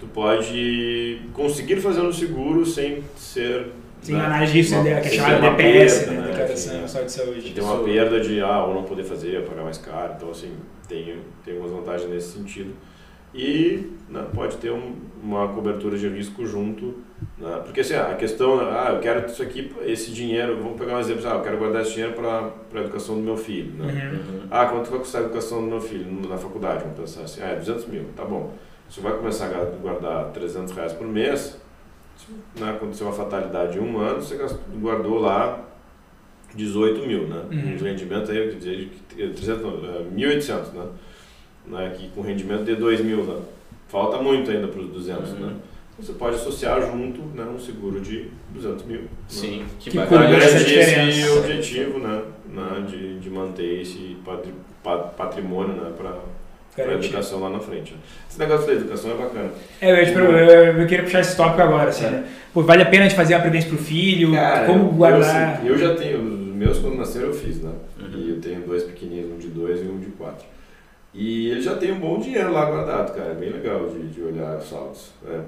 tu 0.00 0.06
pode 0.06 1.20
conseguir 1.32 1.76
fazer 1.76 2.00
um 2.00 2.12
seguro 2.12 2.64
sem 2.66 3.02
ser 3.16 3.68
Tem 4.04 4.14
né, 4.16 4.24
análise 4.24 4.52
disso, 4.52 4.74
uma- 4.74 4.84
né, 4.84 5.00
que 5.00 5.08
é 5.08 5.10
chamada 5.10 5.50
DPS, 5.50 5.98
perda, 6.06 6.12
né, 6.12 6.20
né, 6.20 6.26
Declaração 6.28 7.04
de 7.04 7.12
Saúde. 7.12 7.50
tem 7.52 7.64
uma 7.64 7.82
perda 7.84 8.20
de 8.20 8.40
ah, 8.40 8.64
ou 8.64 8.74
não 8.74 8.82
poder 8.84 9.04
fazer, 9.04 9.44
pagar 9.44 9.64
mais 9.64 9.78
caro, 9.78 10.14
então 10.16 10.30
assim, 10.30 10.52
tem, 10.88 11.16
tem 11.44 11.54
algumas 11.54 11.72
vantagens 11.72 12.08
nesse 12.10 12.38
sentido. 12.38 12.72
E 13.34 13.92
né, 14.08 14.24
pode 14.34 14.56
ter 14.56 14.70
um, 14.72 14.94
uma 15.22 15.48
cobertura 15.48 15.98
de 15.98 16.08
risco 16.08 16.46
junto, 16.46 16.94
né, 17.36 17.60
porque 17.62 17.80
assim, 17.80 17.94
a 17.94 18.14
questão, 18.14 18.58
ah, 18.58 18.92
eu 18.94 19.00
quero 19.00 19.26
isso 19.26 19.42
aqui, 19.42 19.70
esse 19.84 20.10
dinheiro, 20.12 20.56
vamos 20.62 20.78
pegar 20.78 20.96
um 20.96 21.00
exemplo, 21.00 21.28
ah, 21.28 21.34
eu 21.34 21.42
quero 21.42 21.58
guardar 21.58 21.82
esse 21.82 21.92
dinheiro 21.92 22.14
para 22.14 22.50
a 22.74 22.80
educação 22.84 23.16
do 23.16 23.20
meu 23.20 23.36
filho, 23.36 23.72
né? 23.74 23.84
Uhum. 24.10 24.34
Uhum. 24.36 24.46
Ah, 24.50 24.64
quanto 24.66 24.90
vai 24.90 24.98
custar 25.00 25.20
a 25.20 25.24
educação 25.24 25.60
do 25.60 25.66
meu 25.66 25.80
filho 25.80 26.06
na 26.26 26.38
faculdade? 26.38 26.84
Vamos 26.84 26.98
pensar 27.00 27.22
assim, 27.24 27.42
ah, 27.42 27.48
é 27.50 27.56
200 27.56 27.86
mil, 27.86 28.04
tá 28.16 28.24
bom. 28.24 28.52
Você 28.88 29.02
vai 29.02 29.12
começar 29.12 29.46
a 29.46 29.64
guardar 29.82 30.30
300 30.32 30.72
reais 30.72 30.94
por 30.94 31.06
mês, 31.06 31.60
né, 32.58 32.70
aconteceu 32.70 33.06
uma 33.06 33.12
fatalidade 33.14 33.78
em 33.78 33.80
um 33.80 33.98
ano, 33.98 34.20
você 34.22 34.36
gastou- 34.36 34.60
guardou 34.80 35.18
lá 35.18 35.64
18 36.54 37.06
mil, 37.06 37.26
né? 37.28 37.42
Uhum. 37.50 37.74
Um 37.74 37.84
rendimento 37.84 38.30
aí, 38.30 38.50
de 38.54 38.86
de 38.86 39.28
300, 39.34 39.62
não, 39.62 39.70
é, 39.84 40.02
1.800, 40.14 40.72
né? 40.72 40.86
né? 41.66 41.94
Que 41.96 42.08
com 42.10 42.20
rendimento 42.22 42.64
de 42.64 42.74
2 42.76 43.00
mil, 43.00 43.24
né? 43.24 43.40
Falta 43.88 44.18
muito 44.22 44.50
ainda 44.50 44.68
para 44.68 44.80
os 44.80 44.88
200, 44.90 45.30
Uhum. 45.32 45.38
né? 45.46 45.56
Você 45.98 46.12
pode 46.12 46.36
associar 46.36 46.80
junto 46.80 47.20
né, 47.36 47.42
um 47.44 47.58
seguro 47.58 48.00
de 48.00 48.28
200 48.50 48.84
mil. 48.84 49.00
né? 49.02 49.08
Sim, 49.26 49.64
que, 49.80 49.90
Que 49.90 49.96
vai 49.96 50.06
garantir 50.08 50.78
esse 50.78 51.28
objetivo, 51.30 51.98
né, 51.98 52.22
né, 52.48 52.86
de, 52.88 53.18
de 53.18 53.28
manter 53.28 53.80
esse 53.82 54.16
patri- 54.24 54.54
pa- 54.82 54.98
patrimônio 54.98 55.74
né, 55.74 55.92
para 55.96 56.14
a 56.82 56.86
Garantir. 56.86 57.06
educação 57.08 57.40
lá 57.40 57.50
na 57.50 57.60
frente. 57.60 57.92
né. 57.92 57.98
Esse 58.30 58.38
negócio 58.38 58.66
da 58.66 58.72
educação 58.74 59.10
é 59.10 59.14
bacana. 59.14 59.50
É, 59.80 59.90
eu, 60.02 60.12
pergun- 60.14 60.32
eu, 60.36 60.78
eu 60.80 60.86
queria 60.86 61.04
puxar 61.04 61.20
esse 61.20 61.36
tópico 61.36 61.62
agora, 61.62 61.88
assim, 61.90 62.06
É. 62.06 62.10
né? 62.10 62.24
Pô, 62.54 62.62
vale 62.62 62.82
a 62.82 62.86
pena 62.86 63.08
de 63.08 63.14
fazer 63.14 63.34
a 63.34 63.38
previdência 63.40 63.68
pro 63.70 63.78
filho? 63.78 64.32
Cara, 64.32 64.66
como 64.66 64.84
eu- 64.84 64.92
guardar? 64.92 65.20
Eu, 65.20 65.54
assim, 65.54 65.68
eu 65.68 65.78
já 65.78 65.94
tenho, 65.94 66.18
os 66.22 66.54
meus 66.56 66.78
quando 66.78 66.96
nasceram 66.96 67.26
eu 67.26 67.34
fiz, 67.34 67.62
né? 67.62 67.70
Uhum. 68.00 68.08
E 68.18 68.30
eu 68.30 68.40
tenho 68.40 68.60
dois 68.60 68.82
pequenininhos, 68.84 69.32
um 69.32 69.38
de 69.38 69.48
dois 69.48 69.80
e 69.80 69.84
um 69.84 69.98
de 69.98 70.06
quatro. 70.06 70.44
E 71.14 71.50
ele 71.50 71.60
já 71.62 71.74
tem 71.76 71.92
um 71.92 71.98
bom 71.98 72.18
dinheiro 72.20 72.52
lá 72.52 72.64
guardado, 72.66 73.14
cara. 73.14 73.30
É 73.30 73.34
bem 73.34 73.50
legal 73.50 73.88
de, 73.88 74.08
de 74.08 74.22
olhar 74.22 74.56
os 74.58 74.68
saldos. 74.68 75.10
É. 75.28 75.38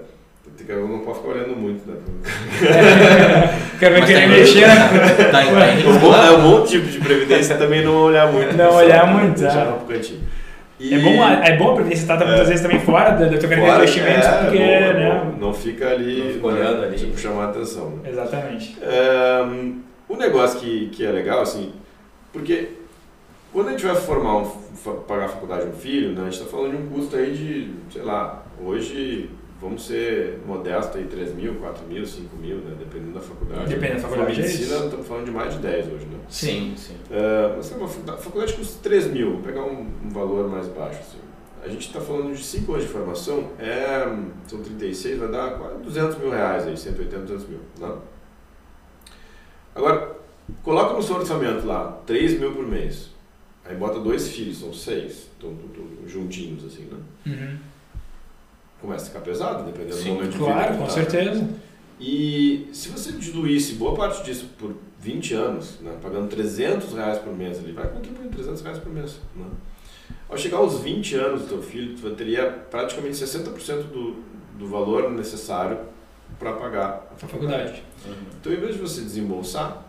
Tem 0.56 0.66
que- 0.66 0.72
Eu 0.72 0.88
não 0.88 1.00
posso 1.00 1.20
ficar 1.20 1.32
olhando 1.34 1.54
muito, 1.54 1.88
né? 1.88 1.96
Quero 3.78 3.94
ver 3.94 4.06
querer 4.06 4.22
tá 4.22 4.28
mexer, 4.28 4.66
né? 4.66 4.74
Tá, 5.30 5.42
tá 5.42 5.42
É 5.66 5.74
risco 5.74 5.90
um, 5.90 6.14
é 6.14 6.30
um 6.32 6.42
bom 6.42 6.64
tipo 6.64 6.86
de 6.86 6.98
previdência 6.98 7.56
também 7.56 7.84
não 7.84 7.94
olhar 8.04 8.30
muito. 8.32 8.56
Não 8.56 8.74
olhar 8.74 9.06
né? 9.06 9.12
muito, 9.12 9.40
Deixar 9.40 9.66
é. 9.66 9.70
no 9.70 9.76
cantinho. 9.86 10.20
E- 10.80 10.94
É 10.94 10.98
bom, 10.98 11.22
é 11.22 11.56
bom 11.58 11.70
a 11.72 11.74
previdência 11.74 12.02
estar 12.02 12.16
muitas 12.16 12.40
É. 12.40 12.44
vezes 12.44 12.62
também 12.62 12.80
fora 12.80 13.10
da, 13.10 13.26
da 13.26 13.38
tua 13.38 13.48
carteira 13.48 13.56
de 13.60 13.66
Fora, 13.66 13.82
investimentos, 13.84 14.26
é, 14.26 14.38
porque, 14.44 14.58
bom, 14.58 14.64
é 14.64 14.92
né? 14.94 15.22
bom. 15.24 15.46
Não 15.46 15.52
fica 15.52 15.88
ali, 15.90 16.22
Não 16.24 16.32
fica 16.32 16.46
olhando 16.46 16.80
né, 16.80 16.86
ali. 16.86 16.96
Tipo, 16.96 17.18
chamar 17.18 17.44
a 17.44 17.50
atenção. 17.50 17.90
né? 17.90 18.08
Exatamente. 18.10 18.76
É, 18.80 19.40
o 20.08 20.16
negócio 20.16 20.58
que, 20.58 20.88
que 20.88 21.04
é 21.04 21.10
legal, 21.12 21.42
assim, 21.42 21.72
porque 22.32 22.68
quando 23.52 23.68
a 23.68 23.70
gente 23.72 23.84
vai 23.84 23.94
formar 23.94 24.38
um, 24.38 24.50
pagar 25.06 25.26
a 25.26 25.28
faculdade 25.28 25.64
de 25.64 25.68
um 25.68 25.72
filho, 25.78 26.12
né, 26.12 26.22
a 26.22 26.24
gente 26.30 26.40
está 26.40 26.46
falando 26.46 26.70
de 26.70 26.76
um 26.82 26.86
custo 26.88 27.14
aí 27.16 27.30
de, 27.32 27.70
sei 27.92 28.02
lá, 28.02 28.42
hoje 28.64 29.28
vamos 29.60 29.86
ser 29.86 30.38
modestos 30.46 30.96
aí, 30.96 31.04
3 31.04 31.34
mil, 31.34 31.56
4 31.56 31.86
mil, 31.86 32.06
5 32.06 32.36
mil, 32.36 32.56
né? 32.56 32.74
dependendo 32.78 33.12
da 33.12 33.20
faculdade. 33.20 33.68
Depende 33.68 33.94
da 33.94 34.00
faculdade, 34.00 34.32
é 34.32 34.42
medicina, 34.42 34.76
isso. 34.76 34.84
estamos 34.84 35.06
falando 35.06 35.24
de 35.26 35.30
mais 35.30 35.52
de 35.52 35.58
10 35.60 35.86
hoje, 35.86 36.06
né? 36.06 36.18
Sim, 36.28 36.74
sim. 36.76 36.94
Uh, 36.94 37.56
mas 37.56 37.70
é 37.70 37.76
uma 37.76 37.88
faculdade, 37.88 38.18
a 38.18 38.22
faculdade 38.22 38.52
custa 38.54 38.78
3 38.82 39.06
mil, 39.08 39.32
vou 39.32 39.42
pegar 39.42 39.62
um, 39.62 39.86
um 40.04 40.08
valor 40.08 40.48
mais 40.48 40.66
baixo. 40.68 41.00
Assim. 41.00 41.18
A 41.62 41.68
gente 41.68 41.86
está 41.88 42.00
falando 42.00 42.34
de 42.34 42.42
5 42.42 42.72
anos 42.72 42.86
de 42.86 42.92
formação, 42.92 43.50
é, 43.58 44.02
são 44.46 44.62
36, 44.62 45.18
vai 45.18 45.28
dar 45.28 45.58
quase 45.58 45.82
200 45.82 46.18
mil 46.18 46.30
reais 46.30 46.66
aí, 46.66 46.76
180, 46.76 47.18
200 47.26 47.48
mil. 47.48 47.60
Né? 47.78 47.94
Agora, 49.74 50.16
coloca 50.62 50.94
no 50.94 51.02
seu 51.02 51.16
orçamento 51.16 51.66
lá, 51.66 52.00
3 52.06 52.40
mil 52.40 52.52
por 52.52 52.66
mês. 52.66 53.10
Aí 53.64 53.76
bota 53.76 54.00
dois 54.00 54.28
filhos, 54.28 54.58
são 54.58 54.72
seis, 54.72 55.28
estão 55.32 55.54
juntinhos 56.06 56.64
assim, 56.64 56.84
né? 56.84 56.98
Uhum. 57.26 57.58
Começa 58.80 59.04
a 59.04 59.08
ficar 59.08 59.20
pesado, 59.20 59.64
dependendo 59.64 59.94
Sim, 59.96 60.08
do 60.10 60.14
momento 60.14 60.32
de 60.32 60.38
Claro, 60.38 60.60
vida. 60.72 60.74
com 60.78 60.82
que 60.82 60.88
tá. 60.88 60.94
certeza. 60.94 61.48
E 62.00 62.68
se 62.72 62.88
você 62.88 63.12
diluísse 63.12 63.74
boa 63.74 63.94
parte 63.94 64.24
disso 64.24 64.48
por 64.58 64.74
20 65.00 65.34
anos, 65.34 65.78
né, 65.80 65.92
pagando 66.02 66.28
300 66.28 66.94
reais 66.94 67.18
por 67.18 67.36
mês, 67.36 67.58
ele 67.58 67.72
vai 67.72 67.88
contribuir 67.88 68.28
300 68.28 68.62
reais 68.62 68.78
por 68.78 68.90
mês. 68.90 69.18
Né? 69.36 69.44
Ao 70.28 70.38
chegar 70.38 70.58
aos 70.58 70.80
20 70.80 71.14
anos 71.16 71.42
do 71.42 71.48
teu 71.48 71.62
filho, 71.62 71.94
tu 71.96 72.10
teria 72.14 72.46
praticamente 72.70 73.16
60% 73.16 73.82
do, 73.92 74.16
do 74.58 74.66
valor 74.66 75.10
necessário 75.10 75.78
para 76.38 76.52
pagar 76.54 77.06
a 77.12 77.16
faculdade. 77.16 77.82
faculdade. 77.98 78.26
Então, 78.40 78.52
em 78.52 78.56
vez 78.56 78.74
de 78.76 78.80
você 78.80 79.02
desembolsar 79.02 79.84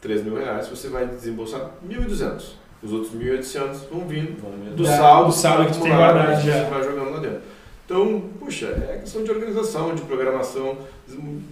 3 0.00 0.24
mil 0.24 0.36
reais, 0.36 0.68
você 0.68 0.88
vai 0.88 1.06
desembolsar 1.06 1.70
1.200. 1.88 2.42
Os 2.82 2.92
outros 2.92 3.12
1.800 3.12 3.88
vão 3.90 4.06
vindo 4.06 4.74
do 4.76 4.84
saldo, 4.84 5.28
do 5.28 5.32
saldo 5.32 5.66
que 5.66 5.72
tu 5.74 5.82
tem 5.82 5.92
acumulado, 5.92 6.14
guardado. 6.14 6.42
Você 6.42 6.64
vai 6.70 6.82
jogando 6.82 7.10
lá 7.10 7.20
dentro. 7.20 7.40
Então, 7.86 8.20
puxa, 8.40 8.66
é 8.66 8.98
questão 8.98 9.22
de 9.22 9.30
organização, 9.30 9.94
de 9.94 10.02
programação. 10.02 10.76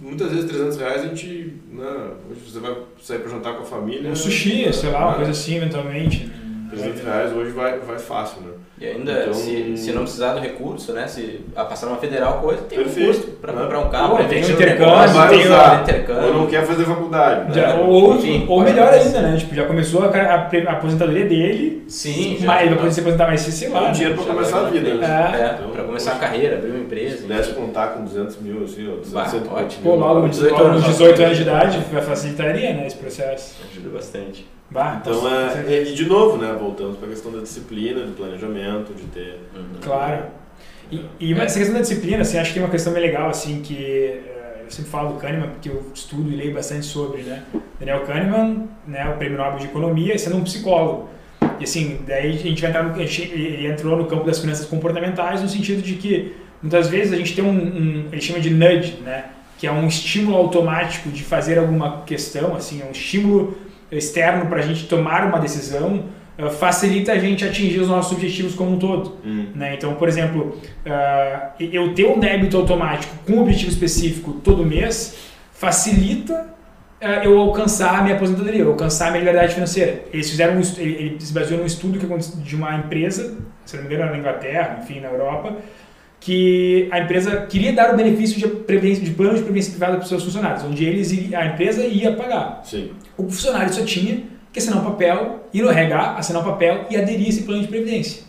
Muitas 0.01 0.31
vezes 0.31 0.49
300 0.49 0.77
reais 0.77 1.01
a 1.01 1.07
gente, 1.07 1.53
né, 1.71 2.11
hoje 2.29 2.51
você 2.51 2.59
vai 2.59 2.75
sair 3.01 3.19
para 3.19 3.29
jantar 3.29 3.55
com 3.55 3.63
a 3.63 3.65
família. 3.65 4.11
Um 4.11 4.15
sushi, 4.15 4.71
sei 4.73 4.91
lá, 4.91 4.99
uma 4.99 5.11
né, 5.11 5.15
coisa 5.15 5.31
assim, 5.31 5.55
eventualmente. 5.55 6.29
300 6.69 7.01
reais 7.03 7.31
hoje 7.33 7.51
vai, 7.51 7.79
vai 7.79 7.99
fácil, 7.99 8.41
né? 8.41 8.51
E 8.77 8.85
ainda, 8.85 9.11
Então- 9.21 9.33
se, 9.33 9.77
se 9.77 9.93
não 9.93 10.01
precisar 10.01 10.33
do 10.33 10.41
recurso, 10.41 10.91
né? 10.91 11.07
Se 11.07 11.39
a 11.55 11.63
passar 11.63 11.85
numa 11.87 11.97
federal, 11.97 12.39
coisa, 12.41 12.61
tem 12.63 12.77
Perfeito, 12.79 13.09
recurso 13.11 13.27
para 13.41 13.53
né? 13.53 13.61
comprar 13.61 13.79
um 13.79 13.89
carro, 13.89 14.15
para 14.17 14.25
tem 14.25 14.39
investir 14.39 14.55
um 14.55 14.59
no 14.59 14.65
intercâmbio, 14.65 15.07
negócio, 15.07 15.29
tem 15.29 15.45
usar. 15.45 15.81
intercâmbio. 15.81 16.23
Ou 16.25 16.33
não 16.33 16.47
quer 16.47 16.65
fazer 16.65 16.83
faculdade. 16.83 17.47
né? 17.47 17.53
Já, 17.53 17.75
ou, 17.75 18.15
Enfim, 18.15 18.45
ou 18.49 18.61
melhor 18.61 18.93
ainda, 18.93 19.21
né? 19.21 19.37
Tipo, 19.37 19.55
já 19.55 19.65
começou 19.65 20.03
a, 20.03 20.07
a, 20.09 20.35
a 20.35 20.71
aposentadoria 20.73 21.23
dele, 21.25 21.85
Sim, 21.87 22.35
já. 22.37 22.47
mas 22.47 22.61
ele 22.61 22.69
vai 22.71 22.79
poder 22.79 22.91
se 22.91 22.99
aposentar 22.99 23.27
mais 23.27 23.39
cedo, 23.41 23.53
sei 23.53 23.69
lá. 23.69 23.79
Tem 23.79 23.87
né? 23.87 23.93
dinheiro 23.93 24.15
para 24.15 24.33
começar 24.33 24.59
a 24.59 24.63
vida. 24.69 24.93
né? 24.93 25.05
É. 25.05 25.41
É, 25.41 25.53
Então, 25.57 25.69
para 25.71 25.83
começar 25.83 26.11
a 26.11 26.15
poxa, 26.15 26.27
carreira, 26.27 26.55
abrir 26.57 26.71
uma 26.71 26.79
empresa. 26.79 27.15
Se 27.15 27.21
pudesse 27.23 27.53
contar 27.53 27.87
com 27.93 28.03
200 28.03 28.41
mil, 28.41 28.63
assim, 28.65 28.87
ó, 28.91 28.95
200 28.97 29.11
Bah, 29.13 29.31
e 29.33 29.63
ótimo. 29.63 29.83
Pô, 29.83 29.91
mil. 29.91 29.99
logo, 29.99 30.27
18 30.27 30.51
logo 30.51 30.63
anos, 30.65 30.81
nos 30.83 30.91
18 30.97 31.23
anos 31.23 31.37
de 31.37 31.43
idade, 31.43 31.79
vai 31.93 32.01
facilitaria, 32.01 32.73
né, 32.73 32.87
esse 32.87 32.97
processo. 32.97 33.55
Ajuda 33.71 33.89
bastante. 33.89 34.45
Bah, 34.69 34.99
Então, 35.01 35.19
com 35.19 35.27
é, 35.27 35.83
e 35.83 35.93
de 35.93 36.05
novo, 36.05 36.37
né, 36.37 36.55
voltamos 36.59 36.97
para 36.97 37.07
a 37.07 37.09
questão 37.09 37.31
da 37.31 37.39
disciplina, 37.39 38.01
do 38.01 38.13
planejamento, 38.13 38.93
de 38.93 39.03
ter... 39.03 39.39
Uhum. 39.55 39.79
Claro. 39.81 40.25
E, 40.91 41.05
e 41.19 41.33
essa 41.33 41.57
questão 41.57 41.75
da 41.75 41.81
disciplina, 41.81 42.21
assim, 42.21 42.37
acho 42.37 42.53
que 42.53 42.59
é 42.59 42.61
uma 42.61 42.71
questão 42.71 42.93
bem 42.93 43.01
legal, 43.01 43.29
assim, 43.29 43.61
que 43.61 43.75
eh, 43.75 44.61
eu 44.65 44.71
sempre 44.71 44.91
falo 44.91 45.13
do 45.13 45.19
Kahneman, 45.19 45.49
porque 45.49 45.69
eu 45.69 45.83
estudo 45.93 46.31
e 46.31 46.35
leio 46.35 46.53
bastante 46.53 46.85
sobre, 46.85 47.23
né? 47.23 47.43
Daniel 47.79 48.01
Kahneman, 48.01 48.67
né, 48.87 49.09
o 49.09 49.17
prêmio 49.17 49.37
Nobel 49.37 49.59
de 49.59 49.65
Economia, 49.65 50.17
sendo 50.17 50.37
um 50.37 50.43
psicólogo. 50.43 51.09
E 51.59 51.63
assim, 51.63 51.99
daí 52.05 52.31
a 52.31 52.37
gente 52.37 52.61
vai 52.61 52.69
entrar 52.69 52.83
no, 52.83 52.99
ele 52.99 53.67
entrou 53.67 53.97
no 53.97 54.05
campo 54.05 54.25
das 54.25 54.39
finanças 54.39 54.65
comportamentais 54.65 55.41
no 55.41 55.47
sentido 55.47 55.81
de 55.81 55.93
que 55.95 56.35
muitas 56.61 56.89
vezes 56.89 57.13
a 57.13 57.15
gente 57.15 57.33
tem 57.33 57.43
um, 57.43 57.49
um 57.49 58.07
ele 58.11 58.21
chama 58.21 58.39
de 58.39 58.49
nudge, 58.49 58.97
né? 59.03 59.25
Que 59.57 59.67
é 59.67 59.71
um 59.71 59.87
estímulo 59.87 60.35
automático 60.35 61.09
de 61.09 61.23
fazer 61.23 61.57
alguma 61.57 62.01
questão, 62.01 62.55
assim, 62.55 62.81
é 62.81 62.85
um 62.85 62.91
estímulo 62.91 63.57
externo 63.91 64.47
para 64.47 64.59
a 64.59 64.61
gente 64.61 64.87
tomar 64.87 65.25
uma 65.27 65.39
decisão, 65.39 66.05
eh, 66.37 66.49
facilita 66.49 67.11
a 67.13 67.17
gente 67.19 67.45
atingir 67.45 67.79
os 67.79 67.87
nossos 67.87 68.11
objetivos 68.13 68.55
como 68.55 68.71
um 68.73 68.79
todo. 68.79 69.17
Hum. 69.25 69.47
Né? 69.55 69.75
Então, 69.75 69.93
por 69.95 70.07
exemplo, 70.07 70.57
ah, 70.85 71.51
eu 71.59 71.93
ter 71.93 72.05
um 72.07 72.19
débito 72.19 72.57
automático 72.57 73.15
com 73.25 73.33
um 73.33 73.41
objetivo 73.41 73.71
específico 73.71 74.33
todo 74.43 74.65
mês 74.65 75.15
facilita 75.53 76.47
ah, 77.01 77.23
eu 77.23 77.37
alcançar 77.39 77.99
a 77.99 78.01
minha 78.01 78.15
aposentadoria, 78.15 78.61
eu 78.61 78.69
alcançar 78.71 79.07
a 79.07 79.11
minha 79.11 79.19
liberdade 79.23 79.53
financeira. 79.53 80.03
Eles 80.11 80.29
fizeram 80.29 80.55
um, 80.55 80.59
estu- 80.59 80.81
ele, 80.81 80.93
ele 80.93 81.17
se 81.19 81.33
baseou 81.33 81.59
num 81.59 81.65
estudo 81.65 81.99
que 81.99 82.05
aconteceu 82.05 82.39
de 82.41 82.55
uma 82.55 82.75
empresa, 82.75 83.37
se 83.65 83.77
não 83.77 83.83
me 83.83 83.93
engano, 83.93 84.11
na 84.11 84.17
Inglaterra, 84.17 84.79
enfim, 84.81 84.99
na 84.99 85.09
Europa, 85.09 85.55
que 86.25 86.87
a 86.89 87.01
empresa 87.01 87.45
queria 87.47 87.71
dar 87.71 87.93
o 87.93 87.95
benefício 87.95 88.39
de, 88.39 88.47
previdência, 88.47 89.03
de 89.03 89.11
plano 89.11 89.35
de 89.35 89.43
previdência 89.43 89.69
privada 89.69 89.97
para 89.97 90.01
os 90.01 90.09
seus 90.09 90.23
funcionários, 90.23 90.63
onde 90.63 90.83
eles, 90.83 91.13
a 91.35 91.45
empresa 91.45 91.85
ia 91.85 92.15
pagar. 92.15 92.61
Sim. 92.63 92.93
O 93.15 93.29
funcionário 93.29 93.71
só 93.71 93.85
tinha 93.85 94.23
que 94.51 94.57
assinar 94.57 94.79
um 94.79 94.85
papel, 94.85 95.47
ir 95.53 95.61
no 95.61 95.69
RH, 95.69 96.15
assinar 96.17 96.41
um 96.41 96.45
papel 96.45 96.87
e 96.89 96.97
aderir 96.97 97.27
a 97.27 97.29
esse 97.29 97.43
plano 97.43 97.61
de 97.61 97.67
previdência. 97.67 98.23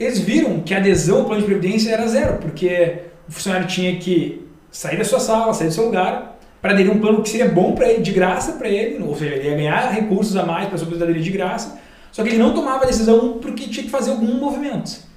Eles 0.00 0.20
viram 0.20 0.60
que 0.60 0.72
a 0.72 0.78
adesão 0.78 1.18
ao 1.18 1.24
plano 1.26 1.42
de 1.42 1.46
previdência 1.46 1.90
era 1.90 2.08
zero, 2.08 2.38
porque 2.38 2.96
o 3.28 3.32
funcionário 3.32 3.66
tinha 3.66 3.94
que 3.98 4.46
sair 4.70 4.96
da 4.96 5.04
sua 5.04 5.20
sala, 5.20 5.52
sair 5.52 5.68
do 5.68 5.74
seu 5.74 5.84
lugar, 5.84 6.38
para 6.62 6.72
aderir 6.72 6.90
a 6.90 6.94
um 6.94 6.98
plano 6.98 7.22
que 7.22 7.28
seria 7.28 7.48
bom 7.48 7.74
para 7.74 7.90
ele, 7.90 8.02
de 8.02 8.12
graça 8.12 8.52
para 8.52 8.70
ele, 8.70 9.04
ou 9.04 9.14
seja, 9.14 9.34
ele 9.34 9.50
ia 9.50 9.54
ganhar 9.54 9.92
recursos 9.92 10.34
a 10.34 10.46
mais 10.46 10.64
para 10.68 10.76
a 10.76 10.78
sua 10.78 10.86
aposentadoria 10.86 11.22
de 11.22 11.30
graça, 11.30 11.78
só 12.10 12.22
que 12.22 12.30
ele 12.30 12.38
não 12.38 12.54
tomava 12.54 12.84
a 12.84 12.86
decisão 12.86 13.34
porque 13.34 13.68
tinha 13.68 13.84
que 13.84 13.90
fazer 13.90 14.12
algum 14.12 14.32
movimento. 14.38 15.07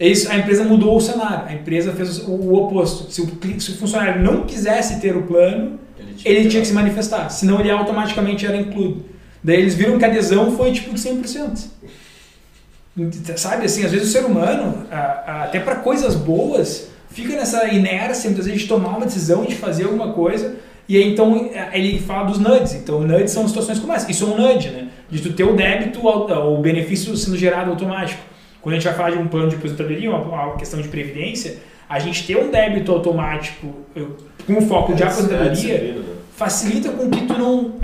É 0.00 0.06
isso, 0.06 0.30
a 0.30 0.36
empresa 0.36 0.62
mudou 0.64 0.96
o 0.96 1.00
cenário, 1.00 1.46
a 1.48 1.52
empresa 1.54 1.92
fez 1.92 2.18
o, 2.20 2.30
o 2.30 2.54
oposto. 2.54 3.10
Se 3.12 3.20
o, 3.20 3.28
se 3.60 3.72
o 3.72 3.76
funcionário 3.76 4.22
não 4.22 4.42
quisesse 4.46 5.00
ter 5.00 5.16
o 5.16 5.22
plano, 5.22 5.78
ele 6.24 6.48
tinha 6.48 6.62
que 6.62 6.68
se 6.68 6.74
manifestar, 6.74 7.28
senão 7.30 7.58
ele 7.60 7.70
automaticamente 7.70 8.46
era 8.46 8.56
incluído. 8.56 9.04
Daí 9.42 9.56
eles 9.56 9.74
viram 9.74 9.98
que 9.98 10.04
a 10.04 10.08
adesão 10.08 10.56
foi 10.56 10.72
tipo 10.72 10.94
de 10.94 11.00
100%. 11.00 11.66
Sabe, 13.36 13.66
assim, 13.66 13.84
às 13.84 13.92
vezes 13.92 14.08
o 14.08 14.12
ser 14.12 14.24
humano, 14.24 14.84
até 14.90 15.60
para 15.60 15.76
coisas 15.76 16.16
boas, 16.16 16.88
fica 17.10 17.34
nessa 17.36 17.68
inércia, 17.72 18.28
muitas 18.28 18.46
vezes, 18.46 18.62
de 18.62 18.68
tomar 18.68 18.96
uma 18.96 19.06
decisão, 19.06 19.44
de 19.44 19.54
fazer 19.54 19.84
alguma 19.84 20.12
coisa, 20.12 20.56
e 20.88 20.96
aí 20.96 21.08
então 21.12 21.48
a- 21.54 21.76
ele 21.76 22.00
fala 22.00 22.24
dos 22.28 22.38
nudes. 22.40 22.74
Então, 22.74 23.00
nudes 23.02 23.30
são 23.30 23.46
situações 23.46 23.78
como 23.78 23.92
essa. 23.92 24.10
Isso 24.10 24.24
é 24.24 24.26
um 24.26 24.36
nudge, 24.36 24.70
né? 24.70 24.88
De 25.08 25.20
tu 25.20 25.32
ter 25.32 25.44
o 25.44 25.54
débito, 25.54 26.04
o 26.06 26.58
benefício 26.60 27.16
sendo 27.16 27.36
gerado 27.36 27.70
automático. 27.70 28.20
Quando 28.60 28.74
a 28.74 28.78
gente 28.78 28.84
vai 28.88 28.94
falar 28.94 29.10
de 29.10 29.18
um 29.18 29.28
plano 29.28 29.48
de 29.48 29.56
aposentadoria, 29.56 30.10
uma, 30.10 30.20
uma 30.20 30.56
questão 30.56 30.80
de 30.80 30.88
previdência, 30.88 31.58
a 31.88 31.98
gente 31.98 32.26
ter 32.26 32.36
um 32.36 32.50
débito 32.50 32.92
automático 32.92 33.74
com 34.46 34.60
foco 34.62 34.94
de 34.94 35.02
É, 35.02 35.06
é 35.06 35.08
aposentadoria 35.08 35.78
né? 35.94 36.04
facilita 36.36 36.90
com 36.90 37.10
que 37.10 37.26
tu 37.26 37.32
não. 37.38 37.74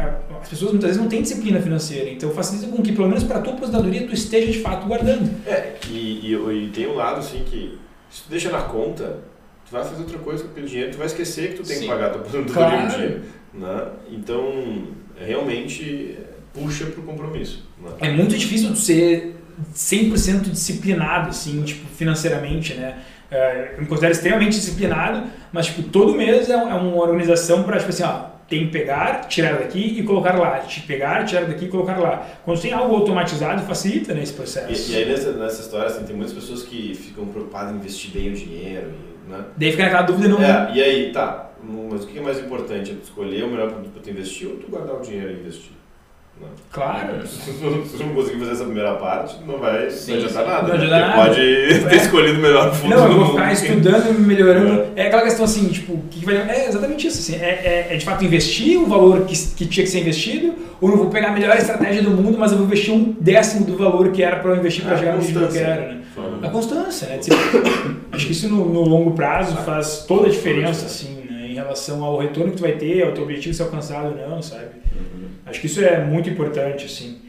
As 0.42 0.48
pessoas 0.48 0.72
muitas 0.72 0.90
vezes 0.90 1.02
não 1.02 1.08
têm 1.08 1.22
disciplina 1.22 1.60
financeira, 1.60 2.10
então 2.10 2.30
facilita 2.30 2.68
com 2.68 2.82
que, 2.82 2.92
pelo 2.92 3.08
menos 3.08 3.24
para 3.24 3.40
tua 3.40 3.54
aposentadoria, 3.54 4.06
tu 4.06 4.12
esteja 4.12 4.52
de 4.52 4.60
fato 4.60 4.86
guardando. 4.86 5.30
É, 5.46 5.74
e, 5.90 6.32
e, 6.32 6.34
e 6.34 6.70
tem 6.72 6.86
um 6.86 6.94
lado 6.94 7.20
assim 7.20 7.42
que 7.44 7.78
se 8.10 8.22
tu 8.22 8.30
deixa 8.30 8.50
na 8.50 8.62
conta, 8.62 9.20
tu 9.66 9.72
vai 9.72 9.82
fazer 9.82 10.02
outra 10.02 10.18
coisa 10.18 10.44
com 10.44 10.50
aquele 10.50 10.66
dinheiro, 10.68 10.92
tu 10.92 10.98
vai 10.98 11.06
esquecer 11.06 11.50
que 11.50 11.62
tu 11.62 11.66
tem 11.66 11.76
Sim. 11.76 11.82
que 11.82 11.88
pagar 11.88 12.10
tua 12.10 12.20
aposentadoria 12.20 12.78
um 12.78 12.82
Claro. 12.86 12.98
dia. 12.98 13.22
Né? 13.54 13.86
Então, 14.10 14.84
é, 15.20 15.24
realmente 15.24 16.16
puxa 16.52 16.86
pro 16.86 17.02
compromisso. 17.02 17.64
Né? 17.82 17.90
É 18.00 18.10
muito 18.10 18.36
difícil 18.36 18.70
tu 18.70 18.76
ser 18.76 19.33
100% 19.74 20.50
disciplinado, 20.50 21.30
assim, 21.30 21.62
tipo, 21.62 21.86
financeiramente, 21.88 22.74
né? 22.74 22.98
É, 23.30 23.74
eu 23.76 23.82
me 23.82 23.86
considero 23.86 24.12
extremamente 24.12 24.52
disciplinado, 24.52 25.24
mas, 25.52 25.66
tipo, 25.66 25.82
todo 25.84 26.14
mês 26.14 26.48
é, 26.48 26.52
é 26.52 26.56
uma 26.56 26.96
organização 26.96 27.62
para, 27.62 27.78
tipo 27.78 27.90
assim, 27.90 28.04
ó, 28.04 28.34
tem 28.48 28.66
que 28.66 28.72
pegar, 28.72 29.26
tirar 29.26 29.58
daqui 29.58 29.98
e 29.98 30.02
colocar 30.02 30.38
lá. 30.38 30.58
Te 30.60 30.82
pegar, 30.82 31.24
tirar 31.24 31.46
daqui 31.46 31.64
e 31.64 31.68
colocar 31.68 31.98
lá. 31.98 32.26
Quando 32.44 32.60
tem 32.60 32.72
algo 32.72 32.94
automatizado, 32.94 33.62
facilita 33.62 34.14
nesse 34.14 34.34
processo. 34.34 34.92
E, 34.92 34.94
e 34.94 34.96
aí 34.98 35.08
nessa, 35.08 35.32
nessa 35.32 35.62
história 35.62 35.86
assim, 35.86 36.04
tem 36.04 36.14
muitas 36.14 36.34
pessoas 36.34 36.62
que 36.62 36.94
ficam 36.94 37.26
preocupadas 37.26 37.72
em 37.72 37.76
investir 37.76 38.10
bem 38.12 38.30
o 38.30 38.34
dinheiro, 38.34 38.92
e, 38.92 39.30
né? 39.30 39.44
Daí 39.56 39.70
fica 39.70 39.84
naquela 39.84 40.02
dúvida, 40.02 40.28
não... 40.28 40.42
É, 40.42 40.72
e 40.74 40.82
aí, 40.82 41.12
tá, 41.12 41.50
mas 41.90 42.04
o 42.04 42.06
que 42.06 42.18
é 42.18 42.22
mais 42.22 42.38
importante? 42.38 42.90
É 42.90 42.94
escolher 43.02 43.44
o 43.44 43.48
melhor 43.48 43.70
produto 43.70 43.92
para 43.92 44.02
tu 44.02 44.10
investir 44.10 44.48
ou 44.48 44.56
tu 44.56 44.68
guardar 44.68 44.96
o 44.96 45.00
dinheiro 45.00 45.30
e 45.30 45.40
investir? 45.40 45.72
Né? 46.40 46.48
Claro. 46.72 47.24
Se 47.26 47.52
tu 47.52 48.04
não 48.04 48.14
conseguir 48.14 48.38
fazer 48.40 48.52
essa 48.52 48.64
primeira 48.64 48.94
parte, 48.94 49.36
não 49.46 49.58
vai 49.58 49.88
Sim, 49.90 50.12
não 50.12 50.18
adiantar 50.24 50.46
nada. 50.46 50.62
Não 50.62 50.68
né? 50.68 50.74
adianta 50.74 50.98
nada. 51.00 51.22
pode 51.22 51.36
ter 51.36 51.92
É. 51.92 51.96
escolhido 51.96 52.38
o 52.38 52.42
melhor 52.42 52.74
fundo 52.74 52.96
Não, 52.96 53.06
eu 53.06 53.18
vou 53.18 53.30
ficar 53.30 53.52
estudando 53.52 54.10
e 54.10 54.20
melhorando. 54.20 54.84
É 54.96 55.06
aquela 55.06 55.22
questão 55.22 55.44
assim, 55.44 55.68
tipo, 55.68 56.02
que, 56.10 56.24
vai. 56.24 56.36
É 56.36 56.68
exatamente 56.68 57.06
isso. 57.06 57.18
Assim, 57.20 57.42
é, 57.42 57.48
é, 57.48 57.86
é 57.90 57.96
de 57.96 58.04
fato 58.04 58.24
investir 58.24 58.78
o 58.80 58.86
valor 58.86 59.24
que, 59.26 59.36
que 59.54 59.66
tinha 59.66 59.84
que 59.84 59.90
ser 59.90 60.00
investido, 60.00 60.54
ou 60.80 60.90
eu 60.90 60.96
vou 60.96 61.06
pegar 61.10 61.28
a 61.28 61.32
melhor 61.32 61.56
estratégia 61.56 62.02
do 62.02 62.10
mundo, 62.10 62.36
mas 62.38 62.50
eu 62.50 62.58
vou 62.58 62.66
investir 62.66 62.92
um 62.92 63.14
décimo 63.20 63.64
do 63.64 63.76
valor 63.76 64.10
que 64.10 64.22
era 64.22 64.36
para 64.36 64.50
eu 64.50 64.56
investir 64.56 64.84
para 64.84 64.94
É, 64.94 64.98
chegar 64.98 65.12
no 65.16 65.22
nível 65.22 65.48
que 65.48 65.56
eu 65.56 65.62
quero. 65.62 65.80
Né? 65.82 66.00
Fala. 66.14 66.38
A 66.42 66.50
constância, 66.50 67.08
né? 67.08 67.20
Acho 68.12 68.26
que 68.26 68.32
isso 68.32 68.48
no, 68.48 68.68
no 68.72 68.80
longo 68.82 69.12
prazo 69.12 69.56
faz 69.58 70.04
toda 70.06 70.26
a 70.26 70.30
diferença, 70.30 70.86
assim, 70.86 71.14
né? 71.14 71.23
Relação 71.64 72.04
ao 72.04 72.18
retorno 72.18 72.52
que 72.52 72.56
tu 72.58 72.62
vai 72.62 72.72
ter, 72.72 73.02
ao 73.04 73.12
teu 73.12 73.24
objetivo 73.24 73.54
ser 73.54 73.64
alcançado 73.64 74.18
ou 74.18 74.28
não, 74.28 74.42
sabe? 74.42 74.70
Acho 75.46 75.60
que 75.60 75.66
isso 75.66 75.84
é 75.84 76.04
muito 76.04 76.30
importante, 76.30 76.86
assim. 76.86 77.20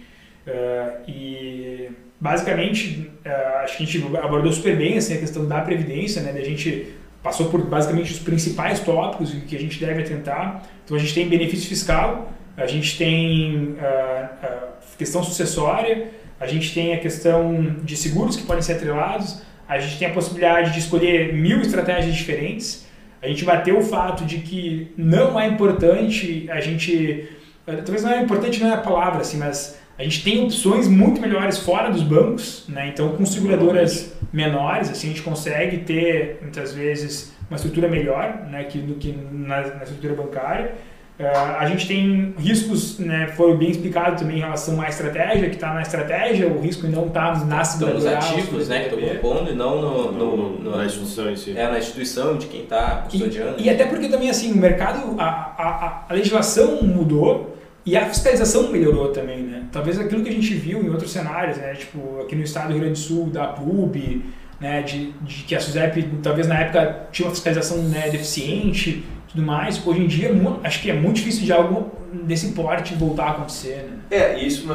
Eh, 0.46 0.96
e 1.08 1.90
basicamente, 2.20 3.12
eh, 3.24 3.60
acho 3.64 3.78
que 3.78 3.84
a 3.84 3.86
gente 3.86 4.18
abordou 4.18 4.52
super 4.52 4.76
bem 4.78 4.98
assim, 4.98 5.16
a 5.16 5.20
questão 5.20 5.48
da 5.48 5.62
previdência, 5.62 6.22
né? 6.22 6.32
Da 6.32 6.42
gente 6.42 6.94
passou 7.24 7.50
por 7.50 7.62
basicamente 7.66 8.12
os 8.12 8.20
principais 8.20 8.80
tópicos 8.80 9.34
que 9.48 9.56
a 9.56 9.60
gente 9.60 9.80
deve 9.80 10.04
atentar. 10.04 10.64
Então 10.84 10.96
a 10.96 11.00
gente 11.00 11.14
tem 11.14 11.28
benefício 11.28 11.68
fiscal, 11.68 12.32
a 12.56 12.68
gente 12.68 12.98
tem 12.98 13.76
a, 13.80 14.46
a 14.46 14.98
questão 14.98 15.24
sucessória, 15.24 16.12
a 16.40 16.46
gente 16.46 16.74
tem 16.74 16.94
a 16.94 17.00
questão 17.00 17.78
de 17.84 17.98
seguros 17.98 18.36
que 18.36 18.44
podem 18.44 18.62
ser 18.62 18.74
atrelados, 18.74 19.42
a 19.68 19.80
gente 19.80 19.98
tem 19.98 20.08
a 20.08 20.12
possibilidade 20.12 20.72
de 20.74 20.80
escolher 20.80 21.34
mil 21.34 21.62
estratégias 21.62 22.14
diferentes. 22.14 22.85
A 23.26 23.30
gente 23.30 23.44
bateu 23.44 23.80
o 23.80 23.82
fato 23.82 24.24
de 24.24 24.38
que 24.38 24.94
não 24.96 25.40
é 25.40 25.48
importante 25.48 26.48
a 26.50 26.62
gente. 26.62 27.28
Talvez 27.66 28.04
não 28.04 28.12
é 28.12 28.22
importante, 28.22 28.62
não 28.62 28.70
é 28.70 28.74
a 28.74 28.78
palavra, 28.78 29.22
assim, 29.22 29.38
mas 29.38 29.80
a 29.98 30.04
gente 30.04 30.24
tem 30.24 30.44
opções 30.44 30.88
muito 30.88 31.20
melhores 31.20 31.58
fora 31.58 31.90
dos 31.90 32.04
bancos, 32.04 32.66
né? 32.70 32.90
Então, 32.90 33.10
com 33.16 33.26
seguradoras 33.26 34.16
menores, 34.32 34.92
assim, 34.92 35.08
a 35.08 35.10
gente 35.10 35.24
consegue 35.24 35.78
ter, 35.80 36.40
muitas 36.42 36.74
vezes, 36.74 37.34
uma 37.50 37.56
estrutura 37.56 37.88
melhor 37.88 38.46
né, 38.52 38.66
que, 38.66 38.78
do 38.80 38.96
que 38.96 39.18
na, 39.32 39.62
na 39.62 39.84
estrutura 39.84 40.14
bancária. 40.14 40.76
Uh, 41.18 41.24
a 41.58 41.66
gente 41.68 41.88
tem 41.88 42.34
riscos, 42.38 43.00
né, 43.00 43.32
foi 43.38 43.56
bem 43.56 43.72
explicado 43.72 44.20
também 44.20 44.36
em 44.36 44.42
relação 44.42 44.82
à 44.82 44.90
estratégia, 44.90 45.48
que 45.48 45.56
está 45.56 45.74
na 45.74 45.82
estratégia, 45.82 46.46
o 46.46 46.60
risco 46.60 46.88
não 46.88 47.08
está 47.08 47.34
na. 47.46 47.62
Estão 47.62 47.94
nos 47.94 48.06
ativos, 48.06 48.68
né, 48.68 48.80
que 48.90 48.96
estou 48.96 49.10
propondo, 49.10 49.50
e 49.50 49.56
não 49.56 49.82
no, 49.82 50.12
no, 50.12 50.60
no, 50.60 50.78
na 50.78 50.86
instituição 50.86 51.32
em 51.32 51.38
si. 51.38 51.58
É, 51.58 51.70
na 51.70 51.80
instituição 51.80 52.38
de 52.38 52.48
quem 52.48 52.64
está 52.64 53.06
custodiando. 53.10 53.56
E, 53.58 53.64
e, 53.64 53.70
até 53.70 53.86
porque 53.86 54.10
também, 54.10 54.30
assim, 54.30 54.52
o 54.52 54.58
mercado, 54.58 55.16
a, 55.18 55.26
a, 55.26 56.06
a 56.10 56.14
legislação 56.14 56.82
mudou, 56.84 57.56
e 57.86 57.96
a 57.96 58.06
fiscalização 58.10 58.70
melhorou 58.70 59.10
também, 59.14 59.38
né? 59.38 59.64
Talvez 59.72 59.98
aquilo 59.98 60.22
que 60.22 60.30
a 60.30 60.34
gente 60.34 60.54
viu 60.54 60.84
em 60.84 60.90
outros 60.90 61.12
cenários, 61.12 61.58
né? 61.58 61.76
Tipo, 61.76 62.20
aqui 62.22 62.36
no 62.36 62.44
estado 62.44 62.68
do 62.68 62.74
Rio 62.74 62.82
Grande 62.82 63.00
do 63.00 63.06
Sul, 63.06 63.28
da 63.28 63.48
PUB, 63.48 64.22
né? 64.60 64.82
De, 64.82 65.14
de 65.22 65.44
que 65.44 65.56
a 65.56 65.62
SUSEP, 65.62 66.10
talvez 66.22 66.46
na 66.48 66.60
época, 66.60 67.08
tinha 67.12 67.28
uma 67.28 67.34
fiscalização 67.34 67.78
né, 67.84 68.10
deficiente 68.10 69.06
tudo 69.36 69.46
mais. 69.46 69.86
Hoje 69.86 70.02
em 70.02 70.08
dia, 70.08 70.32
acho 70.64 70.82
que 70.82 70.90
é 70.90 70.94
muito 70.94 71.18
difícil 71.18 71.44
de 71.44 71.52
algo 71.52 71.92
desse 72.24 72.54
porte 72.54 72.96
voltar 72.96 73.26
a 73.26 73.32
acontecer, 73.32 73.84
né? 73.84 74.00
É, 74.10 74.40
isso, 74.40 74.66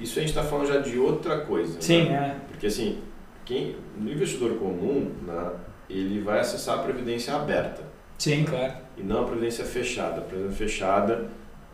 isso 0.00 0.18
a 0.18 0.22
gente 0.22 0.30
está 0.30 0.42
falando 0.42 0.68
já 0.68 0.78
de 0.78 0.98
outra 0.98 1.40
coisa. 1.40 1.80
Sim, 1.80 2.04
né? 2.04 2.36
é. 2.36 2.46
Porque, 2.48 2.66
assim, 2.66 2.98
quem, 3.44 3.76
no 4.00 4.10
investidor 4.10 4.54
comum, 4.54 5.12
né, 5.26 5.50
ele 5.90 6.20
vai 6.22 6.40
acessar 6.40 6.78
a 6.78 6.82
previdência 6.82 7.34
aberta. 7.34 7.82
Sim, 8.18 8.44
claro. 8.44 8.72
E 8.96 9.02
não 9.02 9.22
a 9.22 9.24
previdência 9.26 9.64
fechada. 9.64 10.18
A 10.18 10.24
previdência 10.24 10.56
fechada 10.56 11.26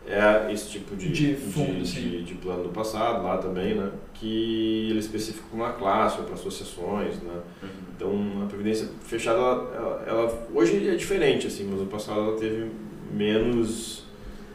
é 0.05 0.51
esse 0.51 0.69
tipo 0.69 0.95
de, 0.95 1.09
de, 1.09 1.35
fundo, 1.35 1.81
de, 1.81 2.09
de, 2.09 2.23
de, 2.23 2.33
plano 2.35 2.63
do 2.63 2.69
passado 2.69 3.23
lá 3.23 3.37
também, 3.37 3.75
né? 3.75 3.89
Que 4.13 4.87
ele 4.89 4.97
é 4.97 4.99
específico 4.99 5.47
para 5.49 5.55
uma 5.55 5.73
classe 5.73 6.19
ou 6.19 6.25
para 6.25 6.33
associações, 6.33 7.21
né? 7.21 7.39
Uhum. 7.61 7.69
Então 7.95 8.43
a 8.43 8.45
previdência 8.47 8.89
fechada, 9.01 9.37
ela, 9.37 9.73
ela, 9.75 10.03
ela, 10.05 10.47
hoje 10.53 10.89
é 10.89 10.95
diferente 10.95 11.47
assim, 11.47 11.67
mas 11.69 11.79
no 11.79 11.85
passado 11.85 12.19
ela 12.19 12.37
teve 12.37 12.69
menos 13.13 14.03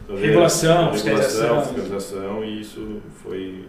regulação, 0.08 0.90
regulação, 0.92 1.62
fiscalização 1.62 2.44
e 2.44 2.60
isso 2.60 3.00
foi 3.22 3.64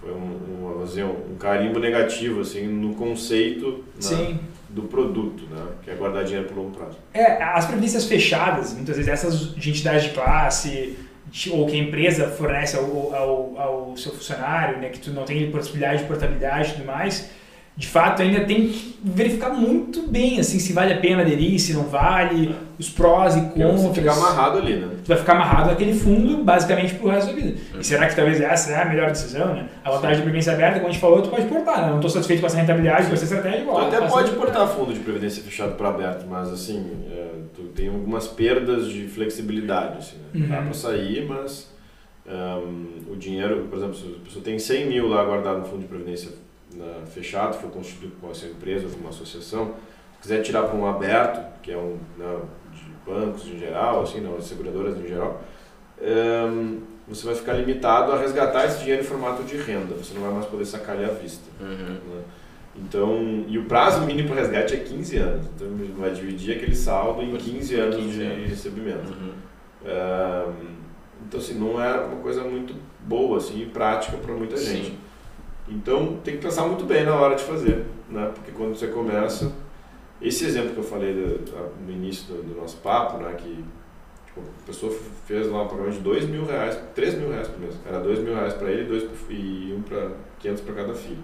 foi 0.00 0.12
um, 0.12 0.78
um, 0.78 0.82
assim, 0.82 1.02
um 1.02 1.36
carimbo 1.38 1.78
negativo 1.78 2.40
assim 2.40 2.66
no 2.66 2.94
conceito 2.94 3.84
né? 3.94 4.00
Sim 4.00 4.38
do 4.76 4.82
produto, 4.82 5.44
né? 5.50 5.66
que 5.82 5.90
é 5.90 5.94
guardar 5.94 6.22
dinheiro 6.24 6.46
por 6.46 6.58
longo 6.58 6.76
prazo. 6.76 6.98
É, 7.14 7.42
as 7.42 7.64
previdências 7.64 8.04
fechadas, 8.04 8.74
muitas 8.74 8.94
vezes 8.94 9.10
essas 9.10 9.54
de 9.54 9.70
entidades 9.70 10.04
de 10.04 10.10
classe, 10.10 10.98
ou 11.50 11.66
que 11.66 11.80
a 11.80 11.82
empresa 11.82 12.28
fornece 12.28 12.76
ao, 12.76 13.14
ao, 13.14 13.58
ao 13.58 13.96
seu 13.96 14.12
funcionário, 14.12 14.78
né, 14.78 14.90
que 14.90 14.98
tu 14.98 15.10
não 15.10 15.24
tem 15.24 15.50
possibilidade 15.50 16.02
de 16.02 16.04
portabilidade 16.04 16.68
e 16.68 16.72
tudo 16.74 16.84
mais, 16.84 17.30
de 17.76 17.86
fato 17.86 18.22
ainda 18.22 18.40
tem 18.44 18.68
que 18.68 18.98
verificar 19.04 19.50
muito 19.50 20.08
bem 20.08 20.40
assim 20.40 20.58
se 20.58 20.72
vale 20.72 20.94
a 20.94 20.98
pena 20.98 21.20
aderir, 21.20 21.60
se 21.60 21.74
não 21.74 21.84
vale, 21.84 22.54
os 22.78 22.88
prós 22.88 23.36
e 23.36 23.40
contras. 23.42 23.82
Você 23.82 24.00
ficar 24.00 24.12
amarrado 24.14 24.58
ali, 24.58 24.76
né? 24.76 24.88
Tu 25.04 25.08
vai 25.08 25.18
ficar 25.18 25.32
amarrado 25.34 25.70
naquele 25.70 25.94
fundo 25.94 26.42
basicamente 26.42 26.94
pro 26.94 27.08
resto 27.08 27.28
da 27.28 27.32
vida. 27.34 27.58
E 27.78 27.84
será 27.84 28.08
que 28.08 28.16
talvez 28.16 28.40
essa 28.40 28.72
é 28.72 28.80
a 28.80 28.84
melhor 28.86 29.08
decisão, 29.10 29.54
né? 29.54 29.68
A 29.84 29.90
vantagem 29.90 30.16
da 30.16 30.22
previdência 30.22 30.54
aberta, 30.54 30.76
como 30.76 30.88
a 30.88 30.92
gente 30.92 31.00
falou, 31.00 31.20
tu 31.20 31.28
pode 31.28 31.46
portar, 31.46 31.82
né? 31.82 31.88
Não 31.88 31.96
estou 31.96 32.10
satisfeito 32.10 32.40
com 32.40 32.46
essa 32.46 32.56
rentabilidade, 32.56 33.08
com 33.08 33.14
essa 33.14 33.24
estratégia, 33.24 33.60
igual. 33.60 33.90
Tu 33.90 33.94
até 33.94 34.08
pode 34.08 34.30
portar 34.32 34.66
fundo 34.68 34.94
de 34.94 35.00
previdência 35.00 35.42
fechado 35.42 35.76
para 35.76 35.90
aberto, 35.90 36.26
mas 36.26 36.50
assim, 36.50 36.92
é, 37.12 37.28
tu 37.54 37.64
tem 37.74 37.88
algumas 37.88 38.26
perdas 38.26 38.88
de 38.88 39.06
flexibilidade, 39.06 39.98
assim, 39.98 40.16
né? 40.16 40.40
Uhum. 40.40 40.48
Dá 40.48 40.62
para 40.62 40.72
sair, 40.72 41.26
mas 41.28 41.70
um, 42.26 43.12
o 43.12 43.16
dinheiro, 43.16 43.66
por 43.68 43.76
exemplo, 43.76 43.94
se 43.94 44.04
a 44.04 44.24
pessoa 44.24 44.42
tem 44.42 44.58
100 44.58 44.86
mil 44.86 45.08
lá 45.08 45.22
guardado 45.24 45.58
no 45.58 45.64
fundo 45.66 45.82
de 45.82 45.88
previdência 45.88 46.30
na, 46.76 47.06
fechado, 47.06 47.54
for 47.54 47.70
constituído 47.70 48.14
com 48.20 48.30
a 48.30 48.34
sua 48.34 48.48
empresa 48.48 48.86
ou 48.86 48.92
com 48.92 49.00
uma 49.00 49.10
associação, 49.10 49.74
quiser 50.20 50.42
tirar 50.42 50.64
para 50.64 50.76
um 50.76 50.86
aberto, 50.86 51.60
que 51.62 51.72
é 51.72 51.76
um 51.76 51.98
né, 52.16 52.40
de 52.72 53.10
bancos 53.10 53.46
em 53.46 53.58
geral, 53.58 54.02
assim, 54.02 54.20
não, 54.20 54.40
seguradoras 54.40 54.98
em 54.98 55.06
geral, 55.06 55.42
um, 56.00 56.80
você 57.08 57.26
vai 57.26 57.34
ficar 57.34 57.54
limitado 57.54 58.12
a 58.12 58.18
resgatar 58.18 58.66
esse 58.66 58.80
dinheiro 58.80 59.02
em 59.02 59.06
formato 59.06 59.42
de 59.44 59.56
renda, 59.56 59.94
você 59.94 60.12
não 60.14 60.22
vai 60.22 60.32
mais 60.32 60.46
poder 60.46 60.64
sacar 60.64 60.96
ele 60.96 61.04
à 61.04 61.12
vista. 61.12 61.44
Uhum. 61.60 61.94
Né? 61.94 62.22
Então, 62.76 63.44
e 63.48 63.58
o 63.58 63.64
prazo 63.64 64.02
mínimo 64.02 64.28
para 64.28 64.40
resgate 64.40 64.74
é 64.74 64.78
15 64.78 65.16
anos, 65.16 65.46
então 65.46 65.68
vai 65.96 66.10
dividir 66.10 66.56
aquele 66.56 66.74
saldo 66.74 67.22
em 67.22 67.34
15 67.34 67.74
anos 67.76 67.96
15 67.96 68.18
de 68.18 68.24
anos. 68.24 68.48
recebimento. 68.50 69.12
Uhum. 69.12 69.32
Um, 69.84 70.76
então, 71.26 71.40
assim, 71.40 71.54
não 71.54 71.82
é 71.82 71.98
uma 72.00 72.20
coisa 72.20 72.44
muito 72.44 72.74
boa, 73.00 73.38
assim, 73.38 73.62
e 73.62 73.66
prática 73.66 74.16
para 74.18 74.34
muita 74.34 74.56
gente. 74.56 74.88
Sim. 74.88 74.98
Então 75.68 76.18
tem 76.22 76.36
que 76.36 76.42
pensar 76.42 76.66
muito 76.66 76.84
bem 76.84 77.04
na 77.04 77.14
hora 77.14 77.34
de 77.34 77.42
fazer, 77.42 77.84
né? 78.08 78.30
Porque 78.34 78.52
quando 78.52 78.76
você 78.76 78.86
começa, 78.86 79.52
esse 80.20 80.44
exemplo 80.44 80.70
que 80.70 80.78
eu 80.78 80.84
falei 80.84 81.12
no 81.84 81.92
início 81.92 82.26
do, 82.26 82.42
do 82.42 82.60
nosso 82.60 82.76
papo, 82.78 83.18
né? 83.18 83.34
Que 83.36 83.64
tipo, 84.26 84.40
a 84.40 84.66
pessoa 84.66 84.96
fez 85.26 85.50
lá 85.50 85.62
um 85.62 85.68
programa 85.68 85.92
de 85.92 86.00
dois 86.00 86.24
mil 86.24 86.44
reais, 86.44 86.78
três 86.94 87.14
mil 87.14 87.30
reais 87.30 87.48
por 87.48 87.58
mês. 87.60 87.74
Era 87.86 87.98
dois 88.00 88.18
mil 88.20 88.34
reais 88.34 88.54
para 88.54 88.70
ele 88.70 88.84
dois, 88.84 89.04
e 89.28 89.74
um 89.76 89.82
para 89.82 90.10
500 90.38 90.62
para 90.62 90.74
cada 90.74 90.94
filho. 90.94 91.18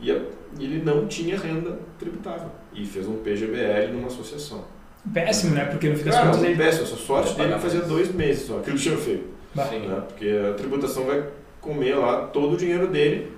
E 0.00 0.10
ele 0.10 0.82
não 0.84 1.06
tinha 1.06 1.38
renda 1.38 1.78
tributável 1.98 2.50
e 2.72 2.84
fez 2.84 3.06
um 3.06 3.18
PGBL 3.18 3.92
numa 3.92 4.08
associação. 4.08 4.64
Péssimo, 5.12 5.54
né? 5.54 5.66
Porque 5.66 5.88
no 5.88 5.96
fim 5.96 6.04
das 6.04 6.18
contas 6.18 6.42
ele... 6.42 6.56
Péssimo, 6.56 6.84
a 6.84 6.86
sorte 6.86 7.34
dele 7.34 7.58
fazia 7.58 7.82
dois 7.82 8.12
meses 8.12 8.46
só, 8.46 8.58
aquilo 8.58 8.76
tinha 8.76 8.96
feito. 8.96 9.28
Né? 9.54 10.02
Porque 10.08 10.28
a 10.50 10.54
tributação 10.54 11.04
vai 11.04 11.24
comer 11.60 11.94
lá 11.94 12.26
todo 12.26 12.54
o 12.54 12.56
dinheiro 12.56 12.88
dele 12.88 13.33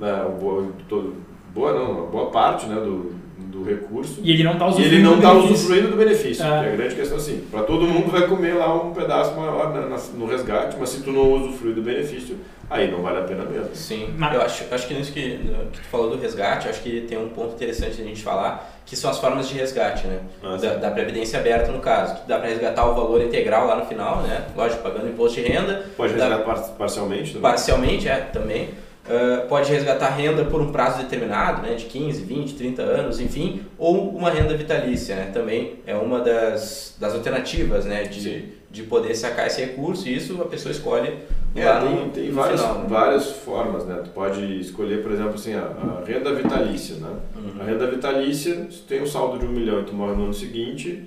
né, 0.00 0.26
boa, 0.40 0.72
todo, 0.88 1.14
boa 1.54 1.72
não, 1.72 2.06
boa 2.06 2.30
parte 2.30 2.66
né, 2.66 2.76
do, 2.76 3.12
do 3.36 3.62
recurso. 3.62 4.20
E 4.22 4.32
ele 4.32 4.42
não 4.42 4.54
está 4.54 4.66
usufruindo, 4.66 4.94
ele 4.94 5.02
não 5.02 5.20
tá 5.20 5.32
usufruindo 5.32 5.88
do 5.88 5.96
benefício. 5.96 6.44
É. 6.44 6.48
é 6.48 6.72
a 6.72 6.76
grande 6.76 6.94
questão 6.94 7.18
assim. 7.18 7.44
Para 7.50 7.62
todo 7.62 7.86
mundo 7.86 8.10
vai 8.10 8.26
comer 8.26 8.54
lá 8.54 8.74
um 8.74 8.92
pedaço 8.94 9.34
maior 9.34 9.74
na, 9.74 9.82
na, 9.82 9.98
no 10.14 10.26
resgate, 10.26 10.76
mas 10.80 10.88
se 10.88 11.02
tu 11.02 11.12
não 11.12 11.30
usufrui 11.32 11.74
do 11.74 11.82
benefício, 11.82 12.38
aí 12.70 12.90
não 12.90 13.02
vale 13.02 13.18
a 13.18 13.22
pena 13.22 13.44
mesmo. 13.44 13.74
Sim, 13.74 14.14
mas... 14.16 14.34
eu 14.34 14.40
acho, 14.40 14.64
acho 14.70 14.88
que 14.88 14.94
nisso 14.94 15.12
que, 15.12 15.38
que 15.72 15.80
tu 15.80 15.88
falou 15.90 16.10
do 16.10 16.16
resgate, 16.16 16.68
acho 16.68 16.80
que 16.80 17.02
tem 17.02 17.18
um 17.18 17.28
ponto 17.28 17.54
interessante 17.54 18.00
a 18.00 18.04
gente 18.04 18.22
falar, 18.22 18.80
que 18.86 18.96
são 18.96 19.10
as 19.10 19.18
formas 19.18 19.48
de 19.48 19.54
resgate, 19.54 20.06
né? 20.06 20.20
Ah, 20.42 20.56
da, 20.56 20.74
da, 20.76 20.90
previdência 20.90 21.38
aberta, 21.38 21.70
no 21.70 21.80
caso. 21.80 22.22
Que 22.22 22.28
dá 22.28 22.38
para 22.38 22.48
resgatar 22.48 22.88
o 22.88 22.94
valor 22.94 23.20
integral 23.20 23.66
lá 23.66 23.76
no 23.76 23.84
final, 23.84 24.22
né? 24.22 24.46
Lógico, 24.56 24.82
pagando 24.82 25.08
imposto 25.08 25.40
de 25.40 25.46
renda. 25.46 25.84
Pode 25.96 26.14
resgatar 26.14 26.38
dá... 26.38 26.62
parcialmente 26.76 27.34
também? 27.34 27.42
Parcialmente, 27.42 28.08
é, 28.08 28.16
também 28.16 28.70
Uh, 29.00 29.48
pode 29.48 29.72
resgatar 29.72 30.10
renda 30.10 30.44
por 30.44 30.60
um 30.60 30.70
prazo 30.70 31.02
determinado, 31.02 31.62
né, 31.62 31.74
de 31.74 31.86
15, 31.86 32.22
20, 32.22 32.54
30 32.54 32.82
anos, 32.82 33.18
enfim, 33.18 33.62
ou 33.78 34.10
uma 34.10 34.30
renda 34.30 34.54
vitalícia, 34.56 35.16
né, 35.16 35.30
também 35.32 35.76
é 35.86 35.96
uma 35.96 36.20
das, 36.20 36.96
das 37.00 37.14
alternativas, 37.14 37.86
né, 37.86 38.04
de, 38.04 38.52
de 38.70 38.82
poder 38.82 39.14
sacar 39.14 39.46
esse 39.46 39.62
recurso 39.62 40.06
e 40.06 40.14
isso 40.14 40.40
a 40.40 40.44
pessoa 40.44 40.70
escolhe 40.70 41.18
é, 41.56 41.64
lá 41.64 41.80
tem, 41.80 41.94
no, 41.96 42.10
tem 42.10 42.28
no 42.28 42.34
várias, 42.34 42.60
final, 42.60 42.78
né? 42.78 42.86
várias 42.88 43.30
formas, 43.30 43.84
né, 43.86 44.00
tu 44.04 44.10
pode 44.10 44.60
escolher, 44.60 45.02
por 45.02 45.10
exemplo, 45.10 45.34
assim, 45.34 45.54
a, 45.54 45.62
a 45.62 46.04
renda 46.06 46.32
vitalícia, 46.34 46.96
né, 46.96 47.10
uhum. 47.34 47.62
a 47.62 47.64
renda 47.64 47.90
vitalícia, 47.90 48.68
se 48.70 48.82
tem 48.82 49.02
um 49.02 49.06
saldo 49.06 49.38
de 49.38 49.46
um 49.46 49.50
milhão 49.50 49.80
e 49.80 49.84
tu 49.84 49.94
morre 49.94 50.14
no 50.14 50.24
ano 50.24 50.34
seguinte, 50.34 51.04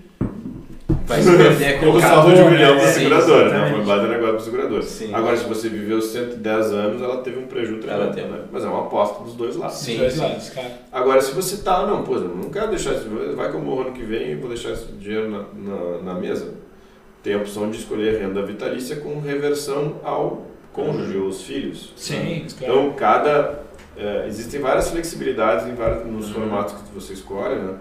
vai 1.05 1.21
se 1.21 1.37
perder 1.37 1.79
com 1.79 1.89
o 1.89 2.01
saldo 2.01 2.33
de 2.33 2.41
um 2.41 2.49
milhão 2.49 2.77
para 2.77 2.85
a 2.85 2.91
seguradora, 2.91 3.49
né? 3.49 3.71
Foi 3.71 3.85
base 3.85 4.07
negócio 4.07 4.27
para 4.27 4.35
a 4.35 4.39
seguradora. 4.39 4.81
Sim. 4.83 5.13
Agora, 5.13 5.37
se 5.37 5.45
você 5.45 5.69
viveu 5.69 6.01
110 6.01 6.71
anos, 6.71 7.01
ela 7.01 7.17
teve 7.17 7.39
um 7.39 7.47
prejuízo 7.47 7.81
tremendo, 7.81 8.15
né? 8.15 8.39
Mas 8.51 8.63
é 8.63 8.67
uma 8.67 8.81
aposta 8.81 9.23
dos 9.23 9.33
dois 9.33 9.55
lados. 9.55 9.77
Sim, 9.77 9.97
dois 9.97 10.17
lados, 10.17 10.49
cara. 10.49 10.71
Agora, 10.91 11.21
se 11.21 11.33
você 11.33 11.57
tá, 11.57 11.85
não, 11.85 12.03
pô, 12.03 12.15
não 12.19 12.49
quero 12.49 12.69
deixar 12.69 12.93
isso, 12.93 13.09
vai 13.35 13.49
que 13.49 13.55
eu 13.55 13.61
morro 13.61 13.81
ano 13.81 13.91
que 13.91 14.03
vem 14.03 14.31
e 14.31 14.35
vou 14.35 14.49
deixar 14.49 14.71
esse 14.71 14.85
dinheiro 14.93 15.29
na, 15.29 15.43
na, 15.53 16.01
na 16.01 16.13
mesa. 16.13 16.53
Tem 17.21 17.33
a 17.33 17.37
opção 17.37 17.69
de 17.69 17.77
escolher 17.77 18.19
renda 18.19 18.41
vitalícia 18.43 18.97
com 18.97 19.19
reversão 19.19 19.95
ao 20.03 20.45
cônjuge 20.71 21.17
ou 21.17 21.27
os 21.27 21.43
filhos. 21.43 21.93
Sim, 21.95 22.45
claro. 22.57 22.73
Então, 22.73 22.93
cada... 22.93 23.63
É, 23.95 24.25
existem 24.27 24.59
várias 24.59 24.89
flexibilidades 24.89 25.67
em 25.67 25.75
vários, 25.75 26.03
nos 26.07 26.27
uhum. 26.29 26.33
formatos 26.33 26.73
que 26.73 26.95
você 26.95 27.13
escolhe, 27.13 27.59
né? 27.59 27.75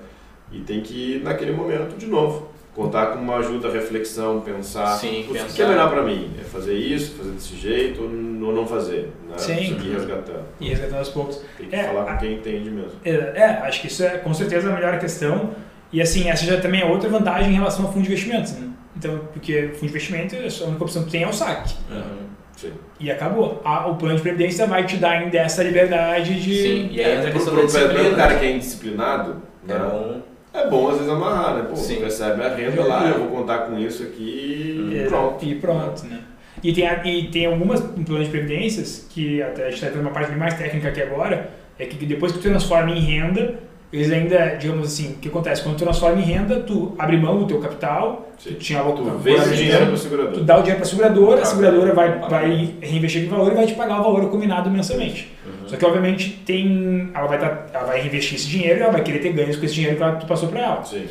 E 0.52 0.60
tem 0.60 0.82
que 0.82 1.14
ir 1.14 1.22
naquele 1.22 1.52
momento 1.52 1.96
de 1.96 2.06
novo 2.06 2.51
contar 2.74 3.06
com 3.08 3.18
uma 3.18 3.36
ajuda, 3.36 3.70
reflexão, 3.70 4.40
pensar 4.40 4.86
Sim, 4.96 5.26
o 5.28 5.34
que 5.34 5.62
é 5.62 5.66
melhor 5.66 5.90
para 5.90 6.02
mim, 6.02 6.30
é 6.40 6.44
fazer 6.44 6.74
isso, 6.74 7.14
fazer 7.16 7.32
desse 7.32 7.54
jeito 7.56 8.02
ou 8.02 8.08
não 8.52 8.66
fazer, 8.66 9.12
né? 9.28 9.36
Sim. 9.36 9.56
Seguir 9.68 9.92
resgatando. 9.92 10.44
E 10.60 10.68
resgatando 10.70 10.98
aos 10.98 11.08
poucos. 11.10 11.42
Tem 11.58 11.68
que 11.68 11.76
é, 11.76 11.84
falar 11.84 12.04
com 12.12 12.18
quem 12.18 12.34
entende 12.34 12.70
mesmo. 12.70 12.92
É, 13.04 13.10
é, 13.10 13.44
acho 13.66 13.80
que 13.80 13.86
isso 13.88 14.02
é 14.02 14.10
com 14.18 14.32
certeza 14.32 14.70
a 14.70 14.74
melhor 14.74 14.98
questão 14.98 15.50
E 15.92 16.00
assim, 16.00 16.30
essa 16.30 16.44
já 16.46 16.58
também 16.60 16.80
é 16.80 16.86
outra 16.86 17.08
vantagem 17.10 17.50
em 17.50 17.54
relação 17.54 17.84
ao 17.84 17.92
fundo 17.92 18.02
de 18.04 18.08
investimentos, 18.08 18.52
né? 18.52 18.68
Então, 18.96 19.20
porque 19.32 19.68
fundo 19.74 19.80
de 19.80 19.86
investimento, 19.88 20.34
a 20.36 20.66
única 20.68 20.84
opção 20.84 21.04
que 21.04 21.10
tem 21.10 21.22
é 21.24 21.28
o 21.28 21.32
saque. 21.32 21.74
Uhum. 21.90 22.22
Sim. 22.56 22.72
E 23.00 23.10
acabou. 23.10 23.60
A- 23.64 23.86
o 23.88 23.96
plano 23.96 24.16
de 24.16 24.22
previdência 24.22 24.66
vai 24.66 24.86
te 24.86 24.96
dar 24.96 25.10
ainda 25.18 25.36
essa 25.38 25.62
liberdade 25.62 26.40
de. 26.40 26.62
Sim, 26.62 26.88
e 26.92 27.00
aí 27.04 27.16
entra 27.16 27.28
a 27.28 27.32
questão 27.32 27.52
pro, 27.54 27.66
da 27.66 27.68
pro, 27.70 27.80
pro 27.80 27.88
disciplina. 27.88 28.16
cara 28.16 28.38
que 28.38 28.44
é 28.46 28.50
indisciplinado, 28.52 29.42
É 29.68 29.72
né? 29.72 30.20
É 30.52 30.68
bom 30.68 30.88
às 30.88 30.98
vezes 30.98 31.10
amarrar, 31.10 31.56
né? 31.56 31.66
Pô, 31.68 31.76
Sim. 31.76 32.00
recebe 32.00 32.42
a 32.42 32.54
renda 32.54 32.84
lá, 32.84 33.08
eu 33.08 33.20
vou 33.20 33.28
contar 33.28 33.58
com 33.60 33.78
isso 33.78 34.02
aqui 34.02 34.90
e 34.92 34.98
É, 34.98 35.06
pronto. 35.06 35.44
E 35.44 35.54
pronto, 35.54 36.04
né? 36.06 36.20
E 36.62 36.72
tem, 36.72 36.86
e 37.04 37.28
tem 37.28 37.46
algumas 37.46 37.80
planos 37.80 38.26
de 38.26 38.30
previdências, 38.30 39.06
que 39.10 39.42
até 39.42 39.62
a 39.62 39.64
gente 39.66 39.74
está 39.74 39.86
fazendo 39.86 40.02
uma 40.02 40.12
parte 40.12 40.28
bem 40.30 40.38
mais 40.38 40.54
técnica 40.54 40.88
aqui 40.88 41.02
agora, 41.02 41.50
é 41.78 41.86
que 41.86 42.04
depois 42.04 42.32
que 42.32 42.38
tu 42.38 42.42
transforma 42.42 42.90
em 42.90 43.00
renda, 43.00 43.58
eles 43.92 44.10
ainda, 44.10 44.56
digamos 44.58 44.86
assim, 44.86 45.12
o 45.12 45.14
que 45.16 45.28
acontece? 45.28 45.62
Quando 45.62 45.76
tu 45.76 45.84
transforma 45.84 46.18
em 46.20 46.24
renda, 46.24 46.60
tu 46.60 46.94
abre 46.98 47.16
mão 47.18 47.38
do 47.38 47.46
teu 47.46 47.58
capital, 47.60 48.28
Sim. 48.38 48.50
tu 48.50 48.56
tinha 48.56 48.80
Tu 48.82 48.88
o 48.90 49.20
dinheiro 49.54 49.86
pro 49.86 49.96
segurador. 49.98 50.32
tu 50.32 50.40
dá 50.40 50.54
o 50.56 50.60
dinheiro 50.62 50.78
para 50.78 50.86
a 50.86 50.90
seguradora, 50.90 51.42
a 51.42 51.44
seguradora 51.44 51.94
vai, 51.94 52.18
vai 52.20 52.74
reinvestir 52.80 53.22
aquele 53.22 53.36
valor 53.36 53.52
e 53.52 53.54
vai 53.56 53.66
te 53.66 53.74
pagar 53.74 54.00
o 54.00 54.04
valor 54.04 54.30
combinado 54.30 54.70
mensalmente. 54.70 55.32
Uhum. 55.44 55.68
Só 55.68 55.76
que, 55.76 55.84
obviamente, 55.84 56.30
tem, 56.46 57.10
ela, 57.14 57.26
vai 57.26 57.38
tá- 57.38 57.66
ela 57.72 57.84
vai 57.84 58.00
reinvestir 58.00 58.36
esse 58.36 58.48
dinheiro 58.48 58.78
e 58.80 58.82
ela 58.82 58.92
vai 58.92 59.02
querer 59.02 59.18
ter 59.18 59.32
ganhos 59.32 59.56
com 59.56 59.64
esse 59.64 59.74
dinheiro 59.74 59.96
que 59.96 60.02
ela- 60.02 60.16
tu 60.16 60.26
passou 60.26 60.48
para 60.48 60.60
ela. 60.60 60.84
Sim. 60.84 61.06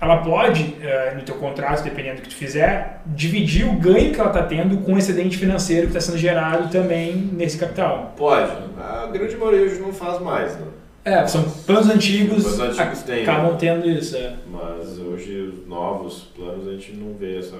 Ela 0.00 0.16
pode, 0.18 0.74
eh, 0.82 1.12
no 1.16 1.22
teu 1.22 1.36
contrato, 1.36 1.82
dependendo 1.84 2.16
do 2.16 2.22
que 2.22 2.28
tu 2.28 2.34
fizer, 2.34 3.00
dividir 3.06 3.64
o 3.66 3.72
ganho 3.74 4.12
que 4.12 4.20
ela 4.20 4.28
está 4.28 4.42
tendo 4.42 4.76
com 4.78 4.92
o 4.94 4.98
excedente 4.98 5.36
financeiro 5.38 5.82
que 5.82 5.96
está 5.96 6.00
sendo 6.00 6.18
gerado 6.18 6.68
também 6.68 7.30
nesse 7.32 7.56
capital. 7.56 8.12
Pode. 8.16 8.50
A 8.78 9.06
grande 9.10 9.36
maioria 9.36 9.62
hoje 9.62 9.80
não 9.80 9.92
faz 9.92 10.20
mais, 10.20 10.52
né? 10.56 10.66
É, 11.04 11.26
são 11.26 11.42
planos 11.66 11.90
antigos, 11.90 12.42
Planos 12.44 12.78
antigos 12.78 13.02
a- 13.02 13.06
têm, 13.06 13.22
acabam 13.22 13.52
né? 13.52 13.56
tendo 13.60 13.88
isso, 13.90 14.16
é, 14.16 14.34
Mas 14.50 14.98
hoje 14.98 15.38
os 15.52 15.66
novos 15.68 16.28
planos 16.34 16.66
a 16.66 16.72
gente 16.72 16.92
não 16.92 17.12
vê 17.14 17.38
essa. 17.38 17.56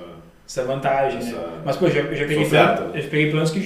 essa 0.48 0.64
vantagem. 0.64 1.18
né? 1.22 1.28
essa... 1.30 1.48
Mas, 1.64 1.76
pô, 1.76 1.86
eu 1.86 1.90
já, 1.90 2.00
eu 2.00 2.16
já 2.16 2.26
peguei, 2.26 2.44
oferta, 2.44 2.76
plan- 2.82 2.92
né? 2.92 3.00
eu 3.00 3.04
peguei 3.10 3.30
planos 3.30 3.50
que 3.50 3.58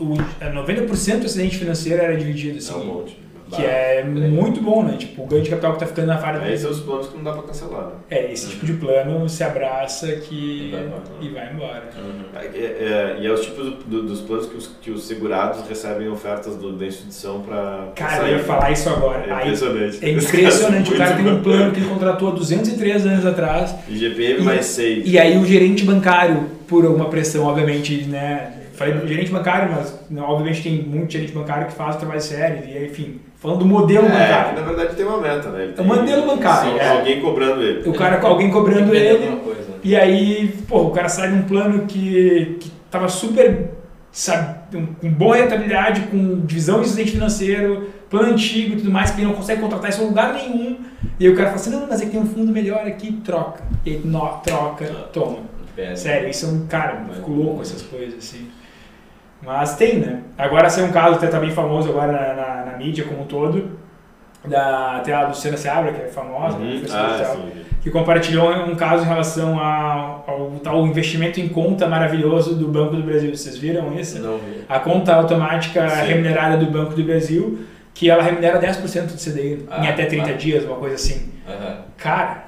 o, 0.00 0.04
o, 0.04 0.16
é, 0.40 0.52
90% 0.52 1.18
do 1.20 1.26
excedente 1.26 1.58
financeiro 1.58 2.00
era 2.02 2.16
dividido, 2.16 2.54
É 2.54 2.58
assim, 2.58 2.74
um 2.74 2.84
monte. 2.84 3.18
Que 3.50 3.62
é 3.64 4.02
muito 4.04 4.60
bom, 4.60 4.82
né? 4.82 4.96
Tipo, 4.98 5.22
o 5.22 5.26
ganho 5.26 5.42
de 5.42 5.50
capital 5.50 5.72
que 5.74 5.78
tá 5.80 5.86
ficando 5.86 6.08
na 6.08 6.18
faixa 6.18 6.40
Aí 6.42 6.58
são 6.58 6.70
os 6.70 6.80
planos 6.80 7.06
que 7.08 7.16
não 7.16 7.24
dá 7.24 7.32
pra 7.32 7.42
cancelar, 7.42 7.86
né? 7.86 7.92
É, 8.10 8.32
esse 8.32 8.48
tipo 8.50 8.66
de 8.66 8.72
plano 8.74 9.28
se 9.28 9.44
abraça 9.44 10.06
que... 10.16 10.74
E 11.20 11.28
vai 11.28 11.52
embora. 11.52 11.52
e 11.52 11.54
embora. 11.54 11.82
Uhum. 11.96 12.24
É, 12.34 12.56
é, 12.56 13.16
e 13.20 13.26
é 13.26 13.30
os 13.32 13.40
tipos 13.42 13.64
do- 13.64 13.76
do- 13.84 14.02
dos 14.02 14.20
planos 14.20 14.46
que 14.46 14.56
os, 14.56 14.66
que 14.82 14.90
os 14.90 15.06
segurados 15.06 15.66
recebem 15.68 16.08
ofertas 16.08 16.56
do, 16.56 16.72
da 16.76 16.86
instituição 16.86 17.40
pra. 17.42 17.88
Cara, 17.94 18.16
sair. 18.16 18.32
eu 18.32 18.38
ia 18.38 18.44
falar 18.44 18.70
isso 18.72 18.88
agora. 18.88 19.24
É 19.26 19.32
Aí, 19.32 19.44
impressionante. 19.46 20.04
É 20.04 20.10
impressionante. 20.10 20.92
O 20.94 20.96
cara 20.98 21.16
tem 21.16 21.26
um 21.28 21.42
plano 21.42 21.72
que 21.72 21.80
ele 21.80 21.88
contratou 21.88 22.28
há 22.28 22.32
203 22.32 23.06
anos 23.06 23.26
atrás. 23.26 23.74
IGPM 23.88 24.40
E- 24.40 24.44
mais 24.44 24.66
6. 24.66 25.08
E 25.08 25.18
aí 25.18 25.36
o 25.38 25.44
gerente 25.46 25.84
bancário, 25.84 26.44
por 26.66 26.84
alguma 26.84 27.08
pressão, 27.08 27.44
obviamente, 27.46 28.04
né? 28.04 28.52
Falei 28.74 28.94
do 28.94 29.06
gerente 29.08 29.30
bancário, 29.30 29.72
mas 29.74 29.98
né, 30.10 30.20
obviamente 30.20 30.62
tem 30.62 30.82
muito 30.82 31.10
gerente 31.12 31.32
bancário 31.32 31.66
que 31.68 31.72
faz 31.72 31.96
o 31.96 31.98
trabalho 31.98 32.20
sério. 32.20 32.62
E 32.68 32.76
aí, 32.76 32.86
enfim, 32.86 33.20
falando 33.38 33.58
do 33.60 33.64
modelo 33.66 34.06
É, 34.06 34.10
que 34.10 34.16
bancário. 34.16 34.60
na 34.60 34.66
verdade 34.66 34.96
tem 34.96 35.06
uma 35.06 35.20
meta, 35.20 35.48
né? 35.50 35.62
Ele 35.62 35.72
É 35.72 35.74
tem 35.74 35.84
o 35.84 35.88
modelo 35.88 36.26
bancário, 36.26 36.72
sim, 36.72 36.78
é. 36.78 36.88
Alguém 36.88 37.20
cobrando 37.20 37.62
ele. 37.62 37.88
O 37.88 37.92
cara 37.94 38.16
com 38.18 38.26
alguém 38.26 38.50
cobrando 38.50 38.90
que 38.90 38.96
ele. 38.96 39.36
coisa. 39.36 39.60
E 39.84 39.94
aí, 39.94 40.54
pô, 40.66 40.82
o 40.82 40.90
cara 40.90 41.08
sai 41.08 41.30
de 41.30 41.34
um 41.38 41.42
plano 41.42 41.86
que, 41.86 42.56
que 42.60 42.70
tava 42.90 43.08
super, 43.08 43.70
sabe, 44.10 44.56
com 45.00 45.10
boa 45.10 45.36
rentabilidade, 45.36 46.00
com 46.10 46.40
divisão 46.40 46.80
de 46.80 46.86
excedente 46.86 47.12
financeiro, 47.12 47.88
plano 48.10 48.32
antigo 48.32 48.72
e 48.74 48.76
tudo 48.78 48.90
mais, 48.90 49.10
que 49.12 49.18
ele 49.20 49.28
não 49.28 49.34
consegue 49.34 49.60
contratar 49.60 49.90
isso 49.90 50.02
em 50.02 50.06
lugar 50.06 50.32
nenhum. 50.34 50.78
E 51.20 51.26
aí 51.26 51.32
o 51.32 51.36
cara 51.36 51.50
fala 51.50 51.60
assim, 51.60 51.70
não, 51.70 51.86
mas 51.88 52.00
é 52.00 52.06
que 52.06 52.10
tem 52.10 52.20
um 52.20 52.26
fundo 52.26 52.50
melhor 52.50 52.84
aqui, 52.86 53.12
troca. 53.24 53.62
E 53.84 53.90
aí, 53.90 54.00
nó, 54.04 54.38
troca, 54.38 54.86
toma. 55.12 55.38
Pede. 55.76 56.00
Sério, 56.00 56.30
isso 56.30 56.46
é 56.46 56.48
um 56.48 56.66
cara, 56.66 57.04
eu 57.08 57.14
fico 57.14 57.30
louco 57.30 57.56
com 57.56 57.62
essas 57.62 57.82
coisas, 57.82 58.14
assim. 58.18 58.48
Mas 59.42 59.76
tem, 59.76 59.98
né? 59.98 60.20
Agora 60.36 60.68
saiu 60.70 60.86
um 60.86 60.92
caso 60.92 61.16
até 61.16 61.26
tá 61.28 61.38
bem 61.38 61.50
famoso 61.50 61.88
agora 61.90 62.12
na, 62.12 62.34
na, 62.34 62.64
na 62.72 62.78
mídia 62.78 63.04
como 63.04 63.22
um 63.22 63.26
todo, 63.26 63.70
da, 64.44 64.96
até 64.96 65.12
a 65.12 65.28
Luciana 65.28 65.56
Seabra, 65.56 65.92
que 65.92 66.02
é 66.02 66.06
famosa, 66.08 66.56
Uhum. 66.58 66.70
professora 66.78 67.22
Ah, 67.22 67.34
sim. 67.34 67.52
que 67.82 67.90
compartilhou 67.90 68.50
um 68.52 68.74
caso 68.74 69.04
em 69.04 69.08
relação 69.08 69.58
ao, 69.60 70.24
ao 70.26 70.50
tal 70.62 70.86
investimento 70.86 71.40
em 71.40 71.48
conta 71.48 71.86
maravilhoso 71.86 72.54
do 72.54 72.66
Banco 72.68 72.96
do 72.96 73.02
Brasil. 73.02 73.34
Vocês 73.34 73.56
viram 73.58 73.92
isso? 73.98 74.18
Não 74.20 74.38
vi. 74.38 74.64
A 74.68 74.78
conta 74.80 75.14
automática 75.14 75.88
Sim. 75.88 76.06
remunerada 76.06 76.56
do 76.56 76.66
Banco 76.70 76.94
do 76.94 77.02
Brasil, 77.04 77.60
que 77.94 78.08
ela 78.10 78.22
remunera 78.22 78.60
10% 78.60 79.06
do 79.06 79.16
CDI 79.18 79.54
em 79.54 79.86
Ah, 79.86 79.90
até 79.90 80.04
30 80.06 80.30
ah. 80.30 80.32
dias, 80.34 80.64
uma 80.64 80.76
coisa 80.76 80.94
assim. 80.96 81.30
Aham. 81.48 81.78
Cara, 81.96 82.44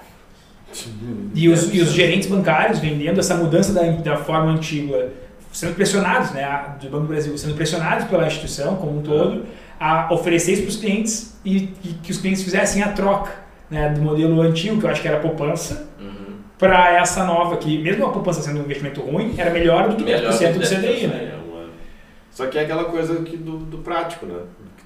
e 1.35 1.49
os, 1.49 1.75
e 1.75 1.81
os 1.81 1.91
gerentes 1.93 2.29
bancários 2.29 2.79
vendendo 2.79 3.19
essa 3.21 3.35
mudança 3.35 3.73
da, 3.73 3.83
da 3.91 4.17
forma 4.17 4.53
antiga, 4.53 5.09
sendo 5.59 5.75
pressionados, 5.75 6.31
né, 6.31 6.77
do 6.81 6.89
Banco 6.89 7.03
do 7.03 7.09
Brasil, 7.09 7.37
sendo 7.37 7.55
pressionados 7.55 8.07
pela 8.07 8.25
instituição 8.29 8.77
como 8.77 9.01
um 9.01 9.03
todo, 9.03 9.45
a 9.81 10.07
oferecer 10.15 10.53
isso 10.53 10.63
para 10.63 10.69
os 10.69 10.77
clientes 10.77 11.37
e, 11.45 11.75
e 11.83 11.95
que 12.01 12.13
os 12.13 12.19
clientes 12.19 12.45
fizessem 12.45 12.81
a 12.81 12.93
troca 12.93 13.33
né, 13.69 13.89
do 13.89 14.01
modelo 14.01 14.41
antigo, 14.41 14.79
que 14.79 14.87
eu 14.87 14.91
acho 14.91 15.03
que 15.03 15.09
era 15.09 15.19
poupança, 15.19 15.89
Uhum. 15.99 16.37
para 16.57 16.93
essa 16.93 17.25
nova, 17.25 17.57
que 17.57 17.77
mesmo 17.77 18.07
a 18.07 18.11
poupança 18.11 18.41
sendo 18.41 18.61
um 18.61 18.63
investimento 18.63 19.01
ruim, 19.01 19.35
era 19.37 19.51
melhor 19.51 19.89
do 19.89 19.97
que 19.97 20.05
Melhor 20.05 20.33
10% 20.33 20.53
do 20.53 20.61
CDI, 20.61 21.07
10%, 21.07 21.09
né? 21.09 21.17
É 21.25 21.39
Só 22.31 22.47
que 22.47 22.57
é 22.57 22.63
aquela 22.63 22.85
coisa 22.85 23.17
que 23.23 23.37
do, 23.37 23.59
do 23.59 23.79
prático, 23.79 24.27
né? 24.27 24.39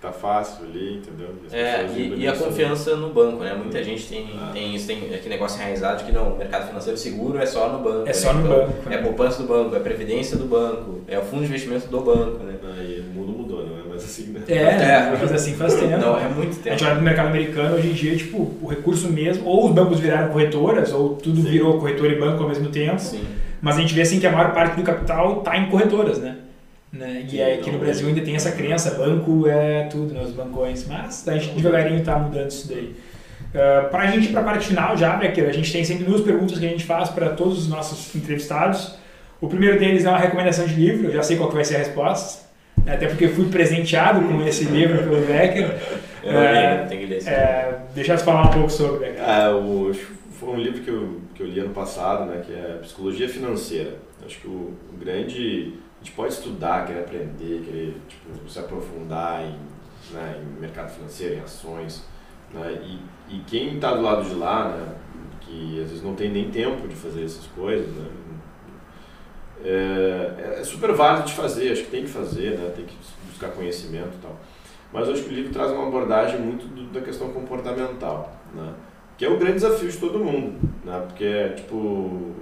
Tá 0.03 0.11
fácil 0.11 0.65
ali, 0.65 0.97
entendeu? 0.97 1.29
As 1.47 1.55
É, 1.55 1.87
e, 1.97 2.15
e 2.19 2.27
a 2.27 2.33
nisso. 2.33 2.43
confiança 2.45 2.97
no 2.97 3.11
banco, 3.11 3.45
né? 3.45 3.55
Muita 3.55 3.85
gente 3.85 4.09
tem, 4.09 4.27
Ah. 4.37 4.51
tem 4.53 4.75
isso, 4.75 4.89
tem 4.89 4.97
aquele 5.15 5.29
negócio 5.29 5.61
enraizado 5.61 5.99
de 5.99 6.05
que 6.05 6.11
não, 6.13 6.33
o 6.33 6.39
mercado 6.39 6.67
financeiro 6.67 6.99
seguro 6.99 7.39
é 7.39 7.47
só 7.47 7.69
no 7.69 7.79
banco. 7.79 8.09
É 8.09 8.13
só 8.13 8.33
né? 8.33 8.41
no 8.41 8.47
Então, 8.49 8.59
banco, 8.67 8.89
né? 8.91 8.97
É 8.97 8.99
poupança 8.99 9.43
do 9.43 9.47
banco, 9.49 9.77
é 9.77 9.79
previdência 9.79 10.37
do 10.37 10.47
banco, 10.47 11.03
é 11.07 11.17
o 11.17 11.23
fundo 11.23 11.43
de 11.43 11.47
investimento 11.47 11.87
do 11.87 12.01
banco, 12.01 12.43
né? 12.43 12.55
Aí 12.77 12.99
o 13.01 13.17
mundo 13.17 13.31
mudou, 13.39 13.65
não 13.65 13.79
é 13.79 13.89
mais 13.89 14.03
assim, 14.03 14.25
né? 14.33 14.41
É, 14.49 14.55
É. 14.57 15.17
mas 15.21 15.31
assim 15.33 15.55
faz 15.55 15.75
tempo. 15.79 15.97
Não, 15.97 16.19
é 16.19 16.29
muito 16.29 16.59
A 16.59 16.63
tempo. 16.63 16.71
gente 16.71 16.85
olha 16.85 16.95
pro 16.97 17.05
mercado 17.05 17.27
americano, 17.29 17.77
hoje 17.77 17.89
em 17.91 17.93
dia, 17.93 18.17
tipo, 18.17 18.39
o 18.61 18.67
recurso 18.67 19.09
mesmo, 19.09 19.47
ou 19.49 19.69
os 19.69 19.73
bancos 19.73 20.01
viraram 20.01 20.33
corretoras, 20.33 20.93
ou 20.93 21.11
tudo 21.15 21.41
Sim. 21.43 21.49
virou 21.49 21.79
corretora 21.79 22.13
e 22.13 22.19
banco 22.19 22.43
ao 22.43 22.49
mesmo 22.49 22.69
tempo, 22.71 22.99
Sim. 22.99 23.25
mas 23.61 23.77
a 23.77 23.81
gente 23.81 23.95
vê 23.95 24.01
assim 24.01 24.19
que 24.19 24.27
a 24.27 24.33
maior 24.33 24.53
parte 24.53 24.75
do 24.75 24.83
capital 24.83 25.39
está 25.39 25.57
em 25.57 25.71
corretoras, 25.71 26.19
né? 26.19 26.39
Né? 26.93 27.27
E 27.31 27.41
aí 27.41 27.59
aqui 27.59 27.71
no 27.71 27.79
Brasil 27.79 28.07
é. 28.07 28.11
ainda 28.11 28.21
tem 28.21 28.37
essa 28.37 28.53
crença, 28.53 28.95
banco 28.95 29.49
é 29.49 29.85
tudo, 29.85 30.13
né? 30.13 30.23
Os 30.23 30.33
bancões, 30.33 30.87
mas 30.87 31.27
a 31.27 31.39
gente 31.39 31.55
devagarinho 31.55 32.01
está 32.01 32.19
mudando 32.19 32.51
isso 32.51 32.69
daí. 32.69 32.95
Uh, 33.53 33.89
para 33.91 34.03
a 34.03 34.07
gente 34.07 34.29
ir 34.29 34.33
para 34.33 34.41
a 34.41 34.45
parte 34.45 34.69
final 34.69 34.97
já, 34.97 35.17
Becker, 35.17 35.49
a 35.49 35.53
gente 35.53 35.73
tem 35.73 35.85
sempre 35.85 36.05
duas 36.05 36.21
perguntas 36.21 36.59
que 36.59 36.67
a 36.67 36.69
gente 36.69 36.85
faz 36.85 37.09
para 37.09 37.31
todos 37.31 37.59
os 37.59 37.69
nossos 37.69 38.15
entrevistados. 38.15 38.95
O 39.41 39.49
primeiro 39.49 39.79
deles 39.79 40.05
é 40.05 40.09
uma 40.09 40.19
recomendação 40.19 40.67
de 40.67 40.75
livro, 40.75 41.07
eu 41.07 41.13
já 41.13 41.23
sei 41.23 41.37
qual 41.37 41.49
que 41.49 41.55
vai 41.55 41.65
ser 41.65 41.77
a 41.77 41.79
resposta, 41.79 42.47
até 42.87 43.07
porque 43.07 43.29
fui 43.29 43.49
presenteado 43.49 44.21
com 44.21 44.47
esse 44.47 44.65
livro 44.65 44.99
pelo 44.99 45.27
Becker. 45.27 45.77
Eu 46.23 46.39
É, 46.39 46.83
li, 46.83 46.89
tem 46.89 46.99
que 47.01 47.07
ler 47.07 47.17
esse 47.19 47.29
É, 47.29 47.79
deixa 47.95 48.15
eu 48.15 48.19
falar 48.19 48.43
um 48.43 48.51
pouco 48.51 48.71
sobre, 48.71 49.07
Becker. 49.07 49.23
É, 49.23 49.51
o, 49.51 49.93
foi 50.39 50.49
um 50.49 50.59
livro 50.59 50.81
que 50.83 50.91
eu, 50.91 51.21
que 51.35 51.43
eu 51.43 51.47
li 51.47 51.61
ano 51.61 51.75
passado, 51.75 52.27
né, 52.27 52.43
que 52.47 52.53
é 52.53 52.79
Psicologia 52.83 53.29
Financeira. 53.29 53.97
Acho 54.25 54.39
que 54.41 54.47
o, 54.47 54.73
o 54.93 54.97
grande... 54.99 55.75
A 56.03 56.05
gente 56.05 56.17
pode 56.17 56.33
estudar, 56.33 56.85
querer 56.85 56.99
aprender, 57.03 57.63
querer 57.65 57.97
tipo, 58.09 58.51
se 58.51 58.59
aprofundar 58.59 59.41
em, 59.45 59.57
né, 60.13 60.43
em 60.43 60.61
mercado 60.61 60.91
financeiro, 60.91 61.37
em 61.37 61.41
ações. 61.41 62.05
Né, 62.53 62.83
e, 63.29 63.37
e 63.37 63.39
quem 63.47 63.77
está 63.77 63.95
do 63.95 64.03
lado 64.03 64.29
de 64.29 64.35
lá, 64.35 64.69
né, 64.69 64.95
que 65.41 65.81
às 65.81 65.91
vezes 65.91 66.03
não 66.03 66.17
tem 66.17 66.29
nem 66.33 66.51
tempo 66.51 66.89
de 66.89 66.97
fazer 66.97 67.25
essas 67.25 67.47
coisas, 67.47 67.87
né, 67.95 68.09
é, 69.65 70.57
é 70.61 70.65
super 70.65 70.93
válido 70.93 71.29
de 71.29 71.35
fazer, 71.35 71.71
acho 71.71 71.85
que 71.85 71.91
tem 71.93 72.03
que 72.03 72.11
fazer, 72.11 72.59
né, 72.59 72.73
tem 72.75 72.85
que 72.85 72.97
buscar 73.29 73.51
conhecimento 73.51 74.17
e 74.19 74.23
tal. 74.23 74.37
Mas 74.93 75.07
eu 75.07 75.15
acho 75.15 75.23
que 75.23 75.31
o 75.31 75.33
livro 75.33 75.53
traz 75.53 75.71
uma 75.71 75.87
abordagem 75.87 76.41
muito 76.41 76.67
do- 76.67 76.93
da 76.93 77.01
questão 77.01 77.31
comportamental, 77.33 78.37
né? 78.53 78.75
Que 79.17 79.25
é 79.25 79.29
o 79.29 79.39
grande 79.39 79.55
desafio 79.55 79.89
de 79.89 79.97
todo 79.99 80.19
mundo, 80.19 80.59
né? 80.85 81.03
Porque, 81.07 81.51
tipo, 81.51 82.33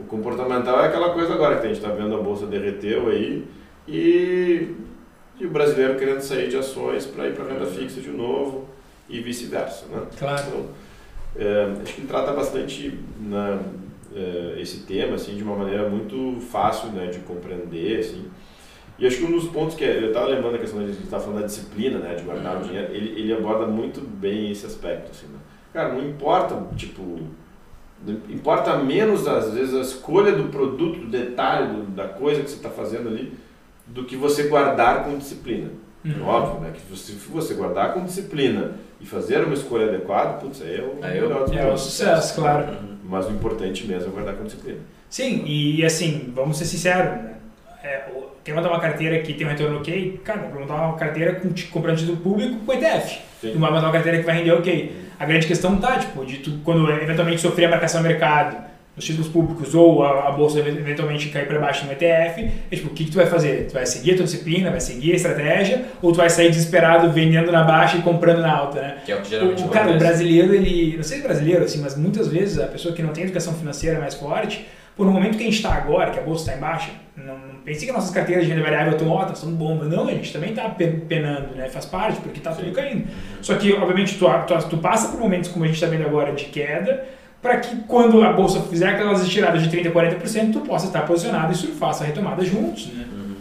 o 0.00 0.06
comportamental 0.06 0.80
é 0.80 0.86
aquela 0.86 1.10
coisa 1.10 1.34
agora 1.34 1.58
que 1.58 1.66
a 1.66 1.68
gente 1.68 1.78
está 1.78 1.92
vendo 1.92 2.14
a 2.14 2.22
bolsa 2.22 2.46
derreteu 2.46 3.08
aí 3.08 3.46
e, 3.86 4.74
e 5.38 5.46
o 5.46 5.50
brasileiro 5.50 5.98
querendo 5.98 6.20
sair 6.20 6.48
de 6.48 6.56
ações 6.56 7.06
para 7.06 7.28
ir 7.28 7.34
para 7.34 7.44
renda 7.44 7.66
fixa 7.66 8.00
de 8.00 8.10
novo 8.10 8.68
e 9.08 9.20
vice-versa, 9.20 9.86
né? 9.86 10.06
Claro. 10.18 10.42
Então, 10.46 10.66
é, 11.36 11.82
acho 11.82 11.94
que 11.94 12.00
ele 12.00 12.08
trata 12.08 12.32
bastante 12.32 12.98
né, 13.20 13.60
é, 14.14 14.56
esse 14.60 14.80
tema 14.80 15.14
assim 15.14 15.36
de 15.36 15.42
uma 15.42 15.56
maneira 15.56 15.88
muito 15.88 16.40
fácil 16.40 16.88
né, 16.90 17.06
de 17.06 17.20
compreender 17.20 18.00
assim. 18.00 18.26
E 18.98 19.06
acho 19.06 19.16
que 19.16 19.24
um 19.24 19.32
dos 19.32 19.48
pontos 19.48 19.74
que 19.74 19.84
eu 19.84 20.08
estava 20.08 20.26
lembrando 20.26 20.52
da 20.52 20.58
questão 20.58 20.78
de 20.80 20.86
a 20.86 20.92
gente 20.92 21.04
estava 21.04 21.22
falando 21.22 21.40
da 21.40 21.46
disciplina, 21.46 21.98
né, 21.98 22.14
de 22.14 22.22
guardar 22.22 22.60
o 22.60 22.64
dinheiro, 22.64 22.92
ele, 22.92 23.20
ele 23.20 23.32
aborda 23.32 23.66
muito 23.66 24.00
bem 24.00 24.50
esse 24.50 24.66
aspecto 24.66 25.10
assim. 25.10 25.26
Né? 25.26 25.38
Cara, 25.72 25.94
não 25.94 26.06
importa 26.06 26.54
tipo 26.76 27.18
importa 28.28 28.76
menos 28.78 29.28
às 29.28 29.52
vezes 29.52 29.74
a 29.74 29.80
escolha 29.80 30.32
do 30.32 30.44
produto, 30.44 31.00
do 31.00 31.06
detalhe, 31.06 31.68
do, 31.68 31.82
da 31.90 32.08
coisa 32.08 32.42
que 32.42 32.50
você 32.50 32.56
está 32.56 32.70
fazendo 32.70 33.08
ali, 33.08 33.32
do 33.86 34.04
que 34.04 34.16
você 34.16 34.44
guardar 34.44 35.04
com 35.04 35.18
disciplina. 35.18 35.68
É 36.04 36.18
óbvio, 36.22 36.60
né? 36.60 36.72
Que 36.72 36.96
se 36.96 37.12
você 37.12 37.52
guardar 37.54 37.92
com 37.92 38.02
disciplina 38.04 38.72
e 39.00 39.04
fazer 39.06 39.44
uma 39.44 39.52
escolha 39.52 39.86
adequada, 39.88 40.34
putz, 40.38 40.62
aí 40.62 40.76
é 40.76 40.82
o 40.82 40.98
Aí 41.04 41.18
eu- 41.18 41.28
melhor 41.28 41.44
dos 41.44 41.56
É 41.56 41.66
o 41.70 41.76
sucesso, 41.76 42.34
claro. 42.36 42.72
Uhum. 42.72 42.96
Mas 43.04 43.26
o 43.26 43.30
importante 43.32 43.86
mesmo 43.86 44.08
é 44.08 44.10
guardar 44.12 44.34
com 44.36 44.44
disciplina. 44.44 44.78
Sim, 45.10 45.42
e 45.44 45.84
assim, 45.84 46.32
vamos 46.34 46.56
ser 46.56 46.64
sinceros, 46.64 47.22
né? 47.22 47.34
É, 47.82 48.04
quer 48.44 48.54
montar 48.54 48.68
uma 48.70 48.80
carteira 48.80 49.20
que 49.20 49.34
tem 49.34 49.46
um 49.46 49.50
retorno 49.50 49.78
ok, 49.78 50.20
cara, 50.24 50.48
vai 50.48 50.60
montar 50.60 50.74
uma 50.74 50.96
carteira 50.96 51.34
com, 51.34 51.50
comprando 51.70 51.98
título 51.98 52.16
público 52.18 52.56
com 52.64 52.72
ETF. 52.72 53.20
Sim. 53.40 53.54
Montar 53.54 53.80
uma 53.80 53.92
carteira 53.92 54.18
que 54.18 54.24
vai 54.24 54.36
render 54.36 54.52
ok. 54.52 54.92
A 55.18 55.24
grande 55.24 55.46
questão 55.46 55.76
tá, 55.76 55.98
tipo, 55.98 56.24
de 56.24 56.38
tu, 56.38 56.58
quando 56.64 56.90
eventualmente 56.90 57.40
sofrer 57.40 57.66
a 57.66 57.70
marcação 57.70 58.02
do 58.02 58.08
mercado 58.08 58.70
nos 58.96 59.04
títulos 59.04 59.28
públicos 59.28 59.74
ou 59.74 60.02
a, 60.02 60.28
a 60.28 60.32
bolsa 60.32 60.58
eventualmente 60.58 61.28
cair 61.28 61.46
para 61.46 61.58
baixo 61.58 61.86
no 61.86 61.92
ETF, 61.92 62.50
é 62.70 62.76
tipo, 62.76 62.88
o 62.88 62.90
que, 62.90 63.04
que 63.04 63.10
tu 63.10 63.16
vai 63.16 63.26
fazer? 63.26 63.66
Tu 63.68 63.72
vai 63.72 63.86
seguir 63.86 64.12
a 64.12 64.16
tua 64.16 64.24
disciplina, 64.24 64.70
vai 64.70 64.80
seguir 64.80 65.12
a 65.12 65.16
estratégia, 65.16 65.84
ou 66.02 66.12
tu 66.12 66.16
vai 66.16 66.28
sair 66.28 66.50
desesperado 66.50 67.10
vendendo 67.10 67.50
na 67.50 67.62
baixa 67.64 67.96
e 67.96 68.02
comprando 68.02 68.40
na 68.40 68.52
alta, 68.52 68.80
né? 68.80 68.98
Que 69.04 69.12
é 69.12 69.16
o 69.16 69.20
que 69.20 69.30
geralmente 69.30 69.62
O, 69.62 69.68
cara, 69.68 69.92
o 69.92 69.98
brasileiro, 69.98 70.54
ele. 70.54 70.96
Não 70.96 71.02
sei 71.02 71.18
se 71.18 71.22
brasileiro, 71.22 71.64
assim, 71.64 71.80
mas 71.80 71.96
muitas 71.96 72.28
vezes 72.28 72.58
a 72.58 72.66
pessoa 72.66 72.94
que 72.94 73.02
não 73.02 73.12
tem 73.12 73.24
educação 73.24 73.54
financeira 73.54 73.98
mais 73.98 74.14
forte, 74.14 74.66
por 75.00 75.06
no 75.06 75.12
momento 75.12 75.38
que 75.38 75.44
a 75.44 75.46
gente 75.46 75.56
está 75.56 75.72
agora, 75.72 76.10
que 76.10 76.18
a 76.18 76.22
bolsa 76.22 76.42
está 76.44 76.58
em 76.58 76.60
baixa, 76.60 76.90
não, 77.16 77.38
não 77.38 77.54
pense 77.64 77.86
que 77.86 77.90
nossas 77.90 78.10
carteiras 78.10 78.44
de 78.44 78.50
renda 78.50 78.62
variável 78.62 78.92
estão 78.92 79.08
ótimas, 79.08 79.38
estão 79.38 79.50
bomba. 79.54 79.86
Não, 79.86 80.06
a 80.06 80.10
gente 80.10 80.30
também 80.30 80.50
está 80.50 80.68
penando, 80.68 81.54
né? 81.56 81.70
Faz 81.70 81.86
parte, 81.86 82.20
porque 82.20 82.36
está 82.36 82.52
tudo 82.52 82.70
caindo. 82.72 83.06
Só 83.40 83.54
que, 83.54 83.72
obviamente, 83.72 84.18
tu, 84.18 84.26
tu, 84.46 84.68
tu 84.68 84.76
passa 84.76 85.08
por 85.08 85.18
momentos 85.18 85.48
como 85.48 85.64
a 85.64 85.68
gente 85.68 85.76
está 85.76 85.86
vendo 85.86 86.04
agora 86.04 86.32
de 86.34 86.44
queda, 86.44 87.02
para 87.40 87.56
que 87.60 87.74
quando 87.88 88.22
a 88.22 88.30
bolsa 88.34 88.60
fizer 88.60 88.88
aquelas 88.90 89.22
estiradas 89.22 89.62
de 89.62 89.74
30%, 89.74 89.90
40%, 89.90 90.52
tu 90.52 90.60
possa 90.60 90.84
estar 90.88 91.06
posicionado 91.06 91.50
e 91.50 91.56
surfar 91.56 91.90
essa 91.90 92.04
retomada 92.04 92.44
juntos, 92.44 92.88
né? 92.88 93.06
Uhum. 93.10 93.34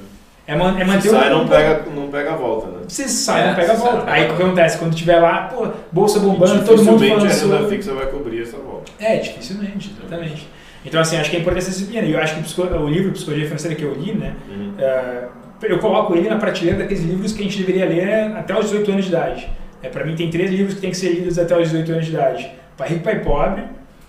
É, 0.47 0.55
man, 0.55 0.79
é 0.79 0.85
manter 0.85 1.01
Se 1.01 1.09
sai, 1.09 1.29
o- 1.33 1.37
não 1.39 1.47
pega, 1.47 1.85
não 1.93 2.07
pega 2.07 2.31
a 2.31 2.35
volta, 2.37 2.67
né? 2.67 2.77
Se 2.87 3.09
sai, 3.09 3.43
É, 3.43 3.47
não 3.49 3.55
pega 3.55 3.73
a 3.73 3.75
sai, 3.75 3.85
volta. 3.91 4.05
não 4.05 4.13
Aí 4.13 4.23
o 4.31 4.35
que 4.37 4.41
acontece? 4.43 4.77
Quando 4.77 4.95
tiver 4.95 5.19
lá, 5.19 5.41
pô, 5.53 5.67
bolsa 5.91 6.19
bombando, 6.21 6.63
todo 6.63 6.81
mundo 6.85 6.99
dificilmente 6.99 7.35
falando 7.35 7.53
a 7.53 7.57
renda 7.57 7.69
fixa 7.69 7.93
vai 7.93 8.05
cobrir 8.07 8.41
essa 8.43 8.57
volta. 8.57 8.89
É, 8.99 9.17
dificilmente, 9.17 9.93
exatamente. 9.99 10.47
Então, 10.85 10.99
assim, 11.01 11.17
acho 11.17 11.29
que 11.29 11.37
é 11.37 11.39
importante 11.39 11.63
essa 11.63 11.71
disciplina. 11.71 12.05
E 12.05 12.13
eu 12.13 12.19
acho 12.19 12.35
que 12.35 12.61
o, 12.61 12.87
livro 12.87 13.11
Psicologia 13.11 13.45
Financeira 13.45 13.75
que 13.75 13.83
eu 13.83 13.93
li, 13.93 14.13
né, 14.13 14.35
Uhum. 14.49 14.73
é, 14.77 15.27
eu 15.63 15.79
coloco 15.79 16.15
ele 16.15 16.29
na 16.29 16.37
prateleira 16.37 16.79
daqueles 16.79 17.03
livros 17.03 17.33
que 17.33 17.41
a 17.41 17.43
gente 17.43 17.57
deveria 17.57 17.85
ler 17.85 18.37
até 18.37 18.57
os 18.57 18.65
18 18.69 18.91
anos 18.91 19.05
de 19.05 19.11
idade. 19.11 19.49
É, 19.81 19.89
para 19.89 20.05
mim, 20.05 20.15
tem 20.15 20.29
três 20.29 20.49
livros 20.51 20.75
que 20.75 20.81
tem 20.81 20.91
que 20.91 20.97
ser 20.97 21.09
lidos 21.09 21.37
até 21.37 21.55
os 21.57 21.69
18 21.69 21.91
anos 21.91 22.05
de 22.05 22.11
idade. 22.11 22.51
Pai 22.77 22.89
Rico, 22.89 23.03
Pai 23.03 23.19
Pobre, 23.19 23.63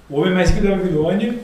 O 0.09 0.21
Homem 0.21 0.33
Mais 0.33 0.51
Rico 0.51 0.67
da 0.67 0.77
Babilônia 0.77 1.35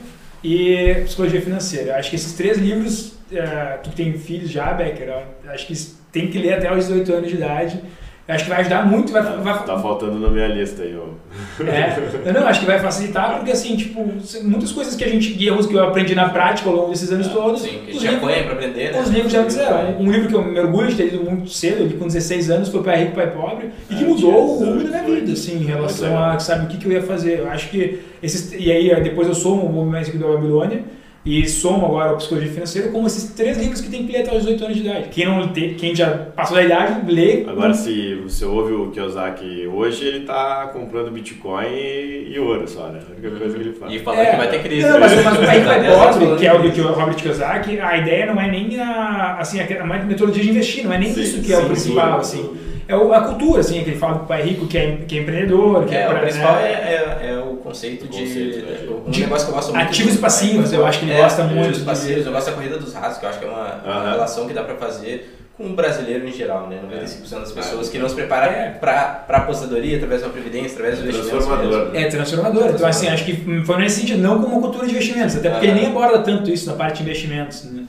e 0.43 1.01
Psicologia 1.05 1.41
Financeira. 1.41 1.97
Acho 1.97 2.09
que 2.09 2.15
esses 2.15 2.33
três 2.33 2.57
livros, 2.57 3.17
é, 3.31 3.79
tu 3.83 3.89
que 3.89 3.95
tem 3.95 4.13
filhos 4.13 4.49
já, 4.49 4.73
Becker, 4.73 5.23
acho 5.49 5.67
que 5.67 5.73
tem 6.11 6.29
que 6.29 6.37
ler 6.37 6.53
até 6.53 6.71
os 6.71 6.87
18 6.87 7.13
anos 7.13 7.29
de 7.29 7.35
idade. 7.35 7.81
Eu 8.27 8.35
Acho 8.35 8.43
que 8.43 8.49
vai 8.49 8.59
ajudar 8.59 8.85
muito, 8.85 9.13
vai, 9.13 9.21
vai, 9.21 9.63
Tá 9.65 9.79
faltando 9.79 10.19
na 10.19 10.29
minha 10.29 10.47
lista 10.47 10.83
aí, 10.83 10.97
ó. 10.97 11.63
é, 11.63 11.97
não, 12.25 12.41
não, 12.41 12.47
acho 12.47 12.59
que 12.59 12.65
vai 12.65 12.77
facilitar 12.77 13.37
porque 13.37 13.51
assim, 13.51 13.77
tipo, 13.77 14.05
muitas 14.43 14.73
coisas 14.73 14.95
que 14.95 15.03
a 15.03 15.07
gente, 15.07 15.41
erros 15.45 15.65
que 15.65 15.73
eu 15.73 15.83
aprendi 15.83 16.13
na 16.13 16.27
prática 16.27 16.69
ao 16.69 16.75
longo 16.75 16.89
desses 16.89 17.09
anos 17.09 17.27
todos, 17.29 17.61
Sim, 17.61 17.69
que 17.69 17.91
a 17.91 17.93
gente 17.93 18.01
livros, 18.01 18.15
apanha 18.23 18.43
pra 18.43 18.53
aprender, 18.53 18.91
né? 18.91 19.01
os 19.01 19.09
livros 19.09 19.31
já 19.31 19.43
disseram. 19.43 19.77
Vai. 19.77 19.95
Um 19.97 20.11
livro 20.11 20.27
que 20.27 20.35
eu 20.35 20.43
me 20.43 20.59
orgulho 20.59 20.89
de 20.89 20.95
ter 20.95 21.03
lido 21.05 21.23
muito 21.23 21.49
cedo, 21.49 21.83
eu 21.83 21.87
li 21.87 21.93
com 21.93 22.05
16 22.05 22.49
anos, 22.49 22.67
foi 22.69 22.83
Pai 22.83 23.03
Rico, 23.03 23.15
Pai 23.15 23.31
Pobre, 23.31 23.69
e 23.89 23.95
que 23.95 24.03
Ah, 24.03 24.07
mudou 24.07 24.33
o 24.33 24.59
rumo 24.59 24.83
da 24.83 24.89
minha 24.89 25.03
18, 25.03 25.19
vida, 25.21 25.31
assim, 25.31 25.55
em 25.55 25.65
relação 25.65 26.21
a, 26.21 26.37
sabe, 26.37 26.65
o 26.65 26.67
que, 26.67 26.77
que 26.77 26.85
eu 26.85 26.91
ia 26.91 27.01
fazer. 27.03 27.39
Eu 27.39 27.49
acho 27.49 27.69
que 27.69 28.01
esses, 28.21 28.51
e 28.51 28.69
aí 28.69 29.03
depois 29.03 29.27
eu 29.29 29.35
somo 29.35 29.63
o 29.63 29.77
Homem 29.79 29.91
Mais 29.93 30.07
Rico 30.07 30.19
da 30.19 30.27
Babilônia, 30.27 30.81
e 31.27 31.45
somo 31.47 31.85
agora 31.85 32.13
o 32.13 32.17
Psicologia 32.17 32.49
Financeira 32.49 32.89
como 32.89 33.05
esses 33.05 33.33
três 33.33 33.57
livros 33.57 33.81
que 33.81 33.89
tem 33.89 34.05
que 34.05 34.13
ler 34.13 34.21
até 34.21 34.31
os 34.31 34.43
18 34.43 34.63
anos 34.63 34.77
de 34.77 34.83
idade. 34.83 35.09
Quem 35.09 35.25
não 35.25 35.49
tem, 35.49 35.73
quem 35.73 35.93
já 35.93 36.09
passou 36.09 36.55
da 36.55 36.63
idade, 36.63 37.11
lê. 37.11 37.43
Agora, 37.45 37.73
se 37.73 38.15
você 38.15 38.45
ouve 38.45 38.73
o 38.73 38.91
Kiyosaki 38.91 39.67
hoje, 39.67 40.05
ele 40.05 40.19
tá 40.21 40.69
comprando 40.71 41.11
Bitcoin 41.11 41.67
e, 41.67 42.31
e 42.33 42.39
ouro 42.39 42.65
só, 42.65 42.87
né? 42.87 42.99
A 43.05 43.11
única 43.11 43.37
coisa 43.37 43.57
que 43.57 43.61
ele 43.61 43.73
faz. 43.73 43.91
E 43.91 43.99
falando 43.99 44.29
que 44.29 44.35
vai 44.37 44.49
ter 44.49 44.63
crise. 44.63 44.87
Não, 44.87 44.99
mas, 44.99 45.13
mas 45.15 45.37
o 45.37 45.41
falando 45.43 46.37
que 46.37 46.47
é 46.47 46.53
o 46.53 46.61
do 46.61 46.69
de 46.69 46.71
que 46.71 46.81
o 46.81 46.93
Robert 46.93 47.15
Kiyosaki, 47.15 47.79
a 47.79 47.97
ideia 47.97 48.25
não 48.27 48.41
é 48.41 48.49
nem 48.49 48.79
a, 48.79 49.37
assim, 49.39 49.59
a, 49.59 49.83
a 49.83 49.85
metodologia 49.85 50.43
de 50.43 50.49
investir, 50.49 50.85
não 50.85 50.93
é 50.93 50.97
nem 50.97 51.13
Sim, 51.13 51.21
isso 51.21 51.41
que 51.41 51.51
é 51.51 51.57
o 51.57 51.65
principal, 51.65 52.23
sim. 52.23 52.39
assim. 52.39 52.66
É 52.87 52.95
o- 52.95 53.13
a 53.13 53.21
cultura, 53.21 53.59
assim, 53.59 53.83
que 53.83 53.89
ele 53.89 53.97
fala 53.99 54.19
do 54.19 54.25
pai 54.25 54.41
rico, 54.43 54.65
que 54.67 54.77
é, 54.77 54.97
que 55.07 55.17
é 55.17 55.21
empreendedor, 55.21 55.85
que 55.85 55.93
é, 55.95 56.01
É, 56.03 56.07
o 56.07 56.11
pra- 56.11 56.19
principal 56.21 56.55
né, 56.55 56.71
é, 56.71 57.17
é, 57.25 57.29
é 57.33 57.37
o 57.39 57.57
conceito 57.57 58.05
O 58.05 58.07
de. 58.07 58.19
conceito, 58.19 58.65
né, 58.65 58.77
de- 58.81 58.89
um 58.93 59.11
de 59.11 59.19
negócio 59.21 59.45
que 59.47 59.51
eu 59.51 59.55
gosto 59.55 59.73
muito. 59.73 59.87
ativos 59.87 60.13
de- 60.13 60.19
passivos, 60.19 60.71
eu 60.73 60.85
acho 60.85 60.99
que 60.99 61.05
ele 61.05 61.13
é, 61.13 61.17
gosta 61.21 61.43
muito 61.43 61.59
Ativos 61.59 61.79
de- 61.79 61.85
passivos, 61.85 62.25
eu 62.25 62.31
gosto 62.31 62.45
da 62.47 62.53
corrida 62.53 62.77
dos 62.77 62.93
ratos, 62.93 63.17
que 63.17 63.25
eu 63.25 63.29
acho 63.29 63.39
que 63.39 63.45
é 63.45 63.49
uma, 63.49 63.81
uma 63.83 64.11
relação 64.11 64.47
que 64.47 64.53
dá 64.53 64.63
pra 64.63 64.75
fazer 64.75 65.33
com 65.57 65.65
o 65.65 65.69
brasileiro 65.73 66.25
em 66.27 66.31
geral, 66.31 66.67
né? 66.69 66.77
95% 66.83 67.39
das 67.41 67.51
pessoas 67.51 67.87
É. 67.87 67.91
que 67.91 67.97
não 67.97 68.07
se 68.07 68.13
preparam 68.15 68.53
É. 68.53 68.69
pra, 68.79 69.23
pra 69.27 69.39
aposentadoria, 69.39 69.95
através 69.97 70.21
da 70.21 70.29
previdência, 70.29 70.73
através 70.73 70.99
dos 70.99 71.03
investimentos. 71.09 71.45
Transformador. 71.47 71.91
mesmo. 71.91 71.97
É 71.97 72.09
transformador. 72.09 72.69
Então, 72.69 72.87
assim, 72.87 73.07
acho 73.09 73.25
que 73.25 73.63
foi 73.65 73.77
nesse 73.79 73.99
sentido, 74.01 74.21
não 74.21 74.35
como 74.41 74.53
uma 74.53 74.61
cultura 74.61 74.85
de 74.85 74.91
investimentos, 74.91 75.35
até 75.35 75.49
porque 75.49 75.65
Ah. 75.65 75.69
ele 75.71 75.79
nem 75.81 75.89
aborda 75.89 76.19
tanto 76.19 76.49
isso 76.51 76.67
na 76.69 76.73
parte 76.75 76.97
de 76.97 77.03
investimentos. 77.03 77.63
né? 77.65 77.83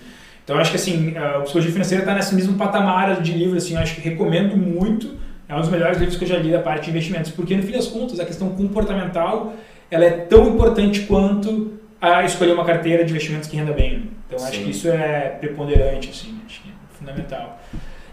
Então, 0.49 0.59
acho 0.59 0.71
que, 0.71 0.79
assim, 0.79 1.15
a 1.15 1.41
Psicologia 1.41 1.71
Financeira 1.71 2.03
está 2.03 2.15
nesse 2.15 2.35
mesmo 2.35 2.57
patamar 2.57 3.21
de 3.21 3.33
livro, 3.33 3.59
assim, 3.59 3.75
eu 3.75 3.81
acho 3.81 3.95
que 3.97 4.01
recomendo 4.01 4.57
muito. 4.57 5.15
É 5.47 5.55
um 5.55 5.61
dos 5.61 5.69
melhores 5.69 5.99
livros 5.99 6.17
que 6.17 6.25
eu 6.25 6.29
já 6.29 6.39
li 6.39 6.51
da 6.51 6.59
parte 6.59 6.85
de 6.85 6.91
investimentos, 6.91 7.31
porque, 7.33 7.55
no 7.55 7.63
fim 7.63 7.73
das 7.73 7.87
contas, 7.87 8.19
a 8.19 8.25
questão 8.25 8.49
comportamental 8.57 9.53
ela 9.91 10.07
é 10.07 10.11
tão 10.11 10.49
importante 10.49 11.01
quanto 11.03 11.75
a 12.01 12.25
escolher 12.25 12.53
uma 12.53 12.65
carteira 12.65 13.05
de 13.05 13.11
investimentos 13.11 13.47
que 13.47 13.59
renda 13.59 13.75
bem. 13.75 14.09
Então, 14.27 14.43
acho 14.43 14.57
Sim. 14.57 14.65
que 14.65 14.71
isso 14.71 14.89
é 14.89 15.37
preponderante, 15.39 16.09
assim, 16.09 16.41
acho 16.47 16.63
que 16.63 16.71
é 16.71 16.97
fundamental. 16.99 17.61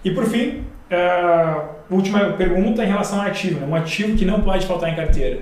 E, 0.04 0.12
por 0.12 0.26
fim, 0.26 0.66
a 0.92 1.70
última 1.90 2.34
pergunta 2.34 2.84
em 2.84 2.88
relação 2.88 3.22
ao 3.22 3.28
ativo, 3.28 3.62
né? 3.62 3.66
um 3.66 3.76
ativo 3.76 4.18
que 4.18 4.26
não 4.26 4.42
pode 4.42 4.68
faltar 4.68 4.92
em 4.92 4.96
carteira. 4.98 5.42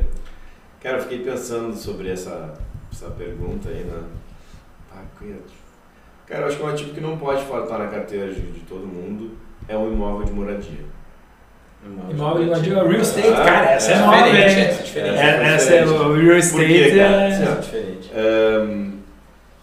Cara, 0.79 0.97
eu 0.97 1.01
fiquei 1.01 1.23
pensando 1.23 1.75
sobre 1.75 2.11
essa, 2.11 2.53
essa 2.91 3.09
pergunta 3.09 3.69
aí, 3.69 3.83
né? 3.83 3.99
Ah, 4.91 5.01
Cara, 6.27 6.41
eu 6.43 6.47
acho 6.47 6.57
que 6.57 6.63
um 6.63 6.67
ativo 6.67 6.93
que 6.93 7.01
não 7.01 7.17
pode 7.17 7.43
faltar 7.45 7.79
na 7.79 7.87
carteira 7.87 8.27
de, 8.33 8.41
de 8.41 8.59
todo 8.61 8.85
mundo 8.87 9.31
é 9.67 9.77
um 9.77 9.91
imóvel 9.91 10.25
de 10.25 10.31
moradia. 10.31 10.79
Imóvel 12.09 12.43
de 12.43 12.49
moradia, 12.49 12.73
real 12.75 12.91
estate, 12.93 13.27
Ah, 13.27 13.43
cara, 13.43 13.71
essa 13.71 13.91
é, 13.91 13.95
é 13.95 13.99
nova, 13.99 14.15
diferente, 14.23 14.59
hein? 14.59 14.65
essa 14.65 14.79
é 14.79 14.83
diferente. 14.83 15.17
É, 15.19 15.53
essa 15.55 15.73
é 15.73 15.85
o 15.85 16.13
real 16.13 16.37
estate. 16.37 16.65
quê, 16.65 16.89
cara? 16.97 17.21
é- 17.23 17.27
Essa 17.29 17.43
é 17.43 17.55
diferente. 17.59 18.11
Ahn, 18.15 18.91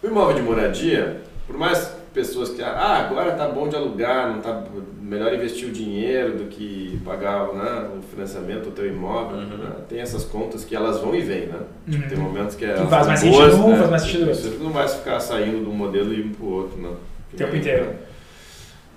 o 0.03 0.07
imóvel 0.07 0.35
de 0.35 0.41
moradia, 0.43 1.21
por 1.47 1.57
mais 1.57 1.95
pessoas 2.13 2.49
que 2.49 2.61
ah, 2.61 3.07
agora 3.09 3.31
tá 3.31 3.47
bom 3.47 3.67
de 3.67 3.75
alugar, 3.75 4.29
não 4.29 4.39
tá 4.41 4.63
melhor 5.11 5.33
investir 5.33 5.67
o 5.67 5.71
dinheiro 5.71 6.37
do 6.37 6.45
que 6.45 6.97
pagar 7.03 7.47
né, 7.53 7.89
o 7.97 8.01
financiamento 8.01 8.63
do 8.65 8.71
teu 8.71 8.87
imóvel, 8.87 9.37
Uhum. 9.39 9.57
né? 9.57 9.71
tem 9.89 9.99
essas 9.99 10.23
contas 10.23 10.63
que 10.63 10.73
elas 10.73 10.99
vão 11.01 11.13
e 11.13 11.19
vêm, 11.21 11.47
né? 11.47 11.59
Uhum. 11.87 12.01
Tem 12.07 12.17
momentos 12.17 12.55
que, 12.55 12.65
Que 12.65 12.71
elas 12.71 12.89
faz 12.89 13.07
mais 13.07 13.21
boas, 13.23 13.51
sentido 13.53 13.65
um, 13.65 13.69
né? 13.71 13.77
faz 13.77 13.89
mais 13.89 14.01
sentido 14.03 14.27
outro. 14.29 14.35
Você 14.35 14.63
não 14.63 14.71
vai 14.71 14.87
ficar 14.87 15.19
saindo 15.19 15.63
de 15.65 15.69
um 15.69 15.73
modelo 15.73 16.13
e 16.13 16.21
indo 16.21 16.37
pro 16.37 16.45
outro, 16.47 16.81
não. 16.81 16.91
O 16.93 17.35
tempo 17.35 17.55
inteiro. 17.57 17.93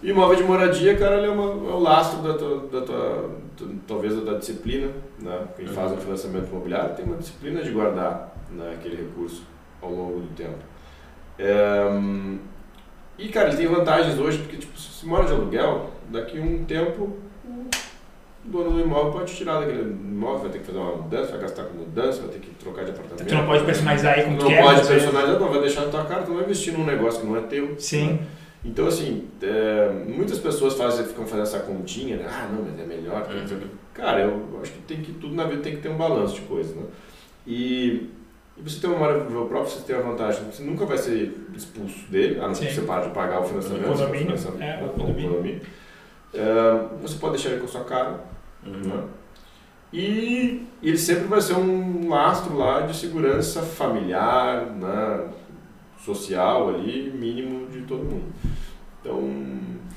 E 0.04 0.10
imóvel 0.10 0.36
de 0.36 0.44
moradia, 0.44 0.96
cara, 0.96 1.16
ele 1.16 1.26
é, 1.26 1.30
uma, 1.30 1.44
é 1.44 1.74
o 1.74 1.78
lastro 1.80 2.22
da 2.22 2.34
tua, 2.34 2.58
da 2.68 2.80
tua, 2.82 3.30
tu- 3.56 3.74
talvez 3.88 4.14
da 4.24 4.34
disciplina, 4.34 4.88
né? 5.20 5.40
Quem 5.56 5.66
faz 5.66 5.90
um 5.92 5.96
financiamento 5.96 6.46
imobiliário 6.48 6.94
tem 6.94 7.04
uma 7.06 7.16
disciplina 7.16 7.60
de 7.62 7.70
guardar 7.70 8.36
né, 8.52 8.74
aquele 8.78 8.96
recurso 8.96 9.42
ao 9.82 9.90
longo 9.90 10.20
do 10.20 10.28
tempo. 10.36 10.58
É, 11.38 11.88
e, 13.18 13.28
cara, 13.28 13.48
ele 13.48 13.56
tem 13.56 13.66
vantagens 13.66 14.18
hoje, 14.18 14.38
porque, 14.38 14.56
tipo, 14.58 14.78
se 14.78 14.88
você 15.00 15.06
mora 15.06 15.24
de 15.24 15.32
aluguel, 15.32 15.90
daqui 16.10 16.38
um 16.38 16.64
tempo 16.64 17.18
o 18.46 18.50
dono 18.50 18.70
do 18.72 18.80
imóvel 18.80 19.12
pode 19.12 19.34
tirar 19.34 19.60
daquele 19.60 19.82
imóvel, 19.82 20.40
vai 20.40 20.50
ter 20.50 20.58
que 20.58 20.66
fazer 20.66 20.78
uma 20.78 20.96
mudança, 20.96 21.30
vai 21.32 21.40
gastar 21.40 21.64
com 21.64 21.78
mudança, 21.78 22.20
vai 22.20 22.30
ter 22.30 22.38
que 22.40 22.50
trocar 22.56 22.84
de 22.84 22.90
apartamento. 22.90 23.26
Tu 23.28 23.34
não 23.34 23.46
pode 23.46 23.64
personalizar 23.64 24.14
aí 24.14 24.24
como 24.24 24.36
tu 24.38 24.42
Não 24.44 24.50
quer. 24.50 24.62
pode 24.62 24.78
mas- 24.78 24.88
personalizar, 24.88 25.40
não, 25.40 25.48
vai 25.48 25.60
deixar 25.60 25.80
na 25.82 25.90
tua 25.90 26.04
cara, 26.04 26.22
tu 26.22 26.28
não 26.28 26.36
vai 26.36 26.44
investir 26.44 26.72
num 26.76 26.84
negócio 26.84 27.20
que 27.20 27.26
não 27.26 27.36
é 27.36 27.40
teu. 27.40 27.74
Sim. 27.78 28.12
né? 28.12 28.18
Então, 28.66 28.86
assim, 28.86 29.26
é, 29.42 29.90
muitas 30.06 30.38
pessoas 30.38 30.74
fazem, 30.74 31.04
ficam 31.06 31.26
fazendo 31.26 31.42
essa 31.42 31.60
continha, 31.60 32.16
né? 32.16 32.26
Ah, 32.28 32.48
não, 32.50 32.62
mas 32.64 32.80
é 32.80 32.86
melhor. 32.86 33.26
não 33.28 33.46
quê. 33.46 33.66
Cara, 33.92 34.20
eu 34.20 34.58
acho 34.62 34.72
que 34.72 34.78
tem 34.80 35.02
que 35.02 35.12
tudo 35.12 35.34
na 35.34 35.44
vida 35.44 35.62
tem 35.62 35.76
que 35.76 35.82
ter 35.82 35.88
um 35.90 35.96
balanço 35.96 36.34
de 36.36 36.40
coisas, 36.42 36.74
né? 36.74 36.82
E, 37.46 38.08
e 38.56 38.62
você 38.62 38.80
tem 38.80 38.88
uma 38.90 38.96
imóvel 39.10 39.46
próprio, 39.46 39.70
você 39.70 39.82
tem 39.84 39.94
a 39.96 40.00
vantagem, 40.00 40.44
você 40.50 40.62
nunca 40.62 40.86
vai 40.86 40.96
ser 40.96 41.34
expulso 41.54 42.10
dele, 42.10 42.40
a 42.40 42.48
não 42.48 42.54
ser 42.54 42.66
que 42.68 42.74
você 42.74 42.80
pare 42.82 43.08
de 43.08 43.14
pagar 43.14 43.40
o 43.40 43.44
financiamento. 43.44 43.84
O 43.84 43.92
condomínio, 43.92 44.34
é, 44.60 44.84
o 44.84 44.88
condomínio. 44.88 45.60
É, 46.34 46.80
você 47.02 47.16
pode 47.18 47.34
deixar 47.34 47.50
ele 47.50 47.60
com 47.60 47.66
a 47.66 47.68
sua 47.68 47.84
cara, 47.84 48.20
Uhum. 48.66 48.72
né? 48.88 49.02
E 49.92 50.66
ele 50.82 50.98
sempre 50.98 51.24
vai 51.28 51.40
ser 51.40 51.54
um 51.54 52.08
lastro 52.08 52.56
lá 52.56 52.80
de 52.80 52.96
segurança 52.96 53.62
familiar, 53.62 54.66
né, 54.66 55.20
social 56.04 56.70
ali, 56.70 57.12
mínimo 57.16 57.68
de 57.68 57.82
todo 57.82 58.02
mundo. 58.02 58.24
Então. 59.00 59.22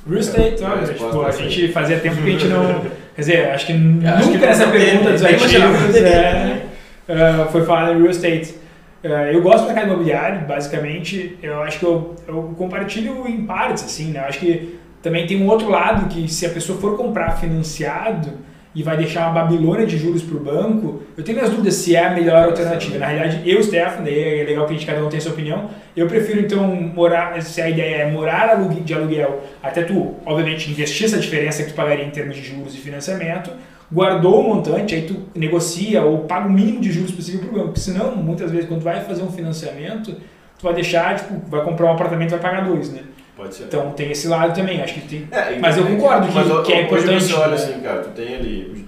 Real 0.08 0.20
estate, 0.20 0.64
é, 0.64 0.68
a 0.68 0.84
tipo, 0.86 1.22
a 1.22 1.24
é 1.24 1.32
aí. 1.32 1.50
gente 1.50 1.72
fazia 1.74 2.00
tempo 2.00 2.18
que 2.18 2.28
a 2.28 2.32
gente 2.32 2.46
não. 2.46 2.82
Quer 3.16 3.22
dizer, 3.22 3.50
acho 3.50 3.66
que 3.66 3.74
acho 3.74 4.26
nunca 4.28 4.40
que 4.40 4.46
nessa 4.46 4.68
pergunta 4.68 5.12
dos 5.12 5.22
imaginava 5.22 5.74
que 5.74 5.84
ativos 5.84 5.96
é, 5.96 6.02
né? 6.12 6.70
é, 7.08 7.46
foi 7.52 7.66
falado 7.66 7.94
em 7.94 7.98
real 7.98 8.12
estate. 8.12 8.56
É, 9.02 9.34
eu 9.34 9.42
gosto 9.42 9.62
do 9.62 9.66
mercado 9.68 9.88
imobiliário, 9.88 10.48
basicamente. 10.48 11.38
Eu 11.42 11.62
acho 11.64 11.80
que 11.80 11.86
eu, 11.86 12.16
eu 12.28 12.54
compartilho 12.56 13.28
em 13.28 13.46
partes, 13.46 13.84
assim, 13.84 14.12
né? 14.12 14.20
Eu 14.20 14.26
acho 14.26 14.40
que 14.40 14.77
também 15.02 15.26
tem 15.28 15.42
um 15.42 15.48
outro 15.48 15.70
lado 15.70 16.08
que 16.08 16.28
se 16.32 16.46
a 16.46 16.50
pessoa 16.50 16.80
for 16.80 16.98
comprar 16.98 17.32
financiado 17.32 18.32
e 18.78 18.84
vai 18.84 18.96
deixar 18.96 19.32
uma 19.32 19.42
babilônia 19.42 19.88
de 19.88 19.98
juros 19.98 20.22
para 20.22 20.38
o 20.38 20.40
banco, 20.40 21.02
eu 21.18 21.24
tenho 21.24 21.38
minhas 21.38 21.50
dúvidas 21.50 21.74
se 21.74 21.96
é 21.96 22.06
a 22.06 22.12
melhor 22.12 22.46
alternativa. 22.46 23.00
Na 23.00 23.08
realidade, 23.08 23.42
eu, 23.50 23.64
Stefan, 23.64 24.04
daí 24.04 24.42
é 24.42 24.44
legal 24.44 24.68
que 24.68 24.74
a 24.74 24.78
gente 24.78 24.86
cada 24.86 25.04
um 25.04 25.10
tenha 25.10 25.20
sua 25.20 25.32
opinião, 25.32 25.70
eu 25.96 26.06
prefiro 26.06 26.40
então 26.42 26.68
morar, 26.76 27.42
se 27.42 27.60
a 27.60 27.68
ideia 27.68 28.04
é 28.04 28.12
morar 28.12 28.56
de 28.56 28.94
aluguel, 28.94 29.44
até 29.64 29.82
tu, 29.82 30.14
obviamente, 30.24 30.70
investir 30.70 31.08
essa 31.08 31.18
diferença 31.18 31.64
que 31.64 31.70
tu 31.70 31.76
pagaria 31.76 32.06
em 32.06 32.12
termos 32.12 32.36
de 32.36 32.44
juros 32.44 32.76
e 32.76 32.78
financiamento, 32.78 33.50
guardou 33.92 34.42
o 34.42 34.44
montante, 34.44 34.94
aí 34.94 35.04
tu 35.04 35.16
negocia 35.34 36.04
ou 36.04 36.20
paga 36.20 36.48
o 36.48 36.52
mínimo 36.52 36.80
de 36.80 36.92
juros 36.92 37.12
possível 37.12 37.42
para 37.42 37.50
o 37.50 37.54
banco, 37.54 37.66
porque 37.70 37.80
senão, 37.80 38.16
muitas 38.16 38.52
vezes, 38.52 38.68
quando 38.68 38.82
tu 38.82 38.84
vai 38.84 39.02
fazer 39.02 39.24
um 39.24 39.32
financiamento, 39.32 40.12
tu 40.60 40.64
vai 40.64 40.74
deixar, 40.76 41.16
tipo, 41.16 41.34
vai 41.50 41.64
comprar 41.64 41.88
um 41.88 41.94
apartamento 41.94 42.30
e 42.30 42.38
vai 42.38 42.40
pagar 42.40 42.68
dois, 42.68 42.92
né? 42.92 43.02
Pode 43.38 43.54
ser. 43.54 43.66
Então 43.66 43.92
tem 43.92 44.12
esse 44.12 44.28
lado 44.28 44.56
também, 44.56 44.82
acho 44.82 44.96
que 44.96 45.02
tem. 45.02 45.28
É, 45.32 45.60
mas 45.60 45.78
eu 45.78 45.86
concordo 45.86 46.28
que, 46.28 46.34
mas, 46.34 46.66
que 46.66 46.74
é 46.74 46.82
importante. 46.82 47.24
Você 47.24 47.34
olha 47.36 47.50
né? 47.50 47.56
assim, 47.56 47.80
cara, 47.82 48.02
tu 48.02 48.10
tem 48.10 48.36
ali 48.36 48.88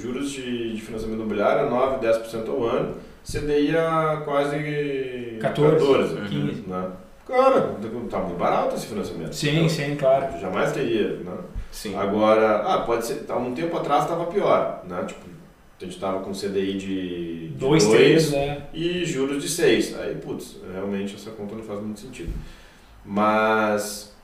juros 0.00 0.30
de, 0.30 0.74
de 0.74 0.80
financiamento 0.80 1.18
imobiliário 1.18 1.66
a 1.66 1.70
9, 1.70 2.06
10% 2.06 2.48
ao 2.48 2.64
ano, 2.64 2.94
CDI 3.24 3.76
a 3.76 4.22
quase 4.24 5.38
14, 5.40 5.76
14 5.76 6.16
15. 6.28 6.64
Né? 6.68 6.90
Cara, 7.26 7.60
tá 8.10 8.18
muito 8.18 8.38
barato 8.38 8.74
esse 8.76 8.86
financiamento. 8.86 9.34
Sim, 9.34 9.56
Então, 9.56 9.68
sim, 9.68 9.96
claro. 9.96 10.40
Jamais 10.40 10.72
teria, 10.72 11.16
né? 11.16 11.36
Sim. 11.70 11.96
Agora, 11.96 12.58
ah, 12.58 12.78
pode 12.78 13.06
ser, 13.06 13.24
há 13.28 13.36
um 13.36 13.54
tempo 13.54 13.76
atrás 13.76 14.04
estava 14.04 14.26
pior, 14.26 14.84
né? 14.88 15.04
Tipo, 15.06 15.20
a 15.80 15.84
gente 15.84 15.94
estava 15.94 16.20
com 16.20 16.32
CDI 16.32 16.76
de 16.76 17.52
2, 17.56 17.58
dois 17.58 17.86
3, 17.86 18.30
né? 18.32 18.62
e 18.74 19.04
juros 19.04 19.42
de 19.42 19.48
6. 19.48 19.98
Aí, 20.00 20.14
putz, 20.16 20.56
realmente 20.72 21.14
essa 21.14 21.30
conta 21.30 21.54
não 21.54 21.62
faz 21.62 21.80
muito 21.80 22.00
sentido. 22.00 22.32
Mas, 23.14 24.14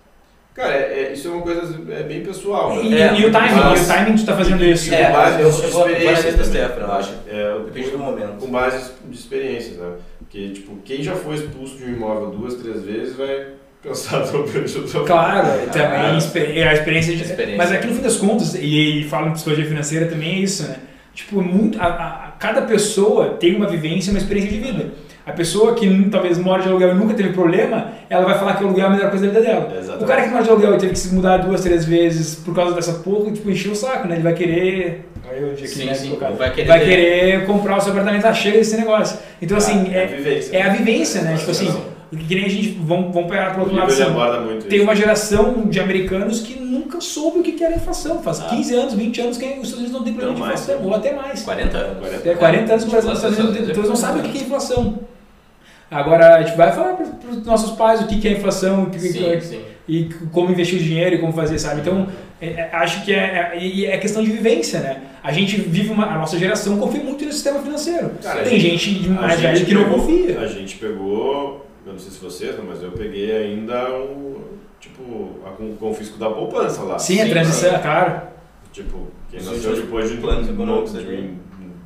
cara, 0.55 0.73
é, 0.73 1.09
é- 1.09 1.13
isso 1.13 1.27
é 1.27 1.31
uma 1.33 1.43
coisa 1.43 1.77
é 1.91 2.03
bem 2.05 2.23
pessoal. 2.23 2.77
né? 2.77 2.83
E, 2.85 2.95
É, 2.95 3.19
e 3.21 3.27
o 3.27 3.33
timing, 3.33 3.55
mas- 3.57 3.81
e 3.81 3.85
o 3.85 3.87
timing 3.89 4.15
tu 4.17 4.25
tá 4.27 4.37
fazendo 4.37 4.65
isso. 4.65 4.95
É, 4.95 5.07
com 5.07 5.13
base 5.13 5.43
eu, 5.43 5.51
de 5.51 5.59
eu 5.63 5.69
experiências 5.69 6.25
também. 6.35 6.45
Stefano, 6.45 6.87
eu 6.87 6.93
acho. 6.93 7.15
É, 7.29 7.59
Depende 7.65 7.91
do 7.91 7.99
momento. 7.99 8.37
com 8.39 8.47
base 8.49 8.91
de 9.09 9.17
experiências, 9.19 9.77
né? 9.77 9.91
Porque, 10.21 10.51
tipo, 10.51 10.77
quem 10.85 11.03
já 11.03 11.17
foi 11.17 11.35
expulso 11.35 11.77
de 11.77 11.85
um 11.85 11.89
imóvel 11.97 12.31
duas, 12.31 12.55
três 12.55 12.83
vezes 12.85 13.17
vai 13.17 13.49
pensar 13.83 14.25
sobre 14.27 14.51
o 14.61 15.05
Claro, 15.05 15.49
e 15.65 15.67
também 15.71 15.99
Ah. 16.15 16.17
experi- 16.17 16.63
a 16.63 16.73
experiência 16.73 17.17
de. 17.17 17.23
Experiência. 17.25 17.57
Mas 17.59 17.73
aqui 17.73 17.89
no 17.89 17.95
fim 17.95 18.03
das 18.03 18.17
contas, 18.17 18.55
e, 18.55 19.01
e 19.01 19.05
falando 19.09 19.29
de 19.29 19.35
psicologia 19.35 19.67
financeira 19.67 20.07
também 20.07 20.37
é 20.37 20.39
isso, 20.39 20.63
né? 20.63 20.77
Tipo, 21.13 21.43
muito, 21.43 21.81
a, 21.81 21.87
a- 21.87 22.33
cada 22.39 22.63
pessoa 22.63 23.31
tem 23.41 23.57
uma 23.57 23.67
vivência, 23.67 24.11
uma 24.13 24.19
experiência 24.19 24.53
de 24.53 24.61
vida. 24.61 24.91
A 25.27 25.33
pessoa 25.33 25.75
que 25.75 26.09
talvez 26.09 26.39
mora 26.39 26.63
de 26.63 26.69
aluguel 26.69 26.93
e 26.93 26.95
nunca 26.95 27.13
teve 27.13 27.31
problema, 27.31 27.89
ela 28.09 28.25
vai 28.25 28.39
falar 28.39 28.55
que 28.55 28.63
o 28.63 28.69
aluguel 28.69 28.85
é 28.85 28.89
a 28.89 28.91
melhor 28.93 29.11
coisa 29.11 29.27
da 29.27 29.33
vida 29.33 29.45
dela. 29.45 29.73
Exatamente. 29.77 30.05
O 30.05 30.07
cara 30.07 30.23
que 30.23 30.29
mora 30.29 30.45
de 30.45 30.51
aluguel 30.51 30.75
e 30.75 30.79
teve 30.79 30.93
que 30.93 30.99
se 31.01 31.13
mudar 31.13 31.39
duas, 31.39 31.61
três 31.63 31.85
vezes 31.85 32.37
por 32.37 32.55
causa 32.55 32.77
dessa 32.77 32.93
porra, 32.93 33.33
tipo, 33.33 33.51
encheu 33.51 33.73
o 33.73 33.77
saco, 33.77 34.07
né? 34.07 34.15
Ele 34.15 34.23
vai 34.23 34.35
querer. 34.35 35.09
Aí 35.29 35.43
eu 35.43 35.51
aqui, 35.51 35.67
Sim, 35.67 35.87
né, 35.87 35.95
sim, 35.95 36.17
vai 36.39 36.53
querer 36.53 36.69
vai 36.69 36.79
querer 36.79 37.47
comprar 37.47 37.79
o 37.79 37.81
seu 37.81 37.91
apartamento, 37.91 38.25
ah, 38.25 38.33
chega 38.33 38.59
desse 38.59 38.77
negócio. 38.77 39.19
Então, 39.43 39.57
assim, 39.59 39.93
é 39.93 39.99
a 39.99 40.03
é, 40.03 40.07
vivência. 40.07 40.57
é 40.57 40.63
a 40.63 40.69
vivência, 40.69 41.23
né? 41.23 41.37
Tipo 41.37 41.51
assim, 41.51 41.77
que 42.29 42.35
nem 42.37 42.45
a 42.45 42.49
gente. 42.49 42.79
Vamos, 42.83 43.13
vamos 43.13 43.29
pegar 43.29 43.51
pro 43.51 43.63
O 43.63 43.65
outro 43.65 43.77
lado. 43.77 43.91
assim, 43.91 44.69
tem 44.69 44.79
isso. 44.79 44.85
uma 44.85 44.95
geração 44.95 45.67
de 45.67 45.81
americanos 45.81 46.39
que 46.41 46.61
nunca 46.61 47.01
soube 47.01 47.41
o 47.41 47.43
que 47.43 47.65
era 47.65 47.75
inflação. 47.75 48.23
Faz 48.23 48.39
15 48.39 48.75
anos, 48.75 48.95
20 48.95 49.21
anos 49.21 49.39
que 49.39 49.45
os 49.45 49.51
Estados 49.55 49.73
Unidos 49.75 49.93
não 49.93 50.05
tem 50.05 50.13
problema 50.13 50.35
de 50.35 50.41
Não 50.41 50.47
mais, 50.47 50.61
inflação, 50.61 50.83
né? 50.83 50.89
ou 50.89 50.95
até 50.95 51.13
mais. 51.13 51.43
40 51.43 51.77
anos. 51.77 51.99
40 51.99 52.29
É 52.29 52.35
40 52.35 52.73
anos 52.73 52.85
que 52.85 52.97
os 52.97 53.05
Estados 53.05 53.39
Unidos 53.39 53.45
não 53.45 53.63
então 53.63 53.75
eles 53.75 53.89
não 53.89 53.97
sabem 53.97 54.23
o 54.23 54.25
que 54.25 54.39
é 54.39 54.41
inflação. 54.43 54.99
Agora, 55.91 56.37
a 56.37 56.43
gente 56.43 56.57
vai 56.57 56.73
falar 56.73 56.95
para 56.95 57.31
os 57.31 57.45
nossos 57.47 57.73
pais 57.77 58.01
o 58.01 58.07
que 58.07 58.27
é 58.27 58.33
inflação 58.33 58.85
o 58.85 58.91
que- 58.91 58.99
Sim, 58.99 59.41
sim. 59.41 59.61
e 59.89 60.05
como 60.33 60.51
investir 60.51 60.81
o 60.81 60.83
dinheiro 60.83 61.15
e 61.15 61.19
como 61.19 61.33
fazer, 61.33 61.59
sabe? 61.59 61.81
Então, 61.81 62.09
é- 62.41 62.47
é- 62.49 62.71
acho 62.73 63.05
que 63.05 63.13
é, 63.15 63.53
é, 63.55 63.59
e 63.65 63.87
é 63.87 63.97
questão 63.99 64.23
de 64.23 64.31
vivência, 64.31 64.81
né? 64.81 65.03
A 65.23 65.31
gente 65.33 65.61
vive 65.61 65.91
uma, 65.91 66.07
a 66.07 66.19
nossa 66.19 66.37
geração 66.39 66.77
confia 66.79 67.03
muito 67.03 67.25
no 67.25 67.33
sistema 67.33 67.61
financeiro. 67.61 68.11
Cara, 68.23 68.41
a 68.41 68.45
Tem 68.45 68.59
gente- 68.59 68.79
gente, 68.91 69.03
de 69.05 69.09
A 69.11 69.13
mais 69.13 69.33
gente 69.35 69.43
velha 69.43 69.65
que 69.65 69.75
não 69.75 69.85
pegou- 69.85 69.99
confia. 70.01 70.41
A 70.41 70.47
gente 70.47 70.77
pegou, 70.77 71.67
eu 71.87 71.93
não 71.93 71.99
sei 72.01 72.11
se 72.11 72.19
vocês, 72.19 72.57
né, 72.57 72.65
mas 72.67 72.83
eu 72.83 72.91
peguei 72.91 73.31
ainda 73.37 73.89
o, 73.91 74.41
tipo, 74.81 75.31
a, 75.47 75.51
com 75.51 75.71
o 75.71 75.77
confisco 75.77 76.19
da 76.19 76.29
poupança 76.31 76.83
lá. 76.83 76.99
Sim, 76.99 77.21
a 77.21 77.25
Sim, 77.25 77.31
transição, 77.31 77.71
sim. 77.71 77.77
é 77.77 77.79
claro. 77.79 78.23
Tipo, 78.73 79.07
quem 79.31 79.41
nasceu 79.41 79.75
depois 79.77 80.11
de, 80.11 80.17
planos 80.19 80.49
econômicos 80.49 80.93
de, 80.93 80.99
ali. 80.99 81.35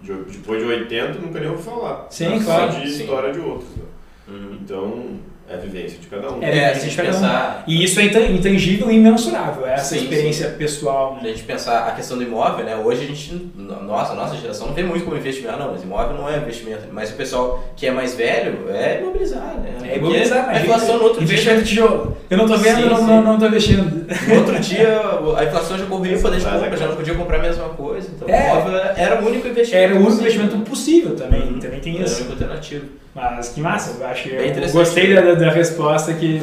de, 0.02 0.12
depois 0.32 0.60
de 0.62 0.68
80 0.68 1.18
nunca 1.20 1.38
nem 1.38 1.50
ouviu 1.50 1.64
falar. 1.64 2.06
Sim, 2.10 2.40
claro. 2.42 2.72
de 2.72 2.90
Sim. 2.90 3.00
história 3.02 3.32
de 3.32 3.38
outros. 3.40 3.68
né? 3.76 3.82
Uhum. 4.30 4.58
Então, 4.62 5.04
é 5.48 5.54
a 5.54 5.56
vivência 5.56 5.98
de 5.98 6.06
cada 6.06 6.30
um. 6.32 6.40
É, 6.42 6.56
É, 6.58 6.66
a 6.70 6.74
se 6.74 6.80
a 6.80 6.84
gente 6.84 6.96
cada 6.96 7.08
um. 7.08 7.12
pensar, 7.12 7.64
E 7.66 7.82
isso 7.82 7.98
é 7.98 8.04
intan- 8.04 8.20
intangível 8.26 8.88
e 8.90 8.94
imensurável, 8.94 9.66
é 9.66 9.74
essa 9.74 9.96
Sim, 9.96 10.02
experiência 10.04 10.48
pessoal. 10.50 11.16
se 11.18 11.24
Né? 11.24 11.30
a 11.30 11.32
gente 11.32 11.42
pensar 11.44 11.88
a 11.88 11.90
questão 11.92 12.16
do 12.16 12.22
imóvel, 12.22 12.64
né? 12.64 12.76
Hoje 12.76 13.02
a 13.02 13.06
gente, 13.08 13.50
nossa, 13.56 14.14
nossa 14.14 14.36
geração 14.36 14.68
não 14.68 14.74
vê 14.74 14.84
muito 14.84 15.04
como 15.04 15.16
investimento, 15.16 15.54
ah, 15.54 15.58
não, 15.58 15.72
mas 15.72 15.82
imóvel 15.82 16.16
não 16.16 16.28
é 16.28 16.36
investimento. 16.36 16.82
Mas 16.92 17.10
o 17.10 17.14
pessoal 17.14 17.64
que 17.74 17.84
é 17.86 17.90
mais 17.90 18.14
velho 18.14 18.70
é 18.70 19.00
imobilizar, 19.00 19.56
né? 19.58 19.90
É 19.92 19.96
imobilizar, 19.96 20.48
a 20.50 20.60
inflação 20.60 20.98
no 20.98 21.02
outro 21.04 21.20
Investimento 21.22 21.62
dia. 21.62 21.64
de 21.64 21.70
tijolo. 21.70 22.16
Eu 22.30 22.38
não 22.38 22.46
tô 22.46 22.56
vendo, 22.56 22.82
Sim, 22.82 22.88
não, 22.88 22.96
sim. 22.96 23.02
não, 23.06 23.22
não 23.24 23.38
tô 23.40 23.46
investindo. 23.46 24.06
No 24.28 24.34
outro 24.36 24.60
dia 24.60 25.00
a 25.36 25.44
inflação 25.44 25.76
já 25.76 25.86
corria 25.86 26.16
o 26.16 26.22
poder 26.22 26.38
de 26.38 26.44
compra, 26.44 26.66
é 26.68 26.76
já 26.76 26.86
não 26.86 26.94
podia 26.96 27.14
comprar 27.14 27.38
a 27.38 27.42
mesma 27.42 27.68
coisa. 27.70 28.08
Então 28.14 28.28
É. 28.28 28.40
o 28.40 28.52
imóvel 28.60 28.76
era 28.96 29.20
o 29.20 29.26
único 29.26 29.48
investimento. 29.48 29.84
Era 29.84 29.94
o 29.94 29.96
único 29.96 30.10
possível. 30.12 30.30
investimento 30.44 30.70
possível 30.70 31.16
também, 31.16 31.42
Uhum. 31.42 31.58
também 31.58 31.80
tem 31.80 31.94
Era 31.96 32.02
o 32.02 32.06
isso. 32.06 32.16
único 32.18 32.32
alternativo. 32.34 32.84
Mas 33.14 33.48
que 33.48 33.60
massa, 33.60 33.96
eu 33.98 34.06
acho 34.06 34.28
eu 34.28 34.70
gostei 34.70 35.14
da, 35.14 35.34
da 35.34 35.50
resposta 35.50 36.12
que 36.14 36.40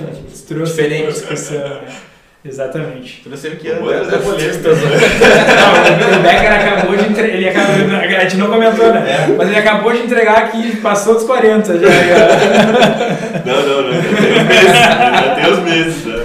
trouxe 0.47 0.74
Diferente. 0.74 1.07
a 1.07 1.11
discussão. 1.11 1.59
né? 1.59 1.82
Exatamente. 2.45 3.24
O 3.26 3.30
que 3.57 3.70
é. 3.70 3.80
depolistas, 4.05 4.78
né? 4.78 4.89
Não, 5.99 6.20
o 6.20 6.22
Becker 6.22 6.51
acabou 6.51 6.95
de 6.95 7.09
entregar, 7.09 7.36
ele 7.36 7.49
acabou, 7.49 7.76
a 7.97 8.20
gente 8.22 8.38
não 8.38 8.47
comentou, 8.47 8.93
né? 8.93 9.36
Mas 9.38 9.47
ele 9.49 9.57
acabou 9.57 9.91
de 9.91 10.03
entregar 10.03 10.51
que 10.51 10.78
passou 10.78 11.15
dos 11.15 11.24
40 11.24 11.78
já. 11.80 11.88
Não, 13.45 13.61
não, 13.61 13.82
não. 13.84 13.93
Já 13.93 14.01
tem 14.15 14.32
os 14.32 14.39
meses. 14.43 14.74
Já 15.24 15.36
tem 15.36 15.51
os 15.51 15.59
meses. 15.59 16.05
Né? 16.05 16.15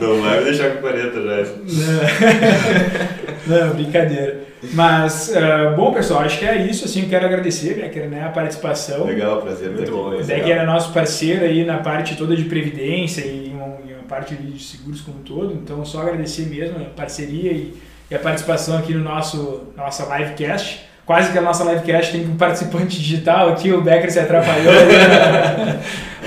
Não 0.00 0.22
vai 0.22 0.38
me 0.38 0.44
deixar 0.44 0.70
com 0.70 0.80
40 0.80 1.22
já. 1.22 1.28
Não, 1.28 3.19
brincadeira. 3.74 4.40
Mas, 4.72 5.34
ah, 5.34 5.74
bom, 5.76 5.92
pessoal, 5.92 6.20
acho 6.20 6.38
que 6.38 6.44
é 6.44 6.62
isso. 6.62 6.84
Assim, 6.84 7.08
quero 7.08 7.26
agradecer, 7.26 7.74
Becker, 7.74 8.08
né, 8.08 8.24
a 8.24 8.28
participação. 8.28 9.04
Legal, 9.04 9.40
prazer 9.40 9.70
Muito 9.70 9.90
bom. 9.90 10.14
O 10.14 10.24
Becker 10.24 10.50
era 10.50 10.64
nosso 10.64 10.92
parceiro 10.92 11.44
aí 11.44 11.64
na 11.64 11.78
parte 11.78 12.16
toda 12.16 12.36
de 12.36 12.44
previdência 12.44 13.22
e 13.22 13.50
uma, 13.54 13.80
parte 14.08 14.34
de 14.34 14.60
seguros 14.60 15.00
como 15.00 15.20
um 15.20 15.22
todo. 15.22 15.54
Então, 15.54 15.84
só 15.84 16.02
agradecer 16.02 16.46
mesmo 16.46 16.78
a 16.78 16.84
parceria 16.90 17.52
e, 17.52 17.74
e 18.10 18.14
a 18.14 18.18
participação 18.18 18.76
aqui 18.76 18.92
no 18.92 19.04
nosso 19.04 19.68
nossa 19.76 20.04
livecast. 20.16 20.90
Quase 21.06 21.32
que 21.32 21.38
a 21.38 21.42
nossa 21.42 21.64
livecast 21.64 22.12
tem 22.12 22.24
um 22.24 22.36
participante 22.36 23.00
digital 23.00 23.50
aqui, 23.50 23.72
o 23.72 23.80
Becker 23.80 24.12
se 24.12 24.18
atrapalhou. 24.18 24.72
né? 24.72 25.80